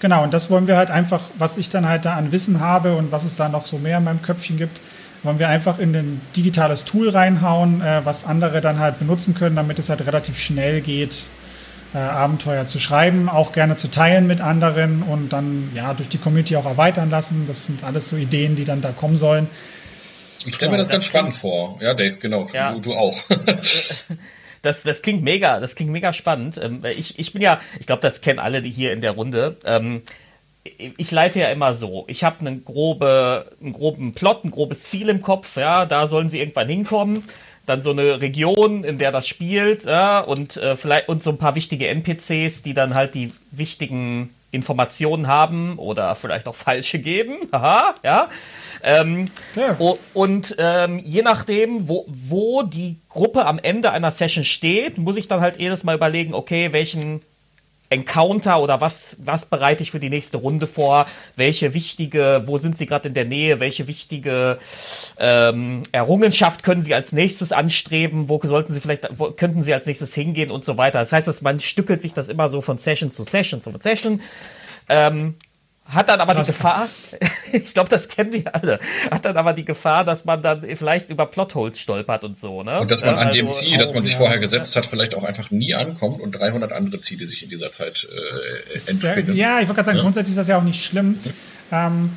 [0.00, 2.94] Genau, und das wollen wir halt einfach, was ich dann halt da an Wissen habe
[2.94, 4.80] und was es da noch so mehr in meinem Köpfchen gibt,
[5.24, 9.56] wollen wir einfach in ein digitales Tool reinhauen, äh, was andere dann halt benutzen können,
[9.56, 11.26] damit es halt relativ schnell geht,
[11.94, 16.18] äh, Abenteuer zu schreiben, auch gerne zu teilen mit anderen und dann ja durch die
[16.18, 17.44] Community auch erweitern lassen.
[17.46, 19.48] Das sind alles so Ideen, die dann da kommen sollen.
[20.44, 21.78] Ich stelle mir das, das ganz spannend vor.
[21.80, 22.48] Ja, Dave, genau.
[22.52, 22.72] Ja.
[22.72, 23.16] Du, du auch.
[24.60, 26.60] Das, das klingt mega, das klingt mega spannend.
[26.60, 29.56] Ähm, ich, ich bin ja, ich glaube, das kennen alle, die hier in der Runde.
[29.64, 30.02] Ähm,
[30.96, 32.04] ich leite ja immer so.
[32.08, 35.56] Ich habe einen, grobe, einen groben Plot, ein grobes Ziel im Kopf.
[35.56, 37.22] Ja, da sollen sie irgendwann hinkommen
[37.68, 41.38] dann so eine Region, in der das spielt, ja, und äh, vielleicht und so ein
[41.38, 47.36] paar wichtige NPCs, die dann halt die wichtigen Informationen haben oder vielleicht auch falsche geben.
[47.52, 48.28] Haha, ja.
[48.82, 49.76] Ähm, ja.
[50.14, 55.28] Und ähm, je nachdem, wo, wo die Gruppe am Ende einer Session steht, muss ich
[55.28, 57.20] dann halt jedes Mal überlegen, okay, welchen
[57.90, 61.06] Encounter oder was, was bereite ich für die nächste Runde vor?
[61.36, 63.60] Welche wichtige, wo sind sie gerade in der Nähe?
[63.60, 64.58] Welche wichtige
[65.18, 68.28] ähm, Errungenschaft können sie als nächstes anstreben?
[68.28, 70.98] Wo sollten sie vielleicht, wo könnten sie als nächstes hingehen und so weiter?
[70.98, 74.20] Das heißt, dass man stückelt sich das immer so von Session zu Session zu Session.
[74.88, 75.34] Ähm,
[75.88, 76.46] hat dann aber Krass.
[76.46, 76.88] die Gefahr,
[77.52, 78.78] ich glaube, das kennen die alle,
[79.10, 82.80] hat dann aber die Gefahr, dass man dann vielleicht über Plotholes stolpert und so, ne?
[82.80, 85.24] Und dass man an also, dem Ziel, das man sich vorher gesetzt hat, vielleicht auch
[85.24, 89.34] einfach nie ankommt und 300 andere Ziele sich in dieser Zeit äh, entspinnen.
[89.34, 90.02] Ja, ich wollte gerade sagen, ja?
[90.04, 91.18] grundsätzlich ist das ja auch nicht schlimm.
[91.72, 92.12] Ähm,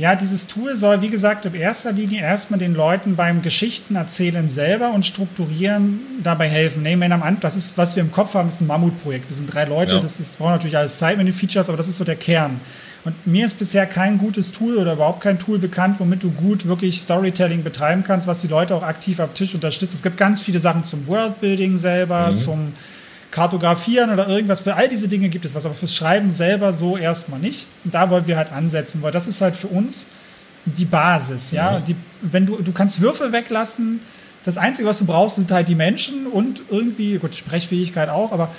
[0.00, 4.48] ja, dieses Tool soll, wie gesagt, in erster Linie erstmal den Leuten beim Geschichten erzählen
[4.48, 6.82] selber und strukturieren dabei helfen.
[6.82, 9.28] Nehmen wir an, das ist, was wir im Kopf haben, ist ein Mammutprojekt.
[9.28, 10.00] Wir sind drei Leute, ja.
[10.00, 12.62] das ist, braucht natürlich alles Zeit mit den Features, aber das ist so der Kern.
[13.04, 16.66] Und mir ist bisher kein gutes Tool oder überhaupt kein Tool bekannt, womit du gut
[16.66, 19.94] wirklich Storytelling betreiben kannst, was die Leute auch aktiv am Tisch unterstützt.
[19.94, 22.36] Es gibt ganz viele Sachen zum Worldbuilding selber, mhm.
[22.36, 22.72] zum
[23.30, 24.60] Kartografieren oder irgendwas.
[24.60, 27.66] Für all diese Dinge gibt es was, aber fürs Schreiben selber so erstmal nicht.
[27.84, 30.06] Und da wollen wir halt ansetzen, weil das ist halt für uns
[30.66, 31.52] die Basis.
[31.52, 31.84] Ja, mhm.
[31.86, 34.00] die, wenn du, du kannst Würfel weglassen.
[34.44, 38.50] Das Einzige, was du brauchst, sind halt die Menschen und irgendwie, gut, Sprechfähigkeit auch, aber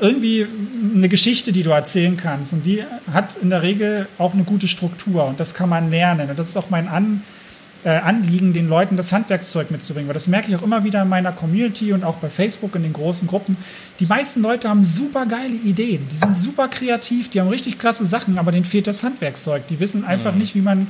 [0.00, 0.46] irgendwie
[0.94, 2.52] eine Geschichte, die du erzählen kannst.
[2.52, 5.26] Und die hat in der Regel auch eine gute Struktur.
[5.26, 6.30] Und das kann man lernen.
[6.30, 7.22] Und das ist auch mein An,
[7.84, 10.08] äh, Anliegen, den Leuten das Handwerkszeug mitzubringen.
[10.08, 12.82] Weil das merke ich auch immer wieder in meiner Community und auch bei Facebook in
[12.82, 13.56] den großen Gruppen.
[14.00, 16.08] Die meisten Leute haben super geile Ideen.
[16.10, 19.66] Die sind super kreativ, die haben richtig klasse Sachen, aber denen fehlt das Handwerkszeug.
[19.68, 20.38] Die wissen einfach mhm.
[20.38, 20.88] nicht, wie man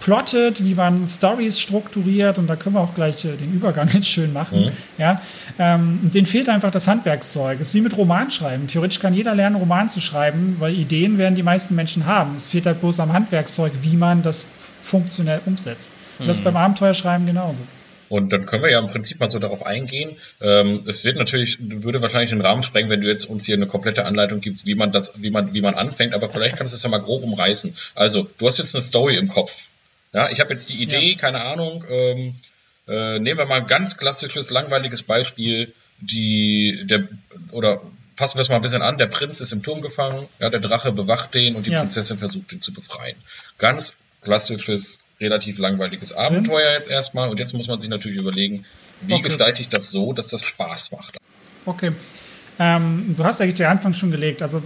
[0.00, 4.08] plottet, wie man Stories strukturiert und da können wir auch gleich äh, den Übergang jetzt
[4.08, 4.66] schön machen.
[4.66, 4.72] Mhm.
[4.98, 5.22] Ja,
[5.58, 7.60] ähm, denen fehlt einfach das Handwerkszeug.
[7.60, 8.66] Es ist wie mit Romanschreiben.
[8.66, 12.34] Theoretisch kann jeder lernen, Roman zu schreiben, weil Ideen werden die meisten Menschen haben.
[12.34, 14.48] Es fehlt halt bloß am Handwerkszeug, wie man das
[14.82, 15.92] funktionell umsetzt.
[16.18, 16.52] Und das ist mhm.
[16.52, 17.62] beim Abenteuerschreiben genauso.
[18.10, 20.16] Und dann können wir ja im Prinzip mal so darauf eingehen.
[20.40, 23.68] Ähm, es wird natürlich, würde wahrscheinlich den Rahmen sprengen, wenn du jetzt uns hier eine
[23.68, 26.76] komplette Anleitung gibst, wie man das, wie man, wie man anfängt, aber vielleicht kannst du
[26.76, 27.76] es ja mal grob umreißen.
[27.94, 29.69] Also, du hast jetzt eine Story im Kopf.
[30.12, 31.18] Ja, ich habe jetzt die Idee, ja.
[31.18, 32.34] keine Ahnung, ähm,
[32.88, 37.08] äh, nehmen wir mal ein ganz klassisches, langweiliges Beispiel, die, der,
[37.52, 37.82] oder
[38.16, 40.60] passen wir es mal ein bisschen an, der Prinz ist im Turm gefangen, ja, der
[40.60, 41.80] Drache bewacht den und die ja.
[41.80, 43.16] Prinzessin versucht ihn zu befreien.
[43.58, 46.26] Ganz klassisches, relativ langweiliges Prinz?
[46.26, 48.66] Abenteuer jetzt erstmal und jetzt muss man sich natürlich überlegen,
[49.02, 49.28] wie okay.
[49.28, 51.16] gestalte ich das so, dass das Spaß macht.
[51.66, 51.92] Okay.
[52.58, 54.42] Ähm, du hast eigentlich den Anfang schon gelegt.
[54.42, 54.62] Also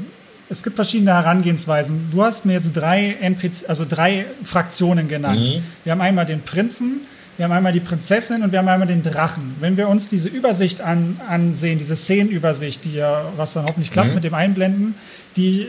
[0.55, 2.11] es gibt verschiedene Herangehensweisen.
[2.13, 5.57] Du hast mir jetzt drei NPC, also drei Fraktionen genannt.
[5.57, 5.63] Mhm.
[5.83, 7.01] Wir haben einmal den Prinzen,
[7.37, 9.57] wir haben einmal die Prinzessin und wir haben einmal den Drachen.
[9.59, 14.11] Wenn wir uns diese Übersicht an, ansehen, diese Szenenübersicht, die ja, was dann hoffentlich klappt
[14.11, 14.15] mhm.
[14.15, 14.95] mit dem Einblenden,
[15.37, 15.67] die,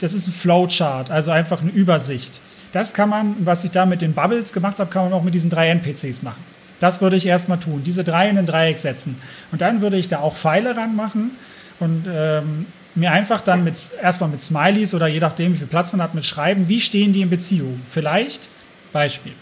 [0.00, 2.42] das ist ein Flowchart, also einfach eine Übersicht.
[2.72, 5.34] Das kann man, was ich da mit den Bubbles gemacht habe, kann man auch mit
[5.34, 6.44] diesen drei NPCs machen.
[6.78, 9.16] Das würde ich erstmal tun, diese drei in ein Dreieck setzen.
[9.50, 11.30] Und dann würde ich da auch Pfeile ranmachen
[11.78, 12.66] und ähm,
[13.00, 16.14] mir einfach dann mit, erstmal mit Smileys oder je nachdem, wie viel Platz man hat,
[16.14, 17.80] mit schreiben, wie stehen die in Beziehung.
[17.88, 18.48] Vielleicht,
[18.92, 19.32] Beispiel,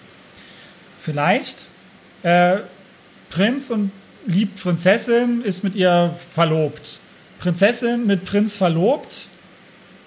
[0.98, 1.66] vielleicht
[2.22, 2.59] äh,
[3.30, 3.90] Prinz und
[4.26, 7.01] liebt Prinzessin, ist mit ihr verlobt.
[7.39, 9.28] Prinzessin mit Prinz verlobt.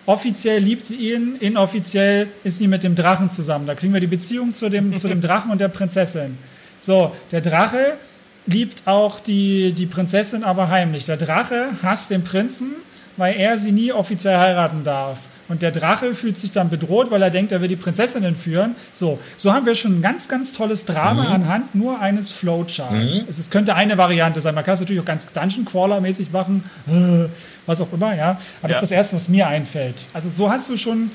[0.05, 3.67] Offiziell liebt sie ihn, inoffiziell ist sie mit dem Drachen zusammen.
[3.67, 6.37] Da kriegen wir die Beziehung zu dem, zu dem Drachen und der Prinzessin.
[6.79, 7.97] So, der Drache
[8.47, 11.05] liebt auch die, die Prinzessin aber heimlich.
[11.05, 12.73] Der Drache hasst den Prinzen,
[13.17, 15.19] weil er sie nie offiziell heiraten darf.
[15.51, 18.73] Und der Drache fühlt sich dann bedroht, weil er denkt, er will die Prinzessin entführen.
[18.93, 21.31] So, so haben wir schon ein ganz, ganz tolles Drama mhm.
[21.33, 23.15] anhand nur eines Flowcharts.
[23.15, 23.25] Mhm.
[23.29, 24.55] Es, es, könnte eine Variante sein.
[24.55, 27.27] Man kann es natürlich auch ganz Dungeon Crawler-mäßig machen, äh,
[27.65, 28.29] was auch immer, ja.
[28.29, 28.67] Aber ja.
[28.69, 30.05] das ist das Erste, was mir einfällt.
[30.13, 31.11] Also so hast du schon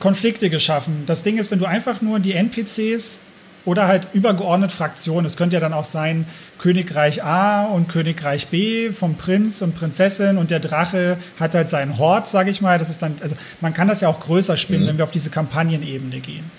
[0.00, 1.04] Konflikte geschaffen.
[1.06, 3.20] Das Ding ist, wenn du einfach nur die NPCs
[3.68, 5.26] oder halt übergeordnet Fraktionen.
[5.26, 6.26] Es könnte ja dann auch sein
[6.58, 11.98] Königreich A und Königreich B vom Prinz und Prinzessin und der Drache hat halt seinen
[11.98, 12.78] Hort, sage ich mal.
[12.78, 14.88] Das ist dann, also man kann das ja auch größer spinnen, mhm.
[14.88, 16.50] wenn wir auf diese Kampagnenebene gehen.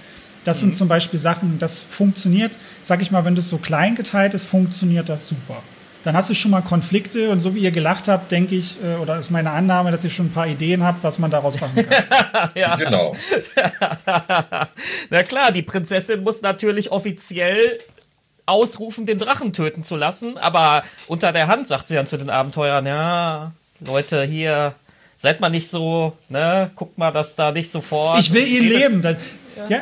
[0.45, 0.61] Das mhm.
[0.61, 4.45] sind zum Beispiel Sachen, das funktioniert, sage ich mal, wenn das so klein geteilt ist,
[4.45, 5.63] funktioniert das super
[6.03, 8.95] dann hast du schon mal Konflikte und so wie ihr gelacht habt, denke ich, äh,
[8.95, 11.85] oder ist meine Annahme, dass ihr schon ein paar Ideen habt, was man daraus machen
[11.87, 12.49] kann.
[12.55, 12.75] ja.
[12.75, 13.15] Genau.
[15.09, 17.79] Na klar, die Prinzessin muss natürlich offiziell
[18.45, 22.29] ausrufen, den Drachen töten zu lassen, aber unter der Hand sagt sie dann zu den
[22.29, 24.73] Abenteuern, ja, Leute, hier,
[25.17, 28.19] seid mal nicht so, ne, guckt mal, dass da nicht sofort.
[28.19, 29.01] Ich will ihr Leben.
[29.01, 29.17] Das,
[29.55, 29.67] ja.
[29.67, 29.81] ja.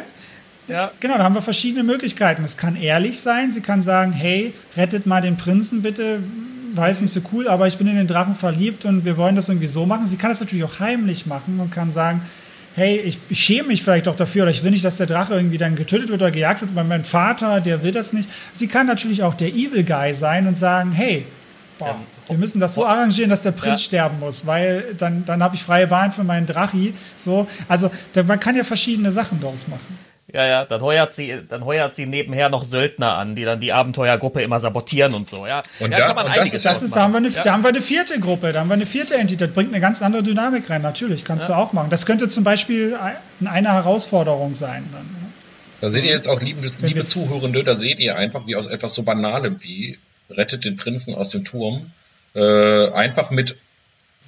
[0.68, 0.92] Ja.
[1.00, 2.44] Genau, da haben wir verschiedene Möglichkeiten.
[2.44, 6.20] Es kann ehrlich sein, sie kann sagen, hey, rettet mal den Prinzen bitte,
[6.74, 9.50] weiß nicht so cool, aber ich bin in den Drachen verliebt und wir wollen das
[9.50, 10.08] irgendwie so machen.
[10.08, 12.22] Sie kann das natürlich auch heimlich machen und kann sagen,
[12.76, 15.58] hey, ich, schäme mich vielleicht auch dafür oder ich will nicht, dass der Drache irgendwie
[15.58, 18.30] dann getötet wird oder gejagt wird, weil mein Vater, der will das nicht.
[18.52, 21.26] Sie kann natürlich auch der Evil Guy sein und sagen, hey,
[21.80, 23.86] boah, wir müssen das so arrangieren, dass der Prinz ja.
[23.86, 26.94] sterben muss, weil dann, dann habe ich freie Bahn für meinen Drachi.
[27.16, 30.07] So, also da, man kann ja verschiedene Sachen daraus machen.
[30.34, 33.72] Ja, ja, dann heuert sie, dann heuert sie nebenher noch Söldner an, die dann die
[33.72, 35.64] Abenteuergruppe immer sabotieren und so, ja.
[35.80, 37.44] Und ja, da, kann man einiges das ist, da haben, wir eine, ja.
[37.44, 39.80] da haben wir eine vierte Gruppe, da haben wir eine vierte Entität, das bringt eine
[39.80, 41.56] ganz andere Dynamik rein, natürlich, kannst ja.
[41.56, 41.90] du auch machen.
[41.90, 42.98] Das könnte zum Beispiel
[43.46, 44.90] eine Herausforderung sein.
[44.92, 45.06] Dann.
[45.80, 48.96] Da seht ihr jetzt auch, liebe, liebe Zuhörende, da seht ihr einfach, wie aus etwas
[48.96, 49.98] so Banalem wie
[50.30, 51.92] rettet den Prinzen aus dem Turm,
[52.36, 53.56] äh, einfach mit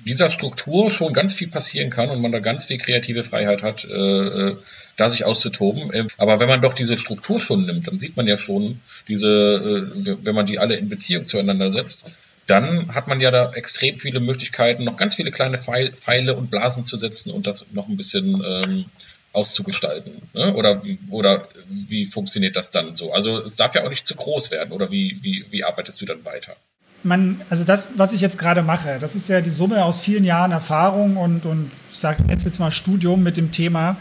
[0.06, 3.86] dieser Struktur schon ganz viel passieren kann und man da ganz viel kreative Freiheit hat,
[3.86, 4.58] äh, äh,
[4.96, 5.92] da sich auszutoben.
[5.94, 9.28] Äh, aber wenn man doch diese Struktur schon nimmt, dann sieht man ja schon diese,
[9.28, 12.04] äh, wenn man die alle in Beziehung zueinander setzt,
[12.48, 16.84] dann hat man ja da extrem viele Möglichkeiten, noch ganz viele kleine Pfeile und Blasen
[16.84, 18.86] zu setzen und das noch ein bisschen ähm,
[19.34, 20.30] auszugestalten.
[20.34, 20.56] Ne?
[20.56, 23.14] Oder, wie, oder wie funktioniert das dann so?
[23.14, 26.06] Also es darf ja auch nicht zu groß werden, oder wie, wie, wie arbeitest du
[26.06, 26.56] dann weiter?
[27.04, 30.24] Man, also das, was ich jetzt gerade mache, das ist ja die Summe aus vielen
[30.24, 33.98] Jahren Erfahrung und, und ich sage jetzt, jetzt mal Studium mit dem Thema.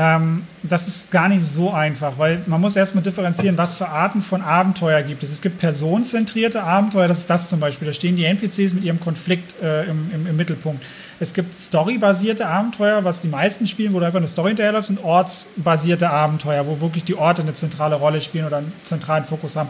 [0.00, 4.22] Ähm, das ist gar nicht so einfach, weil man muss erstmal differenzieren, was für Arten
[4.22, 5.32] von Abenteuer gibt es.
[5.32, 7.86] Es gibt personenzentrierte Abenteuer, das ist das zum Beispiel.
[7.86, 10.84] Da stehen die NPCs mit ihrem Konflikt äh, im, im, im, Mittelpunkt.
[11.18, 15.02] Es gibt storybasierte Abenteuer, was die meisten spielen, wo du einfach eine Story hinterherläufst, und
[15.02, 19.68] ortsbasierte Abenteuer, wo wirklich die Orte eine zentrale Rolle spielen oder einen zentralen Fokus haben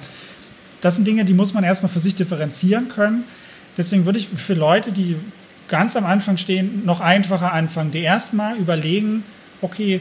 [0.80, 3.24] das sind Dinge, die muss man erstmal für sich differenzieren können.
[3.76, 5.16] Deswegen würde ich für Leute, die
[5.68, 9.22] ganz am Anfang stehen, noch einfacher anfangen, die erstmal überlegen,
[9.60, 10.00] okay,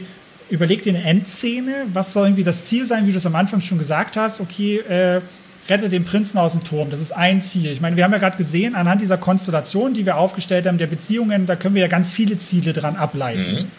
[0.50, 3.60] überleg dir eine Endszene, was soll irgendwie das Ziel sein, wie du es am Anfang
[3.60, 5.20] schon gesagt hast, okay, äh,
[5.68, 7.70] rette den Prinzen aus dem Turm, das ist ein Ziel.
[7.70, 10.86] Ich meine, wir haben ja gerade gesehen, anhand dieser Konstellation, die wir aufgestellt haben, der
[10.86, 13.70] Beziehungen, da können wir ja ganz viele Ziele dran ableiten, mhm.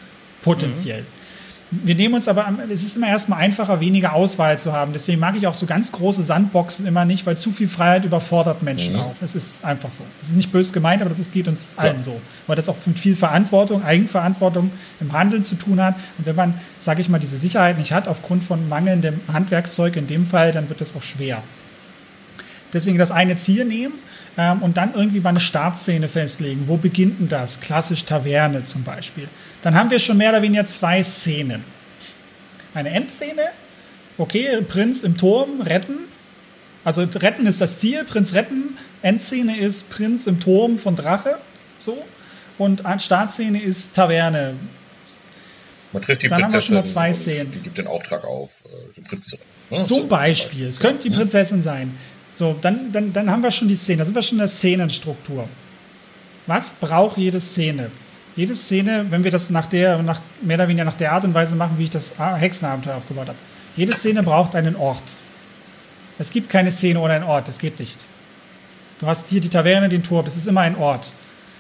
[0.43, 1.01] potenziell.
[1.01, 1.18] Mhm.
[1.71, 4.91] Wir nehmen uns aber, es ist immer erstmal einfacher, weniger Auswahl zu haben.
[4.91, 8.63] Deswegen mag ich auch so ganz große Sandboxen immer nicht, weil zu viel Freiheit überfordert
[8.63, 9.01] Menschen mhm.
[9.01, 9.15] auch.
[9.21, 10.03] Es ist einfach so.
[10.19, 12.01] Es ist nicht böse gemeint, aber das ist, geht uns allen ja.
[12.01, 12.21] so.
[12.47, 15.95] Weil das auch mit viel Verantwortung, Eigenverantwortung im Handeln zu tun hat.
[16.17, 20.07] Und wenn man, sage ich mal, diese Sicherheit nicht hat, aufgrund von mangelndem Handwerkszeug in
[20.07, 21.43] dem Fall, dann wird das auch schwer.
[22.73, 23.93] Deswegen das eine Ziel nehmen
[24.37, 26.63] ähm, und dann irgendwie mal eine Startszene festlegen.
[26.67, 27.59] Wo beginnt denn das?
[27.59, 29.27] Klassisch Taverne zum Beispiel.
[29.61, 31.63] Dann haben wir schon mehr oder weniger zwei Szenen.
[32.73, 33.49] Eine Endszene,
[34.17, 35.97] okay, Prinz im Turm retten.
[36.83, 38.77] Also retten ist das Ziel, Prinz retten.
[39.01, 41.39] Endszene ist Prinz im Turm von Drache.
[41.77, 42.03] So.
[42.57, 44.55] und Startszene ist Taverne.
[45.91, 47.51] Man trifft die Dann haben wir schon mal zwei Szenen.
[47.51, 49.45] Die gibt den Auftrag auf, äh, den Prinz zurück.
[49.69, 50.67] Ja, Zum Beispiel.
[50.67, 51.95] Es könnte die Prinzessin sein.
[52.31, 53.99] So, dann, dann, dann haben wir schon die Szene.
[53.99, 55.47] Da sind wir schon in der Szenenstruktur.
[56.47, 57.91] Was braucht jede Szene?
[58.39, 61.33] Jede Szene, wenn wir das nach der, nach, mehr oder weniger nach der Art und
[61.33, 63.37] Weise machen, wie ich das Hexenabenteuer aufgebaut habe.
[63.75, 65.03] Jede Szene braucht einen Ort.
[66.17, 67.49] Es gibt keine Szene ohne einen Ort.
[67.49, 68.05] Es geht nicht.
[68.99, 70.23] Du hast hier die Taverne, den Turm.
[70.23, 71.11] Das ist immer ein Ort.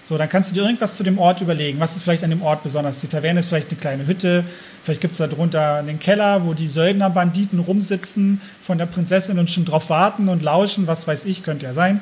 [0.05, 1.81] So, dann kannst du dir irgendwas zu dem Ort überlegen.
[1.81, 3.01] Was ist vielleicht an dem Ort besonders?
[3.01, 4.45] Die Taverne ist vielleicht eine kleine Hütte.
[4.81, 9.49] Vielleicht gibt es da drunter einen Keller, wo die Söldner-Banditen rumsitzen von der Prinzessin und
[9.49, 10.87] schon drauf warten und lauschen.
[10.87, 11.99] Was weiß ich, könnte ja sein.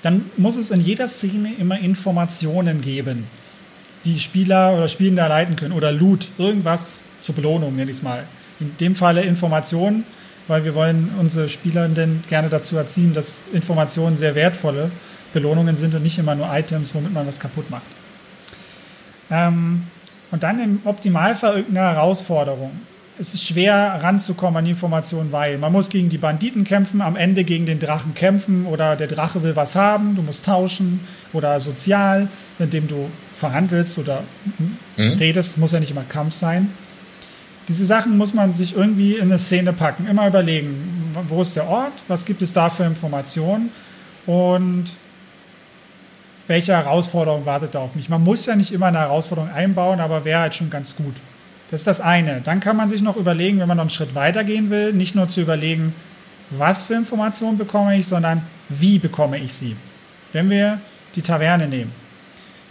[0.00, 3.26] Dann muss es in jeder Szene immer Informationen geben,
[4.04, 5.72] die Spieler oder Spielende erleiten können.
[5.72, 8.24] Oder Loot, irgendwas zur Belohnung, nenne ich es mal.
[8.60, 10.04] In dem Falle Informationen,
[10.46, 14.90] weil wir wollen unsere Spielenden gerne dazu erziehen, dass Informationen sehr wertvolle
[15.32, 17.82] Belohnungen sind und nicht immer nur Items, womit man was kaputt macht.
[19.30, 19.84] Ähm,
[20.30, 22.70] und dann im Optimalfall irgendeine Herausforderung.
[23.20, 27.42] Es ist schwer ranzukommen an Informationen, weil man muss gegen die Banditen kämpfen, am Ende
[27.42, 31.00] gegen den Drachen kämpfen oder der Drache will was haben, du musst tauschen
[31.32, 32.28] oder sozial,
[32.60, 34.24] indem du verhandelst oder
[34.96, 35.14] mhm.
[35.14, 36.70] redest, muss ja nicht immer Kampf sein.
[37.68, 41.68] Diese Sachen muss man sich irgendwie in eine Szene packen, immer überlegen, wo ist der
[41.68, 43.70] Ort, was gibt es da für Informationen
[44.26, 44.86] und
[46.46, 48.08] welche Herausforderung wartet da auf mich.
[48.08, 51.14] Man muss ja nicht immer eine Herausforderung einbauen, aber wäre halt schon ganz gut.
[51.70, 52.40] Das ist das eine.
[52.40, 55.14] Dann kann man sich noch überlegen, wenn man noch einen Schritt weiter gehen will, nicht
[55.14, 55.92] nur zu überlegen,
[56.50, 59.76] was für Informationen bekomme ich, sondern wie bekomme ich sie.
[60.32, 60.80] Wenn wir
[61.14, 61.92] die Taverne nehmen.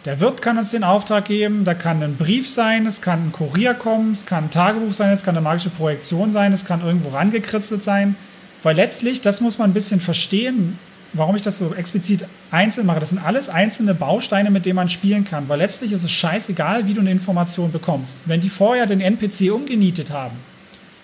[0.07, 3.31] Der Wirt kann uns den Auftrag geben, da kann ein Brief sein, es kann ein
[3.33, 6.79] Kurier kommen, es kann ein Tagebuch sein, es kann eine magische Projektion sein, es kann
[6.81, 8.15] irgendwo rangekritzelt sein.
[8.63, 10.79] Weil letztlich, das muss man ein bisschen verstehen,
[11.11, 13.01] warum ich das so explizit einzeln mache.
[13.01, 16.87] Das sind alles einzelne Bausteine, mit denen man spielen kann, weil letztlich ist es scheißegal,
[16.87, 18.15] wie du eine Information bekommst.
[18.23, 20.37] Wenn die vorher den NPC umgenietet haben,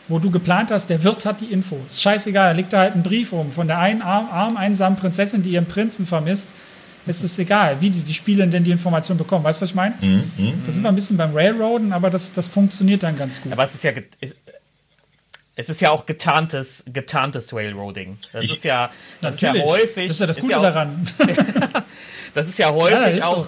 [0.08, 2.96] wo du geplant hast, der Wirt hat die Info, ist scheißegal, da liegt da halt
[2.96, 6.52] ein Brief um von der einen arm, arm einsamen Prinzessin, die ihren Prinzen vermisst.
[7.06, 9.44] Es ist egal, wie die, die Spieler denn die Information bekommen.
[9.44, 9.96] Weißt du, was ich meine?
[10.00, 13.42] Mhm, mh, da sind wir ein bisschen beim Railroaden, aber das, das funktioniert dann ganz
[13.42, 13.52] gut.
[13.52, 13.92] Aber es ist ja,
[15.56, 18.18] es ist ja auch getarntes, getarntes Railroading.
[18.32, 18.90] Das ich, ist ja,
[19.22, 20.08] das ist ja häufig.
[20.08, 21.08] Das ist ja das Gute ja auch, daran.
[22.34, 23.46] das ist ja häufig ja, auch.
[23.46, 23.48] So.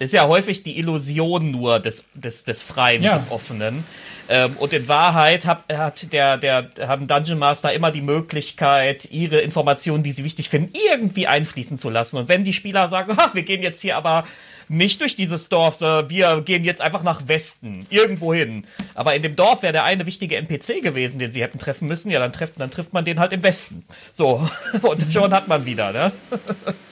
[0.00, 3.14] Ist ja häufig die Illusion nur des, des, des Freien, ja.
[3.14, 3.84] des Offenen.
[4.28, 9.40] Ähm, und in Wahrheit hat, hat der, der, haben Dungeon Master immer die Möglichkeit, ihre
[9.40, 12.18] Informationen, die sie wichtig finden, irgendwie einfließen zu lassen.
[12.18, 14.24] Und wenn die Spieler sagen, ha, wir gehen jetzt hier aber
[14.68, 18.64] nicht durch dieses Dorf, sondern wir gehen jetzt einfach nach Westen, irgendwo hin.
[18.94, 22.10] Aber in dem Dorf wäre der eine wichtige NPC gewesen, den sie hätten treffen müssen.
[22.10, 23.84] Ja, dann trifft, dann trifft man den halt im Westen.
[24.12, 24.48] So,
[24.82, 26.12] und schon hat man wieder, ne?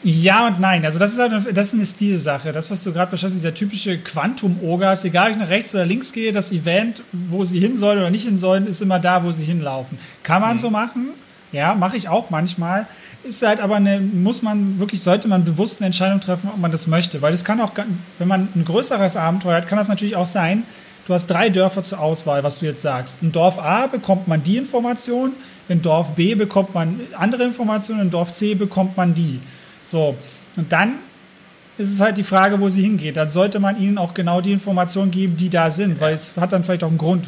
[0.03, 0.85] Ja und nein.
[0.85, 2.53] Also das ist eine, das ist eine Stilsache.
[2.53, 5.86] Das, was du gerade beschreibst, dieser typische Quantum-Oger, ist egal, ob ich nach rechts oder
[5.86, 9.24] links gehe, das Event, wo sie hin sollen oder nicht hin sollen, ist immer da,
[9.24, 9.98] wo sie hinlaufen.
[10.23, 10.61] Kann man mhm.
[10.61, 11.11] so machen?
[11.53, 12.86] Ja, mache ich auch manchmal
[13.27, 16.73] ist halt aber eine, muss man wirklich, sollte man bewusst eine Entscheidung treffen, ob man
[16.73, 17.23] das möchte.
[17.23, 17.73] Weil es kann auch,
[18.19, 20.65] wenn man ein größeres Abenteuer hat, kann das natürlich auch sein,
[21.07, 23.23] du hast drei Dörfer zur Auswahl, was du jetzt sagst.
[23.23, 25.32] In Dorf A bekommt man die Information,
[25.69, 29.40] in Dorf B bekommt man andere Informationen, in Dorf C bekommt man die.
[29.82, 30.16] So.
[30.57, 30.94] Und dann
[31.78, 33.16] ist es halt die Frage, wo sie hingeht.
[33.16, 36.53] Dann sollte man ihnen auch genau die Informationen geben, die da sind, weil es hat
[36.53, 37.27] dann vielleicht auch einen Grund.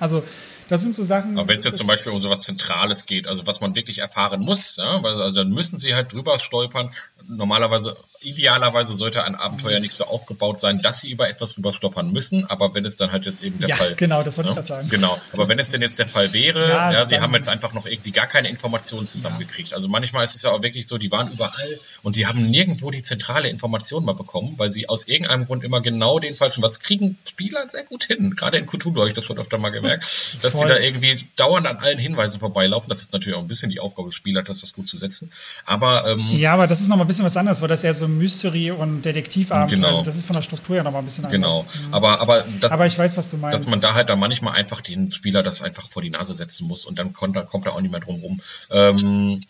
[0.00, 0.22] Also,
[0.68, 1.38] das sind so Sachen.
[1.38, 3.98] Aber wenn es jetzt zum Beispiel um so was Zentrales geht, also was man wirklich
[3.98, 6.90] erfahren muss, ja, also dann müssen sie halt drüber stolpern.
[7.28, 12.44] Normalerweise idealerweise sollte ein Abenteuer nicht so aufgebaut sein, dass sie über etwas rüberstoppern müssen,
[12.50, 14.56] aber wenn es dann halt jetzt eben der ja, Fall genau, das wollte ja, ich
[14.56, 14.88] gerade sagen.
[14.88, 17.72] Genau, aber wenn es denn jetzt der Fall wäre, ja, ja sie haben jetzt einfach
[17.72, 19.70] noch irgendwie gar keine Informationen zusammengekriegt.
[19.70, 19.76] Ja.
[19.76, 22.90] Also manchmal ist es ja auch wirklich so, die waren überall und sie haben nirgendwo
[22.90, 26.80] die zentrale Information mal bekommen, weil sie aus irgendeinem Grund immer genau den falschen, was
[26.80, 28.34] kriegen Spieler sehr gut hin.
[28.34, 30.04] Gerade in Cthulhu habe ich das schon öfter mal gemerkt,
[30.42, 30.66] dass Voll.
[30.66, 32.88] sie da irgendwie dauernd an allen Hinweisen vorbeilaufen.
[32.88, 35.30] Das ist natürlich auch ein bisschen die Aufgabe des Spielers, das gut zu setzen.
[35.64, 37.94] Aber ähm, ja, aber das ist noch mal ein bisschen was anderes, weil das eher
[37.94, 39.76] so Mystery und Detektivabenteuer.
[39.76, 39.88] Genau.
[39.88, 41.60] Also das ist von der Struktur ja nochmal ein bisschen genau.
[41.60, 41.78] anders.
[41.78, 41.96] Genau.
[41.96, 43.54] Aber, aber, das, aber ich weiß, was du meinst.
[43.54, 46.66] Dass man da halt dann manchmal einfach den Spieler das einfach vor die Nase setzen
[46.66, 48.40] muss und dann kommt, kommt er auch nicht mehr drum rum.
[48.70, 49.40] Ähm,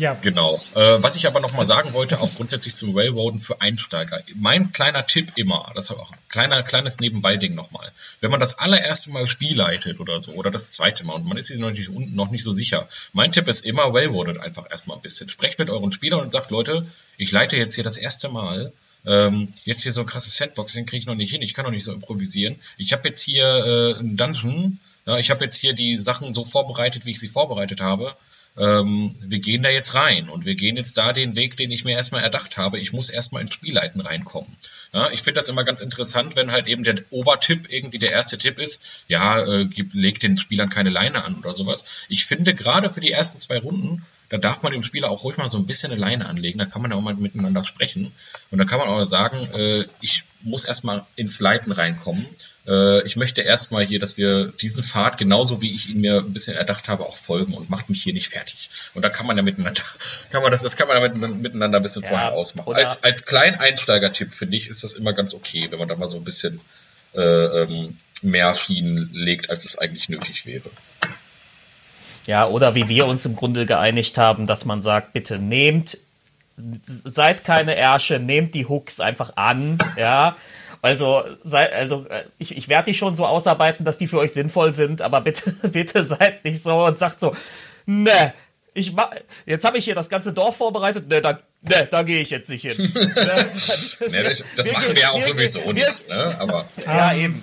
[0.00, 0.14] ja.
[0.14, 0.60] Genau.
[0.74, 4.22] Äh, was ich aber nochmal sagen wollte, auch grundsätzlich zum Railroaden für Einsteiger.
[4.34, 7.92] Mein kleiner Tipp immer, das ist auch ein kleiner, kleines Nebenbei-Ding nochmal.
[8.20, 11.36] Wenn man das allererste Mal Spiel leitet oder so, oder das zweite Mal und man
[11.36, 14.96] ist sich noch nicht, noch nicht so sicher, mein Tipp ist immer, Railroadet einfach erstmal
[14.96, 15.28] ein bisschen.
[15.28, 16.86] Sprecht mit euren Spielern und sagt, Leute,
[17.16, 18.72] ich leite jetzt hier das erste Mal
[19.06, 21.72] ähm, jetzt hier so ein krasses Sandboxing kriege ich noch nicht hin, ich kann noch
[21.72, 22.56] nicht so improvisieren.
[22.76, 26.44] Ich habe jetzt hier äh, einen Dungeon, ja, ich habe jetzt hier die Sachen so
[26.44, 28.14] vorbereitet, wie ich sie vorbereitet habe.
[28.56, 31.84] Ähm, wir gehen da jetzt rein und wir gehen jetzt da den Weg, den ich
[31.84, 32.78] mir erstmal erdacht habe.
[32.78, 34.54] Ich muss erstmal ins Spielleiten reinkommen.
[34.92, 38.38] Ja, ich finde das immer ganz interessant, wenn halt eben der Obertipp irgendwie der erste
[38.38, 41.84] Tipp ist, ja, äh, gib, leg den Spielern keine Leine an oder sowas.
[42.08, 45.36] Ich finde gerade für die ersten zwei Runden, da darf man dem Spieler auch ruhig
[45.36, 48.12] mal so ein bisschen eine Leine anlegen, da kann man ja auch mal miteinander sprechen
[48.50, 52.26] und da kann man auch sagen, äh, ich muss erstmal ins Leiten reinkommen
[52.70, 56.32] äh, ich möchte erstmal hier, dass wir diesen Pfad, genauso wie ich ihn mir ein
[56.32, 58.70] bisschen erdacht habe, auch folgen und macht mich hier nicht fertig.
[58.94, 59.82] Und da kann man ja miteinander,
[60.30, 62.72] kann man das, das kann man ja miteinander ein bisschen ja, vorher ausmachen.
[62.72, 66.06] Als, als kleinen Einsteigertipp finde ich, ist das immer ganz okay, wenn man da mal
[66.06, 66.60] so ein bisschen
[67.14, 70.70] äh, ähm, mehr Schienen legt, als es eigentlich nötig wäre.
[72.26, 75.98] Ja, oder wie wir uns im Grunde geeinigt haben, dass man sagt, bitte nehmt,
[76.86, 80.36] seid keine Ärsche, nehmt die Hooks einfach an, ja.
[80.82, 84.32] Also, sei, also äh, ich, ich werde die schon so ausarbeiten, dass die für euch
[84.32, 87.34] sinnvoll sind, aber bitte, bitte seid nicht so und sagt so,
[87.86, 88.32] ne,
[88.72, 89.10] ich mach,
[89.46, 92.48] jetzt habe ich hier das ganze Dorf vorbereitet, ne, da, ne, da gehe ich jetzt
[92.48, 92.76] nicht hin.
[92.94, 96.36] ne, das, das wir, machen wir ja auch sowieso wir, nicht, ne?
[96.38, 97.42] Aber ja eben.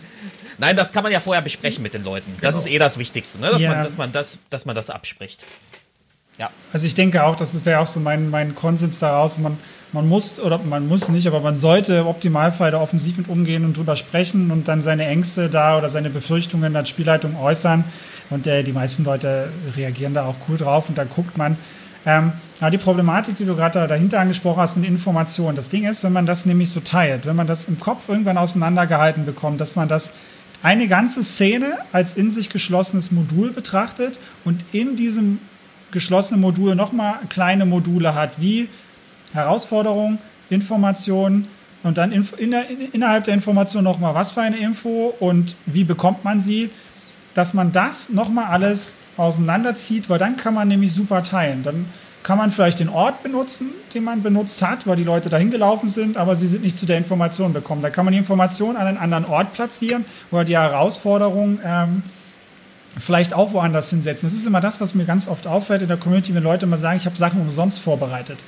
[0.58, 2.36] Nein, das kann man ja vorher besprechen mit den Leuten.
[2.42, 2.66] Das genau.
[2.66, 3.52] ist eh das Wichtigste, ne?
[3.52, 3.70] dass, ja.
[3.74, 5.44] man, dass, man das, dass man das abspricht.
[6.40, 6.50] Ja.
[6.74, 9.38] Also ich denke auch, das wäre auch so mein, mein Konsens daraus.
[9.38, 9.60] Man,
[9.94, 13.64] man muss, oder man muss nicht, aber man sollte im Optimalfall da offensiv mit umgehen
[13.64, 17.84] und drüber sprechen und dann seine Ängste da oder seine Befürchtungen als Spielleitung äußern.
[18.30, 21.58] Und äh, die meisten Leute reagieren da auch cool drauf und dann guckt man.
[22.06, 26.04] Ähm, aber die Problematik, die du gerade dahinter angesprochen hast mit Informationen, das Ding ist,
[26.04, 29.76] wenn man das nämlich so teilt, wenn man das im Kopf irgendwann auseinandergehalten bekommt, dass
[29.76, 30.14] man das
[30.64, 35.40] eine ganze Szene als in sich geschlossenes Modul betrachtet und in diesem
[35.92, 38.68] geschlossene Module nochmal kleine Module hat, wie
[39.38, 40.20] Herausforderung,
[40.50, 41.48] Information
[41.84, 42.54] und dann in, in
[42.92, 46.70] innerhalb der Information nochmal, was für eine Info und wie bekommt man sie,
[47.34, 51.64] dass man das nochmal alles auseinanderzieht, weil dann kann man nämlich super teilen.
[51.64, 51.86] Dann
[52.24, 55.88] kann man vielleicht den Ort benutzen, den man benutzt hat, weil die Leute dahin gelaufen
[55.88, 57.82] sind, aber sie sind nicht zu der Information gekommen.
[57.82, 62.04] Da kann man die Information an einen anderen Ort platzieren oder die Herausforderung ähm,
[62.98, 64.28] vielleicht auch woanders hinsetzen.
[64.28, 66.78] Das ist immer das, was mir ganz oft auffällt in der Community, wenn Leute immer
[66.78, 68.44] sagen, ich habe Sachen umsonst vorbereitet.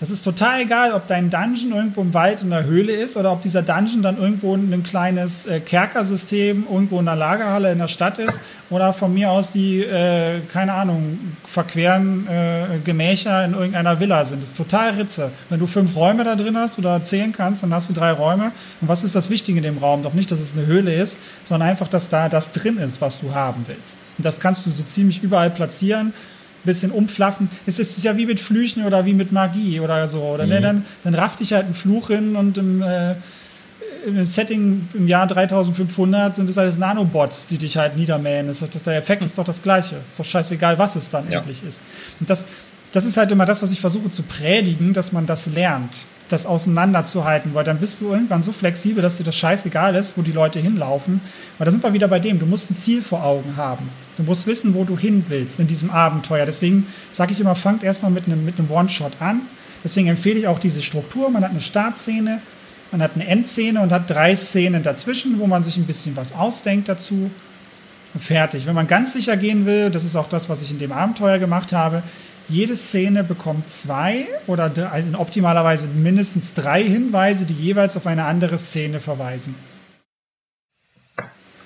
[0.00, 3.32] Das ist total egal, ob dein Dungeon irgendwo im Wald in der Höhle ist oder
[3.32, 7.88] ob dieser Dungeon dann irgendwo ein kleines äh, Kerkersystem irgendwo in der Lagerhalle in der
[7.88, 8.40] Stadt ist
[8.70, 14.42] oder von mir aus die, äh, keine Ahnung, verqueren äh, Gemächer in irgendeiner Villa sind.
[14.42, 15.32] Das ist total Ritze.
[15.50, 18.52] Wenn du fünf Räume da drin hast oder zählen kannst, dann hast du drei Räume.
[18.80, 20.02] Und was ist das Wichtige in dem Raum?
[20.02, 23.20] Doch nicht, dass es eine Höhle ist, sondern einfach, dass da das drin ist, was
[23.20, 23.98] du haben willst.
[24.16, 26.14] Und das kannst du so ziemlich überall platzieren
[26.64, 27.48] bisschen umflaffen.
[27.66, 30.22] Es ist ja wie mit Flüchen oder wie mit Magie oder so.
[30.22, 30.60] Oder ne, mhm.
[30.60, 33.14] ne, dann, dann rafft dich halt ein Fluch hin und im, äh,
[34.06, 38.48] im Setting im Jahr 3500 sind es alles Nanobots, die dich halt niedermähen.
[38.48, 39.96] Das, der Effekt ist doch das gleiche.
[40.08, 41.38] Ist doch scheißegal, was es dann ja.
[41.38, 41.82] endlich ist.
[42.18, 42.46] Und das,
[42.92, 46.46] das ist halt immer das, was ich versuche zu predigen, dass man das lernt das
[46.46, 50.32] auseinanderzuhalten, weil dann bist du irgendwann so flexibel, dass dir das scheißegal ist, wo die
[50.32, 51.20] Leute hinlaufen.
[51.58, 53.90] Weil da sind wir wieder bei dem, du musst ein Ziel vor Augen haben.
[54.16, 56.46] Du musst wissen, wo du hin willst in diesem Abenteuer.
[56.46, 59.42] Deswegen sage ich immer, fangt erstmal mit einem, mit einem One-Shot an.
[59.82, 61.30] Deswegen empfehle ich auch diese Struktur.
[61.30, 62.40] Man hat eine Startszene,
[62.92, 66.32] man hat eine Endszene und hat drei Szenen dazwischen, wo man sich ein bisschen was
[66.32, 67.30] ausdenkt dazu.
[68.18, 68.66] Fertig.
[68.66, 71.38] Wenn man ganz sicher gehen will, das ist auch das, was ich in dem Abenteuer
[71.38, 72.02] gemacht habe,
[72.50, 78.58] jede Szene bekommt zwei oder also optimalerweise mindestens drei Hinweise, die jeweils auf eine andere
[78.58, 79.54] Szene verweisen.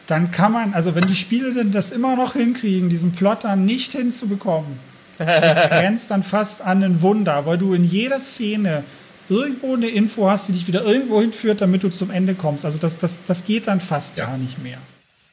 [0.06, 3.92] Dann kann man, also wenn die Spielenden das immer noch hinkriegen, diesen Plot dann nicht
[3.92, 4.78] hinzubekommen,
[5.18, 8.84] das grenzt dann fast an ein Wunder, weil du in jeder Szene
[9.28, 12.64] irgendwo eine Info hast, die dich wieder irgendwo hinführt, damit du zum Ende kommst.
[12.64, 14.26] Also das, das, das geht dann fast ja.
[14.26, 14.78] gar nicht mehr.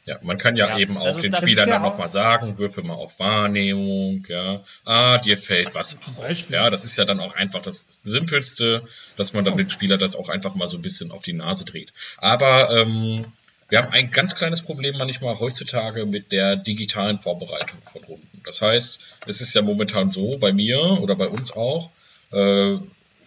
[0.06, 2.96] Ja, man kann ja, ja eben auch den Spielern ja dann nochmal sagen, würfel mal
[2.96, 4.64] auf Wahrnehmung, ja.
[4.84, 6.50] Ah, dir fällt was auf.
[6.50, 8.84] Ja, das ist ja dann auch einfach das Simpelste,
[9.16, 9.58] dass man dann oh.
[9.58, 11.94] den Spieler das auch einfach mal so ein bisschen auf die Nase dreht.
[12.18, 13.26] Aber ähm,
[13.70, 18.42] wir haben ein ganz kleines Problem manchmal heutzutage mit der digitalen Vorbereitung von Runden.
[18.44, 21.92] Das heißt, es ist ja momentan so, bei mir oder bei uns auch,
[22.34, 22.78] äh,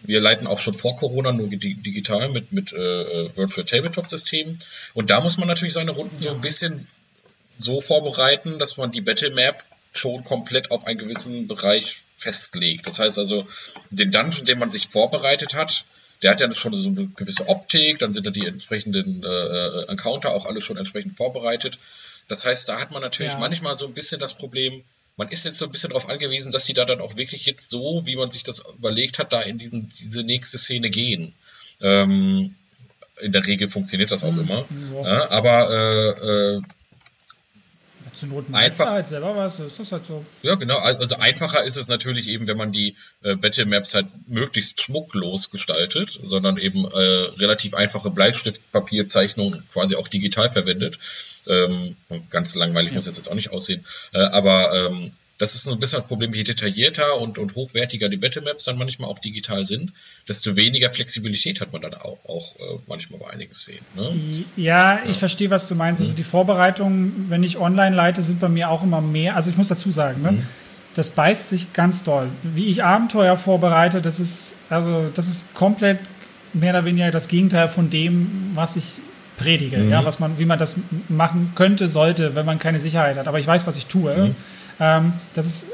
[0.07, 4.59] wir leiten auch schon vor Corona nur digital mit, mit äh, äh, Virtual Tabletop Systemen.
[4.93, 6.85] Und da muss man natürlich seine Runden so ein bisschen
[7.57, 9.63] so vorbereiten, dass man die Battle Map
[9.93, 12.87] schon komplett auf einen gewissen Bereich festlegt.
[12.87, 13.47] Das heißt also,
[13.89, 15.85] den Dungeon, den man sich vorbereitet hat,
[16.21, 19.87] der hat ja schon so eine gewisse Optik, dann sind da die entsprechenden äh, äh
[19.89, 21.77] Encounter auch alle schon entsprechend vorbereitet.
[22.27, 23.39] Das heißt, da hat man natürlich ja.
[23.39, 24.83] manchmal so ein bisschen das Problem,
[25.17, 27.69] man ist jetzt so ein bisschen darauf angewiesen, dass die da dann auch wirklich jetzt
[27.69, 31.33] so, wie man sich das überlegt hat, da in diesen, diese nächste Szene gehen.
[31.81, 32.55] Ähm,
[33.21, 34.41] in der Regel funktioniert das auch mhm.
[34.41, 34.65] immer.
[34.93, 35.31] Ja.
[35.31, 36.61] Aber äh, äh,
[38.15, 40.25] zu Not einfach halt selber was, ist das halt so.
[40.41, 40.77] Ja, genau.
[40.77, 45.51] Also einfacher ist es natürlich eben, wenn man die äh, Battle Maps halt möglichst schmucklos
[45.51, 50.97] gestaltet, sondern eben äh, relativ einfache Bleistiftpapierzeichnungen quasi auch digital verwendet.
[51.47, 51.95] Ähm,
[52.29, 52.95] ganz langweilig ja.
[52.95, 53.85] muss das jetzt auch nicht aussehen.
[54.13, 58.07] Äh, aber ähm, das ist so ein bisschen das Problem, je detaillierter und, und hochwertiger
[58.07, 59.91] die Battlemaps dann manchmal auch digital sind,
[60.27, 63.85] desto weniger Flexibilität hat man dann auch, auch äh, manchmal bei einigen Szenen.
[63.95, 64.45] Ne?
[64.55, 65.13] Ja, ich ja.
[65.13, 65.99] verstehe, was du meinst.
[65.99, 66.17] Also mhm.
[66.17, 69.35] die Vorbereitungen, wenn ich online leite, sind bei mir auch immer mehr.
[69.35, 70.31] Also ich muss dazu sagen, ne?
[70.33, 70.47] Mhm.
[70.95, 72.29] das beißt sich ganz doll.
[72.43, 75.99] Wie ich Abenteuer vorbereite, das ist, also das ist komplett
[76.53, 79.01] mehr oder weniger das Gegenteil von dem, was ich
[79.37, 79.89] predige, mhm.
[79.89, 80.77] ja, was man, wie man das
[81.09, 83.27] machen könnte, sollte, wenn man keine Sicherheit hat.
[83.27, 84.15] Aber ich weiß, was ich tue.
[84.15, 84.35] Mhm.
[84.79, 85.65] Ähm, das, ist,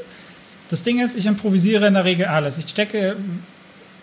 [0.69, 2.57] das Ding ist, ich improvisiere in der Regel alles.
[2.57, 3.15] Ich stecke,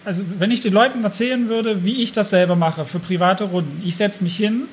[0.04, 3.82] also wenn ich den Leuten erzählen würde, wie ich das selber mache für private Runden,
[3.84, 4.64] ich setze mich hin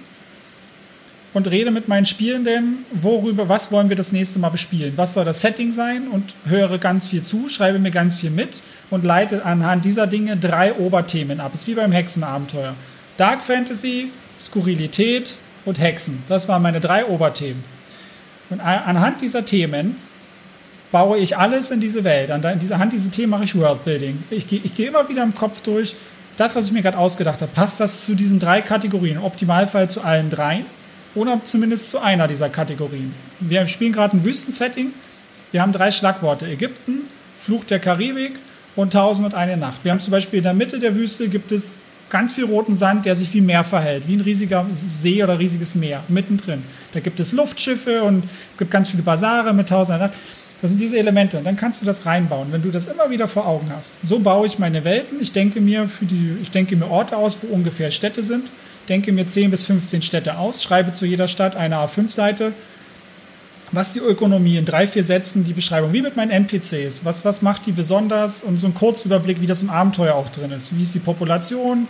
[1.34, 5.26] und rede mit meinen Spielenden, worüber, was wollen wir das nächste Mal bespielen, was soll
[5.26, 9.44] das Setting sein und höre ganz viel zu, schreibe mir ganz viel mit und leite
[9.44, 11.52] anhand dieser Dinge drei Oberthemen ab.
[11.52, 12.76] Das ist wie beim Hexenabenteuer.
[13.18, 15.36] Dark Fantasy, Skurrilität
[15.66, 16.24] und Hexen.
[16.28, 17.64] Das waren meine drei Oberthemen.
[18.49, 19.98] Und anhand dieser Themen
[20.91, 22.32] baue ich alles in diese Welt.
[22.32, 24.24] An dieser Hand diese Themen mache ich Worldbuilding.
[24.30, 25.95] Ich gehe ich geh immer wieder im Kopf durch,
[26.38, 29.18] das, was ich mir gerade ausgedacht habe, passt das zu diesen drei Kategorien?
[29.18, 30.66] Im Optimalfall zu allen dreien
[31.16, 33.16] oder zumindest zu einer dieser Kategorien.
[33.40, 34.94] Wir spielen gerade ein Wüstensetting.
[35.52, 37.07] Wir haben drei Schlagworte: Ägypten,
[37.40, 38.34] Fluch der Karibik
[38.76, 39.84] und Tausend und eine Nacht.
[39.84, 41.78] Wir haben zum Beispiel in der Mitte der Wüste gibt es
[42.10, 45.76] ganz viel roten Sand, der sich wie Meer verhält, wie ein riesiger See oder riesiges
[45.76, 46.64] Meer mittendrin.
[46.94, 50.11] Da gibt es Luftschiffe und es gibt ganz viele Basare mit Tausend.
[50.61, 51.38] Das sind diese Elemente.
[51.38, 53.98] Und dann kannst du das reinbauen, wenn du das immer wieder vor Augen hast.
[54.03, 55.22] So baue ich meine Welten.
[55.22, 58.49] Ich denke mir für die, ich denke mir Orte aus, wo ungefähr Städte sind.
[58.88, 62.53] Denke mir 10 bis 15 Städte aus, schreibe zu jeder Stadt eine A5-Seite.
[63.76, 67.04] Was die Ökonomie in drei, vier Sätzen, die Beschreibung, wie mit meinen NPCs.
[67.04, 68.42] Was, was macht die besonders?
[68.42, 70.76] Und so ein Kurzüberblick, wie das im Abenteuer auch drin ist.
[70.76, 71.88] Wie ist die Population?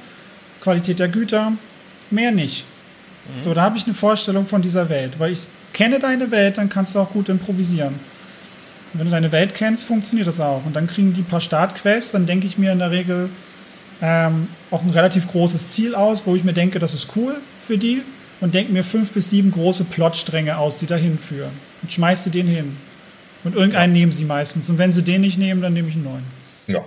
[0.62, 1.54] Qualität der Güter?
[2.10, 2.66] Mehr nicht.
[3.38, 3.42] Mhm.
[3.42, 5.20] So, da habe ich eine Vorstellung von dieser Welt.
[5.20, 7.96] Weil ich kenne deine Welt, dann kannst du auch gut improvisieren
[8.98, 10.66] wenn du deine Welt kennst, funktioniert das auch.
[10.66, 13.30] Und dann kriegen die ein paar Startquests, dann denke ich mir in der Regel
[14.02, 17.36] ähm, auch ein relativ großes Ziel aus, wo ich mir denke, das ist cool
[17.68, 18.04] für die
[18.42, 21.52] und denke mir fünf bis sieben große Plotstränge aus, die dahin führen.
[21.86, 22.78] Und schmeiße den hin.
[23.44, 24.00] Und irgendeinen ja.
[24.00, 24.68] nehmen sie meistens.
[24.72, 26.24] Und wenn sie den nicht nehmen, dann nehme ich einen neuen.
[26.66, 26.84] Ja.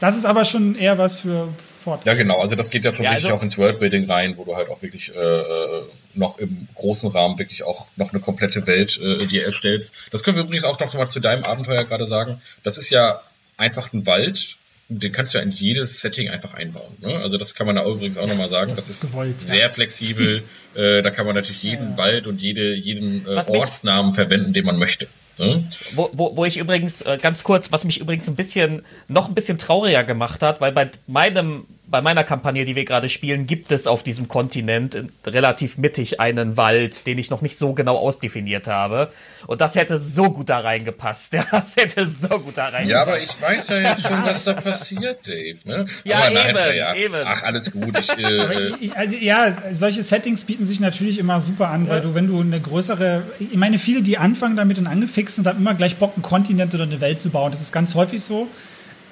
[0.00, 2.06] Das ist aber schon eher was für Fortschritt.
[2.06, 2.40] Ja, genau.
[2.40, 4.82] Also das geht ja schon ja, also auch ins Worldbuilding rein, wo du halt auch
[4.82, 5.82] wirklich äh, äh,
[6.12, 9.94] noch im großen Rahmen wirklich auch noch eine komplette Welt äh, dir erstellst.
[10.10, 12.42] Das können wir übrigens auch noch mal zu deinem Abenteuer gerade sagen.
[12.64, 13.20] Das ist ja
[13.56, 14.56] einfach ein Wald,
[14.90, 16.96] den kannst du ja in jedes Setting einfach einbauen.
[17.00, 17.14] Ne?
[17.14, 18.70] Also das kann man da übrigens auch nochmal sagen.
[18.70, 19.68] Das, das ist, gewollt, sehr ja.
[19.68, 20.42] flexibel.
[20.74, 21.96] äh, da kann man natürlich jeden ja.
[21.96, 25.06] Wald und jede, jeden äh, Ortsnamen verwenden, den man möchte.
[25.38, 25.64] Ne?
[25.94, 29.34] Wo, wo, wo ich übrigens, äh, ganz kurz, was mich übrigens ein bisschen, noch ein
[29.34, 33.72] bisschen trauriger gemacht hat, weil bei meinem bei meiner Kampagne, die wir gerade spielen, gibt
[33.72, 34.96] es auf diesem Kontinent
[35.26, 39.10] relativ mittig einen Wald, den ich noch nicht so genau ausdefiniert habe.
[39.46, 41.34] Und das hätte so gut da reingepasst.
[41.40, 42.90] Ja, das hätte so gut da reingepasst.
[42.90, 45.58] Ja, aber ich weiß ja jetzt schon, was da passiert, Dave.
[45.64, 45.86] Ne?
[46.04, 46.94] Ja, aber eben, nein, ja.
[46.94, 47.14] eben.
[47.24, 47.98] Ach, alles gut.
[47.98, 51.92] Ich, äh, ich, also, ja, solche Settings bieten sich natürlich immer super an, ja.
[51.92, 55.46] weil du, wenn du eine größere, ich meine, viele, die anfangen damit und angefixt sind,
[55.46, 57.52] haben immer gleich Bock, einen Kontinent oder eine Welt zu bauen.
[57.52, 58.48] Das ist ganz häufig so.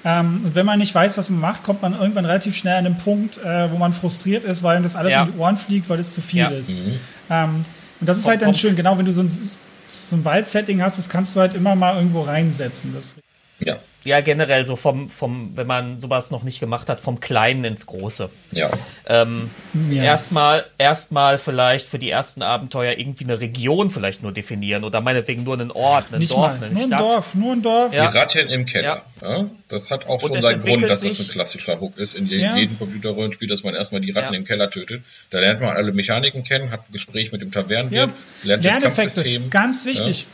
[0.05, 2.85] Ähm, und wenn man nicht weiß, was man macht, kommt man irgendwann relativ schnell an
[2.85, 5.23] den Punkt, äh, wo man frustriert ist, weil das alles ja.
[5.23, 6.47] um die Ohren fliegt, weil es zu viel ja.
[6.49, 6.71] ist.
[6.71, 6.99] Mhm.
[7.29, 7.65] Ähm,
[7.99, 10.97] und das ist halt dann schön, genau, wenn du so ein, so ein Wald-Setting hast,
[10.97, 12.93] das kannst du halt immer mal irgendwo reinsetzen.
[12.95, 13.17] Das
[13.59, 13.79] ja.
[14.05, 17.85] Ja, generell so vom, vom, wenn man sowas noch nicht gemacht hat, vom Kleinen ins
[17.85, 18.29] Große.
[18.51, 18.69] Ja.
[19.05, 19.49] Ähm,
[19.91, 20.03] ja.
[20.03, 25.43] Erstmal, erstmal vielleicht für die ersten Abenteuer irgendwie eine Region vielleicht nur definieren oder meinetwegen
[25.43, 26.67] nur einen Ort, einen nicht Dorf, mal.
[26.67, 26.99] eine nur Stadt.
[26.99, 27.93] Ein Dorf, nur ein Dorf.
[27.93, 28.09] Ja.
[28.09, 29.03] Die Ratten im Keller.
[29.21, 29.37] Ja.
[29.37, 29.49] ja.
[29.67, 32.79] Das hat auch Und schon seinen Grund, dass das ein klassischer Hook ist in jedem
[32.79, 35.03] Computerrollenspiel, dass man erstmal die Ratten im Keller tötet.
[35.29, 38.11] Da lernt man alle Mechaniken kennen, hat ein Gespräch mit dem Tavernenwirt,
[38.43, 39.49] lernt das Kampfsystem.
[39.49, 40.25] Ganz wichtig.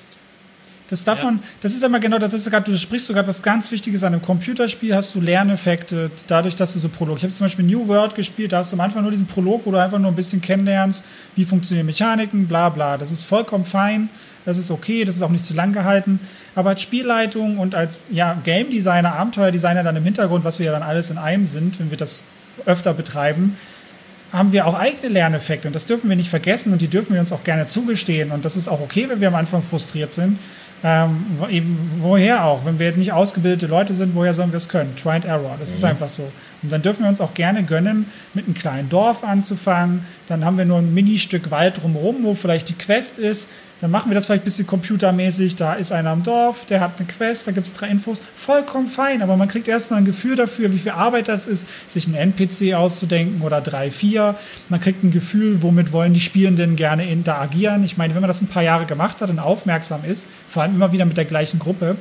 [0.88, 1.48] Das davon, ja.
[1.62, 4.22] das ist immer genau, das ist gerade, du sprichst sogar was ganz Wichtiges an einem
[4.22, 7.18] Computerspiel, hast du Lerneffekte, dadurch, dass du so Prolog.
[7.18, 9.62] Ich habe zum Beispiel New World gespielt, da hast du am Anfang nur diesen Prolog,
[9.66, 11.04] wo du einfach nur ein bisschen kennenlernst,
[11.36, 12.98] wie funktionieren Mechaniken, bla bla.
[12.98, 14.10] Das ist vollkommen fein,
[14.46, 16.20] das ist okay, das ist auch nicht zu lang gehalten.
[16.54, 20.72] Aber als Spielleitung und als ja, Game Designer, Abenteuerdesigner dann im Hintergrund, was wir ja
[20.72, 22.22] dann alles in einem sind, wenn wir das
[22.68, 23.58] öfter betreiben,
[24.32, 27.22] haben wir auch eigene Lerneffekte und das dürfen wir nicht vergessen und die dürfen wir
[27.22, 30.40] uns auch gerne zugestehen und das ist auch okay, wenn wir am Anfang frustriert sind.
[30.84, 32.66] Ähm, eben, woher auch?
[32.66, 34.96] Wenn wir nicht ausgebildete Leute sind, woher sollen wir es können?
[34.96, 35.76] Try and Error, das mhm.
[35.78, 36.32] ist einfach so.
[36.62, 40.06] Und dann dürfen wir uns auch gerne gönnen, mit einem kleinen Dorf anzufangen.
[40.28, 43.48] Dann haben wir nur ein Mini-Stück Wald drumherum, wo vielleicht die Quest ist.
[43.82, 45.58] Dann machen wir das vielleicht ein bisschen computermäßig.
[45.58, 48.22] Da ist einer im Dorf, der hat eine Quest, da gibt es drei Infos.
[48.36, 52.08] Vollkommen fein, aber man kriegt erstmal ein Gefühl dafür, wie viel Arbeit das ist, sich
[52.08, 54.36] einen NPC auszudenken oder drei, vier.
[54.70, 57.84] Man kriegt ein Gefühl, womit wollen die Spielenden gerne interagieren.
[57.84, 60.76] Ich meine, wenn man das ein paar Jahre gemacht hat und aufmerksam ist, vor allem
[60.76, 61.98] immer wieder mit der gleichen Gruppe,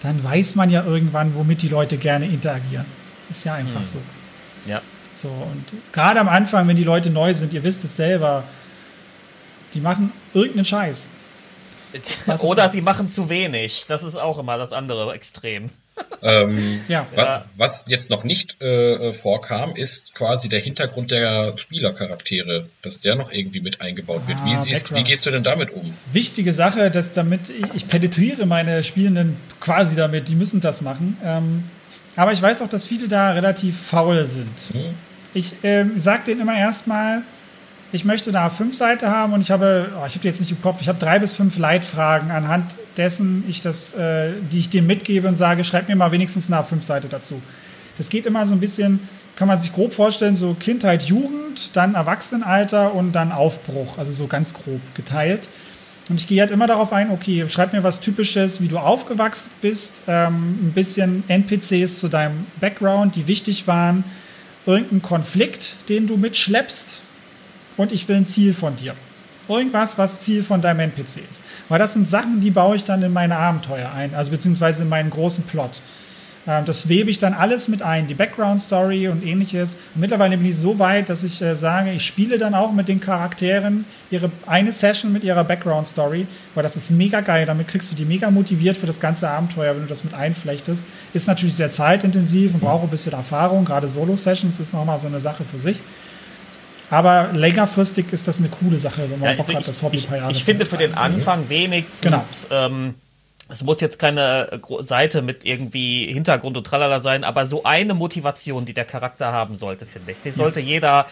[0.00, 2.84] dann weiß man ja irgendwann, womit die Leute gerne interagieren.
[3.30, 3.84] Ist ja einfach hm.
[3.84, 3.98] so.
[4.66, 4.82] Ja.
[5.14, 8.44] So, und gerade am Anfang, wenn die Leute neu sind, ihr wisst es selber,
[9.72, 11.08] die machen irgendeinen Scheiß.
[12.40, 13.84] Oder sie machen zu wenig.
[13.86, 15.70] Das ist auch immer das andere Extrem.
[16.22, 17.06] Ähm, ja.
[17.14, 23.14] was, was, jetzt noch nicht äh, vorkam, ist quasi der Hintergrund der Spielercharaktere, dass der
[23.14, 24.44] noch irgendwie mit eingebaut ah, wird.
[24.44, 25.94] Wie, siehst, wie, gehst du denn damit um?
[26.10, 31.18] Wichtige Sache, dass damit ich penetriere meine Spielenden quasi damit, die müssen das machen.
[31.22, 31.64] Ähm,
[32.16, 34.58] aber ich weiß auch, dass viele da relativ faul sind.
[34.72, 34.94] Hm.
[35.34, 37.22] Ich ähm, sage denen immer erstmal,
[37.92, 40.62] ich möchte eine A5-Seite haben und ich habe, oh, ich habe die jetzt nicht im
[40.62, 44.82] Kopf, ich habe drei bis fünf Leitfragen, anhand dessen ich das, äh, die ich dir
[44.82, 47.40] mitgebe und sage, schreib mir mal wenigstens eine A5-Seite dazu.
[47.96, 49.00] Das geht immer so ein bisschen,
[49.36, 54.26] kann man sich grob vorstellen, so Kindheit, Jugend, dann Erwachsenenalter und dann Aufbruch, also so
[54.26, 55.48] ganz grob geteilt.
[56.08, 59.50] Und ich gehe halt immer darauf ein, okay, schreib mir was Typisches, wie du aufgewachsen
[59.62, 64.04] bist, ähm, ein bisschen NPCs zu deinem Background, die wichtig waren,
[64.66, 67.00] irgendeinen Konflikt, den du mitschleppst,
[67.76, 68.94] und ich will ein Ziel von dir.
[69.48, 71.42] Irgendwas, was Ziel von deinem NPC ist.
[71.68, 74.88] Weil das sind Sachen, die baue ich dann in meine Abenteuer ein, also beziehungsweise in
[74.88, 75.80] meinen großen Plot.
[76.46, 79.76] Ähm, das webe ich dann alles mit ein, die Background-Story und ähnliches.
[79.94, 82.88] Und mittlerweile bin ich so weit, dass ich äh, sage, ich spiele dann auch mit
[82.88, 87.46] den Charakteren ihre eine Session mit ihrer Background-Story, weil das ist mega geil.
[87.46, 90.84] Damit kriegst du die mega motiviert für das ganze Abenteuer, wenn du das mit einflechtest.
[91.12, 93.64] Ist natürlich sehr zeitintensiv und braucht ein bisschen Erfahrung.
[93.64, 95.80] Gerade Solo-Sessions ist nochmal so eine Sache für sich.
[96.94, 99.98] Aber längerfristig ist das eine coole Sache, wenn man ja, Bock also hat, das Hobby
[99.98, 102.24] ein paar Jahre Ich finde für den Anfang wenigstens, genau.
[102.52, 102.94] ähm,
[103.48, 107.94] es muss jetzt keine äh, Seite mit irgendwie Hintergrund und tralala sein, aber so eine
[107.94, 110.18] Motivation, die der Charakter haben sollte, finde ich.
[110.24, 110.66] Die sollte ja.
[110.66, 111.06] jeder,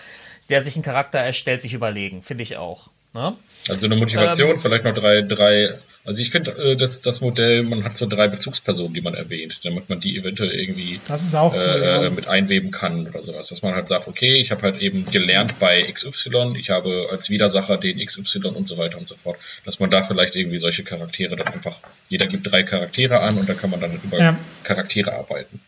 [0.49, 2.91] der sich einen Charakter erstellt, sich überlegen, finde ich auch.
[3.13, 3.35] Ne?
[3.69, 7.63] Also eine Motivation, ähm, vielleicht noch drei, drei also ich finde, äh, das, das Modell,
[7.63, 11.01] man hat so drei Bezugspersonen, die man erwähnt, damit man die eventuell irgendwie
[11.35, 12.11] auch, äh, ja.
[12.11, 13.49] mit einweben kann oder sowas.
[13.49, 17.31] Dass man halt sagt, okay, ich habe halt eben gelernt bei XY, ich habe als
[17.31, 19.39] Widersacher den XY und so weiter und so fort.
[19.65, 23.49] Dass man da vielleicht irgendwie solche Charaktere dann einfach, jeder gibt drei Charaktere an und
[23.49, 24.37] dann kann man dann über ja.
[24.65, 25.61] Charaktere arbeiten.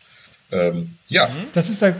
[0.51, 1.29] Ähm, ja.
[1.53, 1.95] Das ist der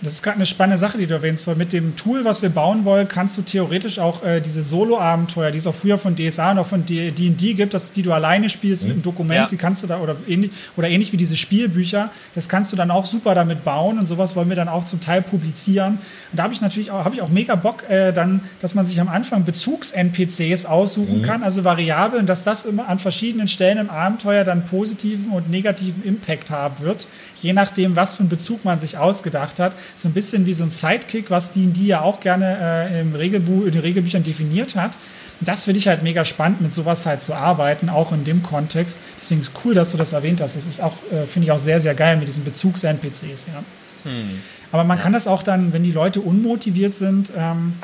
[0.00, 2.50] das ist gerade eine spannende Sache, die du erwähnst, weil mit dem Tool, was wir
[2.50, 6.52] bauen wollen, kannst du theoretisch auch äh, diese Solo-Abenteuer, die es auch früher von DSA
[6.52, 8.88] und auch von D&D gibt, dass, die du alleine spielst mhm.
[8.88, 9.46] mit einem Dokument, ja.
[9.46, 12.92] die kannst du da, oder ähnlich, oder ähnlich wie diese Spielbücher, das kannst du dann
[12.92, 15.98] auch super damit bauen und sowas wollen wir dann auch zum Teil publizieren.
[16.30, 18.86] Und da habe ich natürlich auch, habe ich auch mega Bock, äh, dann, dass man
[18.86, 21.22] sich am Anfang Bezugs-NPCs aussuchen mhm.
[21.22, 26.04] kann, also Variablen, dass das immer an verschiedenen Stellen im Abenteuer dann positiven und negativen
[26.04, 27.08] Impact haben wird,
[27.42, 30.64] je nachdem, was für einen Bezug man sich ausgedacht hat so ein bisschen wie so
[30.64, 34.76] ein Sidekick, was die, die ja auch gerne äh, im Regelbuch, in den Regelbüchern definiert
[34.76, 34.92] hat.
[35.40, 38.98] das finde ich halt mega spannend, mit sowas halt zu arbeiten, auch in dem Kontext.
[39.20, 40.56] Deswegen ist es cool, dass du das erwähnt hast.
[40.56, 43.64] Das ist auch, äh, finde ich auch sehr, sehr geil mit diesen Bezugs-NPCs, ja.
[44.04, 44.40] Hm.
[44.72, 45.02] Aber man ja.
[45.02, 47.74] kann das auch dann, wenn die Leute unmotiviert sind, ähm,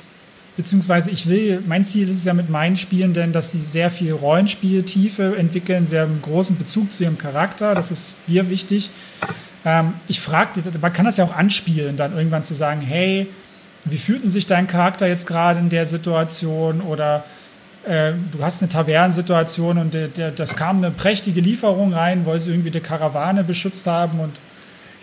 [0.56, 4.12] beziehungsweise ich will, mein Ziel ist es ja mit meinen Spielenden, dass sie sehr viel
[4.12, 7.74] Rollenspieltiefe entwickeln, sehr großen Bezug zu ihrem Charakter.
[7.74, 8.90] Das ist mir wichtig.
[9.64, 13.28] Ähm, ich frage, man kann das ja auch anspielen, dann irgendwann zu sagen, hey,
[13.84, 16.80] wie fühlt sich dein Charakter jetzt gerade in der Situation?
[16.80, 17.24] Oder
[17.86, 22.40] äh, du hast eine Tavernensituation und der, der, das kam eine prächtige Lieferung rein, weil
[22.40, 24.32] sie irgendwie die Karawane beschützt haben und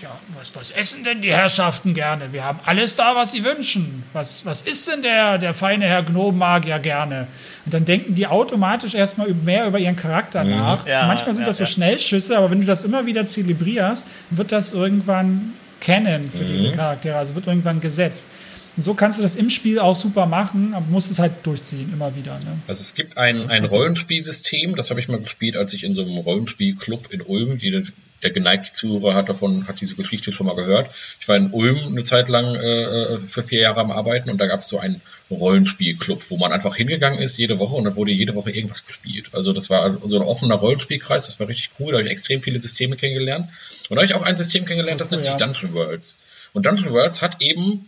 [0.01, 2.33] ja, was, was essen denn die Herrschaften gerne?
[2.33, 4.03] Wir haben alles da, was sie wünschen.
[4.13, 7.27] Was, was isst denn der, der feine Herr Gnomenmagier gerne?
[7.65, 10.51] Und dann denken die automatisch erstmal mehr über ihren Charakter mhm.
[10.51, 10.87] nach.
[10.87, 11.69] Ja, manchmal sind ja, das so ja.
[11.69, 16.47] Schnellschüsse, aber wenn du das immer wieder zelebrierst, wird das irgendwann kennen für mhm.
[16.47, 17.17] diese Charaktere.
[17.17, 18.29] Also wird irgendwann gesetzt.
[18.77, 22.15] So kannst du das im Spiel auch super machen, aber musst es halt durchziehen, immer
[22.15, 22.39] wieder.
[22.39, 22.59] Ne?
[22.67, 26.03] Also es gibt ein, ein Rollenspielsystem, das habe ich mal gespielt, als ich in so
[26.03, 27.83] einem Rollenspielclub in Ulm, die,
[28.23, 30.89] der geneigte Zuhörer hat davon, hat diese Geschichte schon mal gehört.
[31.19, 34.47] Ich war in Ulm eine Zeit lang äh, für vier Jahre am Arbeiten und da
[34.47, 38.11] gab es so einen Rollenspielclub, wo man einfach hingegangen ist jede Woche und da wurde
[38.11, 39.29] jede Woche irgendwas gespielt.
[39.33, 42.41] Also das war so ein offener Rollenspielkreis, das war richtig cool, da habe ich extrem
[42.41, 43.49] viele Systeme kennengelernt.
[43.89, 46.19] Und da habe ich auch ein System kennengelernt, das nennt sich Dungeon Worlds.
[46.53, 47.87] Und Dungeon Worlds hat eben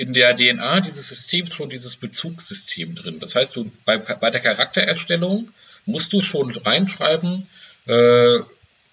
[0.00, 3.20] in der DNA dieses System schon dieses Bezugssystem drin.
[3.20, 5.50] Das heißt, du bei, bei der Charaktererstellung
[5.84, 7.46] musst du schon reinschreiben,
[7.86, 8.36] äh,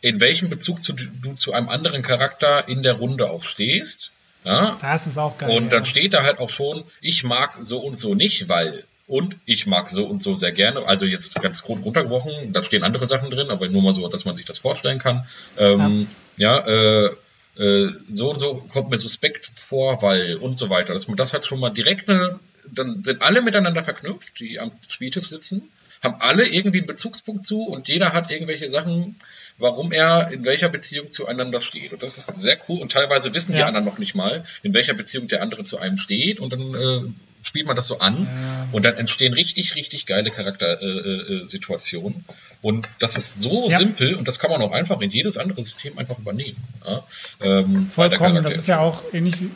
[0.02, 4.12] in welchem Bezug zu, du zu einem anderen Charakter in der Runde auch stehst.
[4.44, 4.78] Ja?
[4.82, 5.50] Das ist auch geil.
[5.50, 5.86] Und dann ja.
[5.86, 8.84] steht da halt auch schon, ich mag so und so nicht, weil.
[9.08, 10.86] Und ich mag so und so sehr gerne.
[10.86, 14.26] Also jetzt ganz grob runtergebrochen, da stehen andere Sachen drin, aber nur mal so, dass
[14.26, 15.26] man sich das vorstellen kann.
[15.58, 17.16] Ähm, ja, ja äh,
[17.58, 20.94] äh, so und so kommt mir suspekt vor, weil und so weiter.
[20.94, 22.40] Dass man das halt schon mal direkt, eine,
[22.72, 25.70] dann sind alle miteinander verknüpft, die am Spieltisch sitzen
[26.04, 29.20] haben alle irgendwie einen Bezugspunkt zu und jeder hat irgendwelche Sachen,
[29.58, 31.94] warum er in welcher Beziehung zueinander steht.
[31.94, 33.60] Und das ist sehr cool und teilweise wissen ja.
[33.60, 36.74] die anderen noch nicht mal, in welcher Beziehung der andere zu einem steht und dann
[36.74, 37.02] äh,
[37.48, 38.68] spielt man das so an ja.
[38.74, 42.26] und dann entstehen richtig, richtig geile Charaktersituationen.
[42.28, 43.78] Äh, äh, und das ist so ja.
[43.78, 46.58] simpel und das kann man auch einfach in jedes andere System einfach übernehmen.
[46.86, 47.04] Ja?
[47.40, 49.50] Ähm, Vollkommen, das ist ja auch ähnlich wie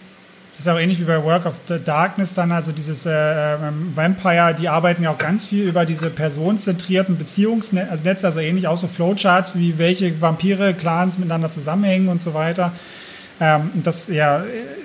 [0.53, 3.93] das ist auch ähnlich wie bei Work of the Darkness dann, also dieses äh, ähm,
[3.95, 8.77] Vampire, die arbeiten ja auch ganz viel über diese personenzentrierten Beziehungsnetze, also, also ähnlich auch
[8.77, 12.73] so Flowcharts, wie welche Vampire, Clans miteinander zusammenhängen und so weiter.
[13.39, 14.43] Ähm, das, ja,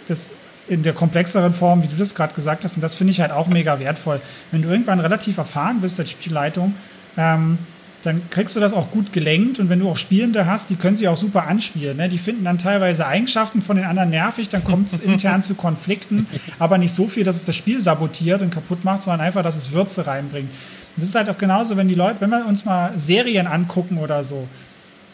[0.08, 0.30] das
[0.68, 3.30] in der komplexeren Form, wie du das gerade gesagt hast, und das finde ich halt
[3.30, 4.20] auch mega wertvoll.
[4.50, 6.74] Wenn du irgendwann relativ erfahren bist als Spielleitung,
[7.16, 7.58] ähm,
[8.02, 9.58] dann kriegst du das auch gut gelenkt.
[9.58, 11.96] Und wenn du auch Spielende hast, die können sich auch super anspielen.
[11.96, 12.08] Ne?
[12.08, 16.26] Die finden dann teilweise Eigenschaften von den anderen nervig, dann kommt es intern zu Konflikten,
[16.58, 19.56] aber nicht so viel, dass es das Spiel sabotiert und kaputt macht, sondern einfach, dass
[19.56, 20.50] es Würze reinbringt.
[20.96, 24.24] Das ist halt auch genauso, wenn die Leute, wenn wir uns mal Serien angucken oder
[24.24, 24.46] so,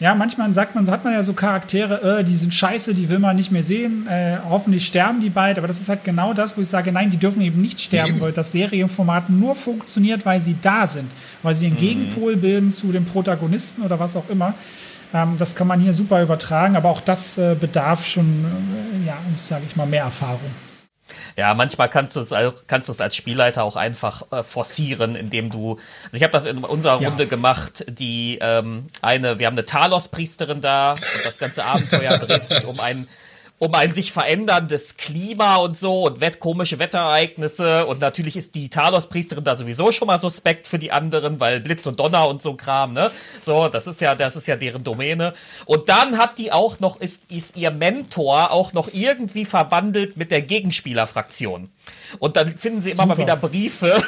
[0.03, 3.07] ja, manchmal sagt man, so hat man ja so Charaktere, äh, die sind scheiße, die
[3.07, 4.05] will man nicht mehr sehen.
[4.07, 5.57] Äh, hoffentlich sterben die bald.
[5.57, 8.19] Aber das ist halt genau das, wo ich sage, nein, die dürfen eben nicht sterben,
[8.19, 11.09] weil das Serienformat nur funktioniert, weil sie da sind,
[11.41, 11.79] weil sie einen mhm.
[11.79, 14.55] Gegenpol bilden zu den Protagonisten oder was auch immer.
[15.13, 18.25] Ähm, das kann man hier super übertragen, aber auch das äh, bedarf schon,
[19.05, 20.51] äh, ja, sage ich mal, mehr Erfahrung.
[21.35, 22.33] Ja, manchmal kannst du es
[22.67, 25.79] kannst du es als Spielleiter auch einfach äh, forcieren, indem du.
[26.05, 27.09] Also ich habe das in unserer ja.
[27.09, 27.85] Runde gemacht.
[27.87, 32.79] Die ähm, eine, wir haben eine Talos-Priesterin da und das ganze Abenteuer dreht sich um
[32.79, 33.07] einen
[33.63, 38.67] um ein sich veränderndes Klima und so und wett komische Wetterereignisse und natürlich ist die
[38.67, 42.55] Talos-Priesterin da sowieso schon mal suspekt für die anderen, weil Blitz und Donner und so
[42.55, 43.09] Kram, ne?
[43.41, 45.33] So, das ist ja, das ist ja deren Domäne.
[45.63, 50.31] Und dann hat die auch noch, ist, ist ihr Mentor auch noch irgendwie verbandelt mit
[50.31, 51.69] der Gegenspielerfraktion.
[52.19, 53.15] Und dann finden sie immer Super.
[53.15, 54.03] mal wieder Briefe,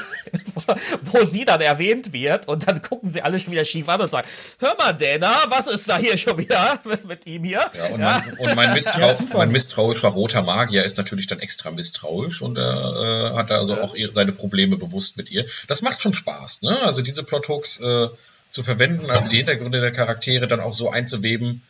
[1.01, 2.47] wo sie dann erwähnt wird.
[2.47, 4.27] Und dann gucken sie alle schon wieder schief an und sagen,
[4.59, 7.71] hör mal, Dana, was ist da hier schon wieder mit ihm hier?
[7.73, 8.23] Ja, und, ja.
[8.25, 12.57] Mein, und mein, Misstrau ja, mein misstrauischer roter Magier ist natürlich dann extra misstrauisch und
[12.57, 15.45] er äh, hat da also auch seine Probleme bewusst mit ihr.
[15.67, 16.79] Das macht schon Spaß, ne?
[16.81, 18.07] Also diese Plothooks äh,
[18.49, 21.63] zu verwenden, also die Hintergründe der Charaktere dann auch so einzuweben,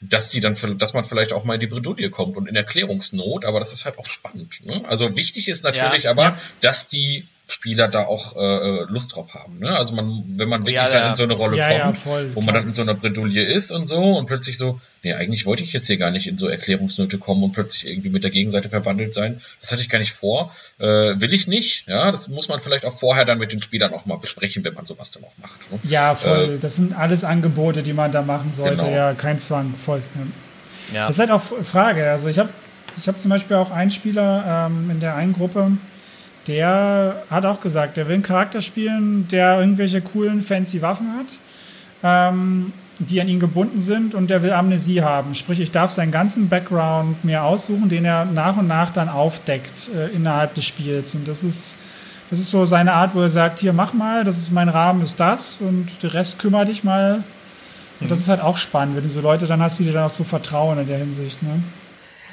[0.00, 3.44] dass die dann, dass man vielleicht auch mal in die Bredouille kommt und in Erklärungsnot,
[3.44, 4.64] aber das ist halt auch spannend.
[4.64, 4.84] Ne?
[4.86, 6.38] Also wichtig ist natürlich ja, aber, ja.
[6.60, 9.60] dass die Spieler da auch äh, Lust drauf haben.
[9.60, 9.70] Ne?
[9.70, 12.54] Also man, wenn man wirklich ja, dann in so eine Rolle kommt, voll, wo man
[12.54, 15.72] dann in so einer Bredouille ist und so und plötzlich so, nee, eigentlich wollte ich
[15.72, 19.14] jetzt hier gar nicht in so Erklärungsnöte kommen und plötzlich irgendwie mit der Gegenseite verbandelt
[19.14, 19.40] sein.
[19.60, 20.52] Das hatte ich gar nicht vor.
[20.78, 21.86] Äh, will ich nicht.
[21.86, 24.74] Ja, das muss man vielleicht auch vorher dann mit den Spielern auch mal besprechen, wenn
[24.74, 25.70] man sowas dann auch macht.
[25.70, 25.78] Ne?
[25.84, 26.56] Ja, voll.
[26.56, 28.76] Äh, das sind alles Angebote, die man da machen sollte.
[28.76, 28.90] Genau.
[28.90, 29.72] Ja, kein Zwang.
[29.74, 30.02] Voll.
[30.92, 31.06] Ja.
[31.06, 32.10] Das ist halt auch Frage.
[32.10, 32.48] Also ich habe
[32.96, 35.72] ich hab zum Beispiel auch einen Spieler ähm, in der einen Gruppe,
[36.46, 41.38] der hat auch gesagt, der will einen Charakter spielen, der irgendwelche coolen, fancy Waffen hat,
[42.02, 45.34] ähm, die an ihn gebunden sind und der will Amnesie haben.
[45.34, 49.90] Sprich, ich darf seinen ganzen Background mir aussuchen, den er nach und nach dann aufdeckt
[49.94, 51.14] äh, innerhalb des Spiels.
[51.14, 51.76] Und das ist,
[52.30, 55.02] das ist so seine Art, wo er sagt, hier, mach mal, das ist mein Rahmen,
[55.02, 57.22] ist das und der Rest kümmere dich mal.
[58.00, 58.08] Und mhm.
[58.08, 60.10] das ist halt auch spannend, wenn du so Leute dann hast, die dir dann auch
[60.10, 61.42] so vertrauen in der Hinsicht.
[61.42, 61.62] Ne?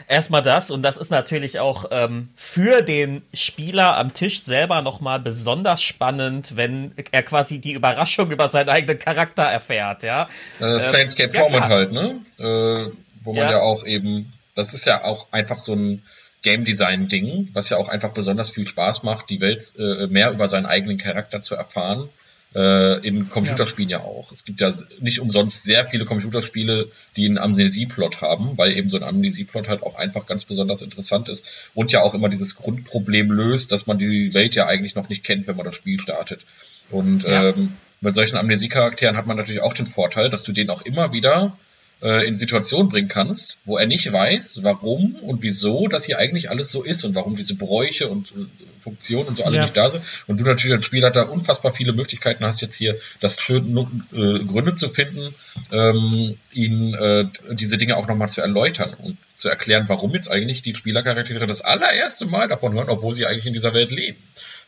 [0.08, 5.20] Erstmal das und das ist natürlich auch ähm, für den Spieler am Tisch selber nochmal
[5.20, 10.30] besonders spannend, wenn er quasi die Überraschung über seinen eigenen Charakter erfährt, ja.
[10.60, 12.22] Das ist Planescape ähm, Torment ja, halt, ne?
[12.38, 12.92] Äh,
[13.24, 13.52] wo man ja.
[13.52, 16.04] ja auch eben, das ist ja auch einfach so ein
[16.42, 20.32] Game Design Ding, was ja auch einfach besonders viel Spaß macht, die Welt äh, mehr
[20.32, 22.10] über seinen eigenen Charakter zu erfahren
[22.56, 24.00] äh, in Computerspielen ja.
[24.00, 24.04] ja.
[24.04, 24.32] auch.
[24.32, 28.98] Es gibt ja nicht umsonst sehr viele Computerspiele, die einen Amnesieplot haben, weil eben so
[28.98, 33.32] ein Amnesieplot halt auch einfach ganz besonders interessant ist und ja auch immer dieses Grundproblem
[33.32, 36.46] löst, dass man die Welt ja eigentlich noch nicht kennt, wenn man das Spiel startet.
[36.90, 37.50] Und ja.
[37.50, 41.14] ähm, mit solchen Amnesiecharakteren hat man natürlich auch den Vorteil, dass du den auch immer
[41.14, 41.58] wieder
[42.04, 46.50] äh, in Situationen bringen kannst, wo er nicht weiß, warum und wieso das hier eigentlich
[46.50, 48.34] alles so ist und warum diese Bräuche und
[48.80, 49.62] Funktionen und so alle ja.
[49.64, 50.04] nicht da sind.
[50.28, 54.40] Und du natürlich als Spieler da unfassbar viele Möglichkeiten hast, jetzt hier das schön äh,
[54.44, 55.34] Gründe zu finden,
[55.72, 60.62] ähm, ihn äh, diese Dinge auch nochmal zu erläutern und zu erklären, warum jetzt eigentlich
[60.62, 64.18] die Spielercharaktere das allererste Mal davon hören, obwohl sie eigentlich in dieser Welt leben.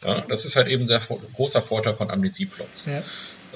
[0.05, 1.01] Ja, das ist halt eben ein sehr
[1.33, 2.85] großer Vorteil von Amnesieplots.
[2.85, 3.03] Ja.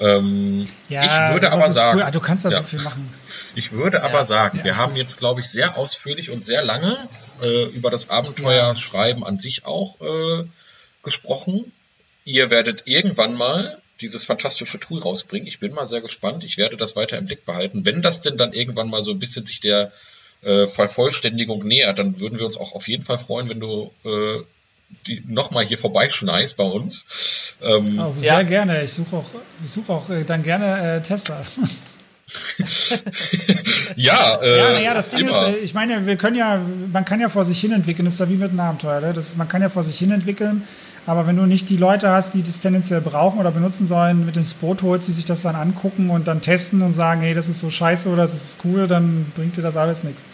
[0.00, 2.04] Ähm, ja, ich würde aber sagen, cool.
[2.04, 2.58] Ah, du kannst da ja.
[2.58, 3.08] so viel machen.
[3.56, 4.04] Ich würde ja.
[4.04, 7.08] aber sagen, ja, wir haben jetzt, glaube ich, sehr ausführlich und sehr lange
[7.42, 10.44] äh, über das Abenteuerschreiben an sich auch äh,
[11.02, 11.72] gesprochen.
[12.24, 15.48] Ihr werdet irgendwann mal dieses fantastische Tool rausbringen.
[15.48, 16.44] Ich bin mal sehr gespannt.
[16.44, 17.84] Ich werde das weiter im Blick behalten.
[17.84, 19.90] Wenn das denn dann irgendwann mal so ein bisschen sich der
[20.42, 24.44] äh, Vervollständigung nähert, dann würden wir uns auch auf jeden Fall freuen, wenn du äh,
[25.06, 27.54] die nochmal hier vorbeischneist bei uns.
[27.62, 28.42] Ähm, oh, sehr ja.
[28.42, 28.84] gerne.
[28.84, 29.30] Ich suche auch,
[29.64, 31.44] ich suche auch äh, dann gerne äh, Tester.
[33.96, 35.48] ja, äh, ja, naja, das Ding immer.
[35.48, 36.60] ist, äh, ich meine, wir können ja,
[36.92, 39.12] man kann ja vor sich hin entwickeln, das ist ja wie mit einem Abenteuer, ne?
[39.12, 40.62] das, man kann ja vor sich hin entwickeln,
[41.06, 44.36] aber wenn du nicht die Leute hast, die das tendenziell brauchen oder benutzen sollen, mit
[44.36, 47.48] ins Boot holst, die sich das dann angucken und dann testen und sagen, hey, das
[47.48, 50.24] ist so scheiße oder das ist cool, dann bringt dir das alles nichts.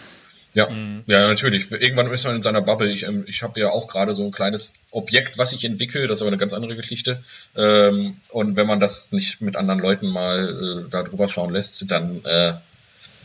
[0.57, 1.05] Ja, mhm.
[1.07, 1.71] ja, natürlich.
[1.71, 2.91] Irgendwann ist man in seiner Bubble.
[2.91, 6.07] Ich, ähm, ich habe ja auch gerade so ein kleines Objekt, was ich entwickle.
[6.07, 7.23] Das ist aber eine ganz andere Geschichte.
[7.55, 11.91] Ähm, und wenn man das nicht mit anderen Leuten mal äh, da drüber schauen lässt,
[11.91, 12.55] dann, äh,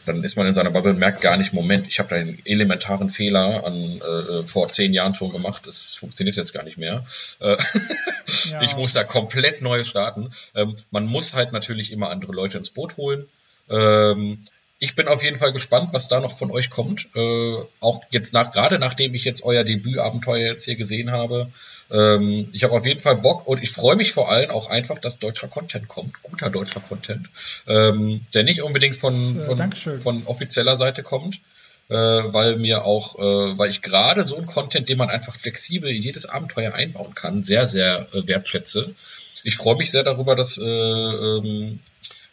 [0.06, 2.38] dann ist man in seiner Bubble und merkt gar nicht, Moment, ich habe da einen
[2.44, 5.66] elementaren Fehler an äh, vor zehn Jahren schon gemacht.
[5.66, 7.06] Das funktioniert jetzt gar nicht mehr.
[7.40, 7.56] Äh,
[8.50, 8.62] ja.
[8.62, 10.32] Ich muss da komplett neu starten.
[10.54, 13.30] Ähm, man muss halt natürlich immer andere Leute ins Boot holen.
[13.70, 14.40] Ähm,
[14.84, 17.08] ich bin auf jeden Fall gespannt, was da noch von euch kommt.
[17.16, 21.52] Äh, auch jetzt nach, gerade nachdem ich jetzt euer Debütabenteuer jetzt hier gesehen habe.
[21.92, 24.98] Ähm, ich habe auf jeden Fall Bock und ich freue mich vor allem auch einfach,
[24.98, 26.24] dass deutscher Content kommt.
[26.24, 27.30] Guter deutscher Content.
[27.68, 29.72] Ähm, der nicht unbedingt von, von,
[30.02, 31.40] von offizieller Seite kommt.
[31.88, 35.92] Äh, weil mir auch, äh, weil ich gerade so einen Content, den man einfach flexibel
[35.92, 38.96] in jedes Abenteuer einbauen kann, sehr, sehr äh, wertschätze.
[39.44, 41.80] Ich freue mich sehr darüber, dass äh, ähm,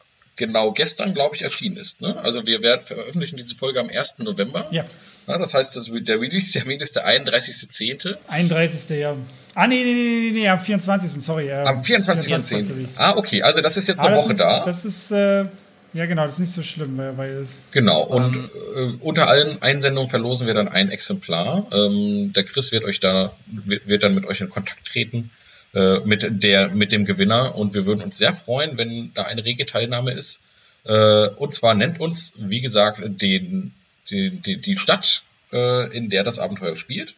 [0.42, 2.02] genau gestern, glaube ich, erschienen ist.
[2.02, 2.18] Ne?
[2.18, 4.18] Also wir werden veröffentlichen diese Folge am 1.
[4.20, 4.68] November.
[4.72, 4.86] Ja.
[5.28, 8.16] ja das heißt, das, der Release-Termin ist der 31.10.
[8.28, 8.98] 31.
[8.98, 9.16] ja.
[9.54, 11.12] Ah, nee, nee, nee, nee, am 24.
[11.24, 11.50] Sorry.
[11.50, 12.26] Äh, am 24.10.
[12.26, 13.00] 24.
[13.00, 14.66] Ah, okay, also das ist jetzt eine Woche ist, da.
[14.66, 15.46] Das ist, äh,
[15.94, 17.16] ja genau, das ist nicht so schlimm, weil...
[17.18, 21.68] weil genau, und ähm, äh, unter allen Einsendungen verlosen wir dann ein Exemplar.
[21.72, 25.30] Ähm, der Chris wird euch da, wird, wird dann mit euch in Kontakt treten
[25.74, 29.46] äh, mit, der, mit dem Gewinner und wir würden uns sehr freuen, wenn da eine
[29.46, 30.42] rege Teilnahme ist.
[30.84, 33.74] Äh, und zwar nennt uns, wie gesagt, den,
[34.10, 37.16] die, die, die Stadt, äh, in der das Abenteuer spielt.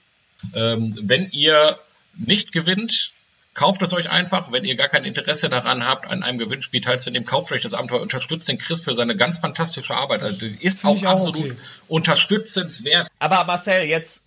[0.54, 1.80] Ähm, wenn ihr
[2.16, 3.14] nicht gewinnt,
[3.54, 4.52] kauft es euch einfach.
[4.52, 8.02] Wenn ihr gar kein Interesse daran habt, an einem Gewinnspiel teilzunehmen, kauft euch das Abenteuer,
[8.02, 10.24] unterstützt den Chris für seine ganz fantastische Arbeit.
[10.24, 11.62] Also die ist auch, auch absolut okay.
[11.88, 13.08] unterstützenswert.
[13.20, 14.26] Aber Marcel, jetzt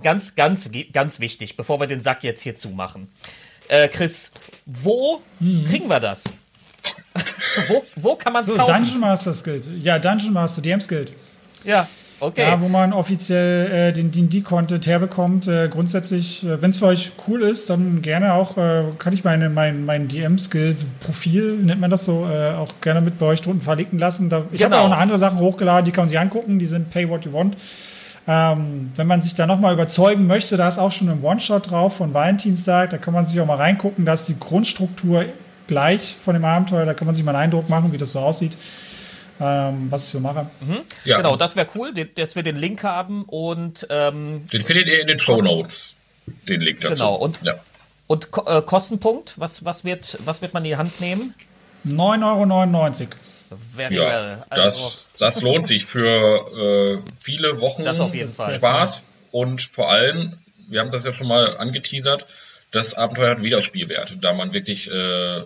[0.00, 3.10] ganz, ganz, ganz wichtig, bevor wir den Sack jetzt hier zumachen.
[3.68, 4.32] Äh, Chris,
[4.66, 5.64] wo mhm.
[5.64, 6.24] kriegen wir das?
[7.68, 8.74] wo, wo kann man es so, kaufen?
[8.74, 9.70] Dungeon Masters Guild.
[9.82, 11.12] Ja, Dungeon Master, DMs Guild.
[11.64, 11.86] Ja,
[12.20, 12.42] okay.
[12.42, 15.48] Ja, wo man offiziell äh, den D&D-Content herbekommt.
[15.48, 19.24] Äh, grundsätzlich, äh, wenn es für euch cool ist, dann gerne auch, äh, kann ich
[19.24, 23.42] meine, mein, mein DMs Guild-Profil, nennt man das so, äh, auch gerne mit bei euch
[23.42, 24.30] drunten verlinken lassen.
[24.30, 24.76] Da, ich genau.
[24.76, 26.58] habe auch noch andere Sachen hochgeladen, die kann man sich angucken.
[26.58, 27.56] Die sind Pay What You Want.
[28.30, 31.96] Ähm, wenn man sich da nochmal überzeugen möchte, da ist auch schon ein One-Shot drauf
[31.96, 35.24] von Valentinstag, da kann man sich auch mal reingucken, da ist die Grundstruktur
[35.66, 38.20] gleich von dem Abenteuer, da kann man sich mal einen Eindruck machen, wie das so
[38.20, 38.52] aussieht.
[39.40, 40.50] Ähm, was ich so mache.
[40.60, 40.78] Mhm.
[41.04, 41.18] Ja.
[41.18, 45.06] Genau, das wäre cool, dass wir den Link haben und ähm, den findet ihr in
[45.06, 45.94] den Show Notes.
[46.48, 47.04] Den Link dazu.
[47.04, 47.54] Genau und ja.
[48.08, 51.34] und äh, Kostenpunkt, was was wird was wird man in die Hand nehmen?
[51.86, 53.10] 9,99 Euro.
[53.74, 54.44] Very ja, well.
[54.50, 58.54] Also, das, das lohnt sich für äh, viele Wochen das auf jeden Fall.
[58.54, 60.38] Spaß und vor allem,
[60.68, 62.26] wir haben das ja schon mal angeteasert,
[62.70, 65.42] das Abenteuer hat Wiederspielwert, da man wirklich äh,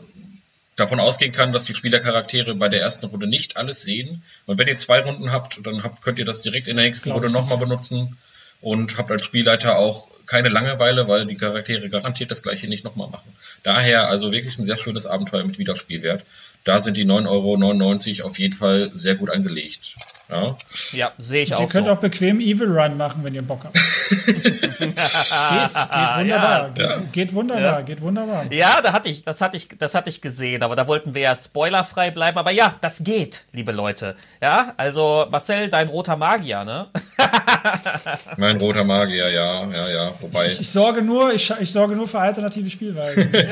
[0.76, 4.22] davon ausgehen kann, dass die Spielercharaktere bei der ersten Runde nicht alles sehen.
[4.46, 7.12] Und wenn ihr zwei Runden habt, dann habt, könnt ihr das direkt in der nächsten
[7.12, 8.16] Runde nochmal benutzen
[8.60, 13.10] und habt als Spielleiter auch keine Langeweile, weil die Charaktere garantiert das gleiche nicht nochmal
[13.10, 13.30] machen.
[13.62, 16.24] Daher also wirklich ein sehr schönes Abenteuer mit Wiederspielwert
[16.64, 19.96] da sind die 9,99 Euro auf jeden Fall sehr gut angelegt.
[20.32, 20.56] Ja,
[20.92, 21.60] ja sehe ich Und auch.
[21.60, 21.92] Ihr könnt so.
[21.92, 23.74] auch bequem Evil Run machen, wenn ihr Bock habt.
[24.08, 26.70] geht, geht wunderbar.
[26.76, 26.96] Ja.
[26.96, 27.80] Geht, geht wunderbar, Ja.
[27.82, 28.52] geht wunderbar.
[28.52, 31.22] Ja, da hatte ich, das hatte ich, das hatte ich gesehen, aber da wollten wir
[31.22, 32.38] ja spoilerfrei bleiben.
[32.38, 34.16] Aber ja, das geht, liebe Leute.
[34.40, 36.88] Ja, also Marcel, dein roter Magier, ne?
[38.36, 40.10] mein roter Magier, ja, ja, ja.
[40.20, 40.46] Wobei.
[40.46, 43.32] Ich, ich sorge nur, ich, ich sorge nur für alternative Spielweisen.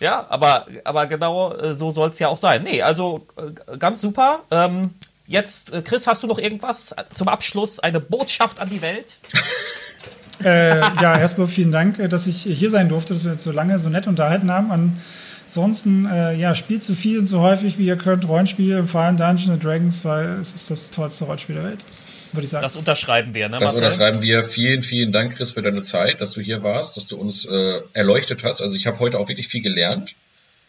[0.00, 2.62] Ja, aber, aber genau äh, so soll es ja auch sein.
[2.62, 4.40] Nee, also äh, ganz super.
[4.50, 4.90] Ähm,
[5.28, 7.78] jetzt, äh, Chris, hast du noch irgendwas zum Abschluss?
[7.78, 9.18] Eine Botschaft an die Welt?
[10.44, 13.52] äh, ja, erstmal vielen Dank, äh, dass ich hier sein durfte, dass wir uns so
[13.52, 14.98] lange so nett unterhalten haben.
[15.46, 19.16] Ansonsten, äh, ja, spielt so viel und so häufig wie ihr könnt Rollenspiele, vor allem
[19.16, 21.84] Dungeons and Dragons, weil es ist das tollste Rollenspiel der Welt,
[22.32, 22.62] würde ich sagen.
[22.62, 23.84] Das unterschreiben wir, ne, Das Marcel?
[23.84, 24.42] unterschreiben wir.
[24.42, 27.80] Vielen, vielen Dank, Chris, für deine Zeit, dass du hier warst, dass du uns äh,
[27.92, 28.62] erleuchtet hast.
[28.62, 30.14] Also ich habe heute auch wirklich viel gelernt.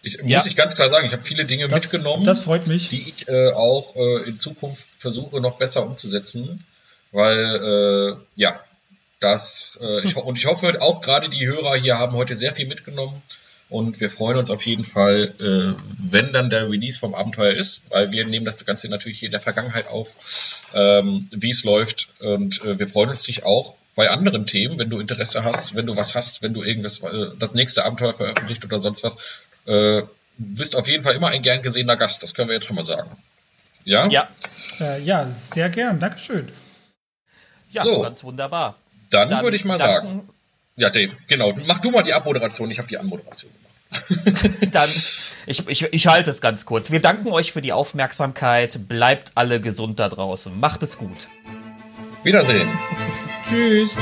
[0.02, 0.38] Ich, Ja.
[0.38, 2.24] Muss ich ganz klar sagen, ich habe viele Dinge das, mitgenommen.
[2.24, 2.42] das
[2.90, 6.66] die ich äh, auch äh, in Zukunft versuche noch besser umzusetzen,
[7.12, 8.60] weil äh, ja,
[9.20, 12.68] das äh, ich, und ich hoffe auch gerade die Hörer hier haben heute sehr viel
[12.68, 13.22] mitgenommen
[13.70, 17.82] und wir freuen uns auf jeden Fall, äh, wenn dann der Release vom Abenteuer ist,
[17.90, 20.08] weil wir nehmen das Ganze natürlich hier in der Vergangenheit auf,
[20.74, 24.90] ähm, wie es läuft und äh, wir freuen uns natürlich auch bei anderen Themen, wenn
[24.90, 28.64] du Interesse hast, wenn du was hast, wenn du irgendwas äh, das nächste Abenteuer veröffentlicht
[28.64, 29.18] oder sonst was,
[29.66, 30.04] äh,
[30.38, 32.84] bist auf jeden Fall immer ein gern gesehener Gast, das können wir jetzt schon mal
[32.84, 33.10] sagen.
[33.84, 34.08] Ja?
[34.08, 34.30] Ja,
[34.80, 36.50] Äh, ja, sehr gern, Dankeschön.
[37.72, 38.02] ja, So.
[38.02, 38.76] ganz wunderbar.
[39.10, 40.30] Dann, Dann würde ich mal danken- sagen.
[40.78, 41.54] Ja, Dave, genau.
[41.68, 43.66] Mach du mal die Abmoderation, ich habe die Anmoderation gemacht.
[44.74, 44.90] Dann,
[45.48, 46.90] ich, ich, ich halte es ganz kurz.
[46.92, 48.88] Wir danken euch für die Aufmerksamkeit.
[48.88, 50.58] Bleibt alle gesund da draußen.
[50.58, 51.28] Macht es gut.
[52.24, 52.70] Wiedersehen.
[53.50, 53.96] Tschüss.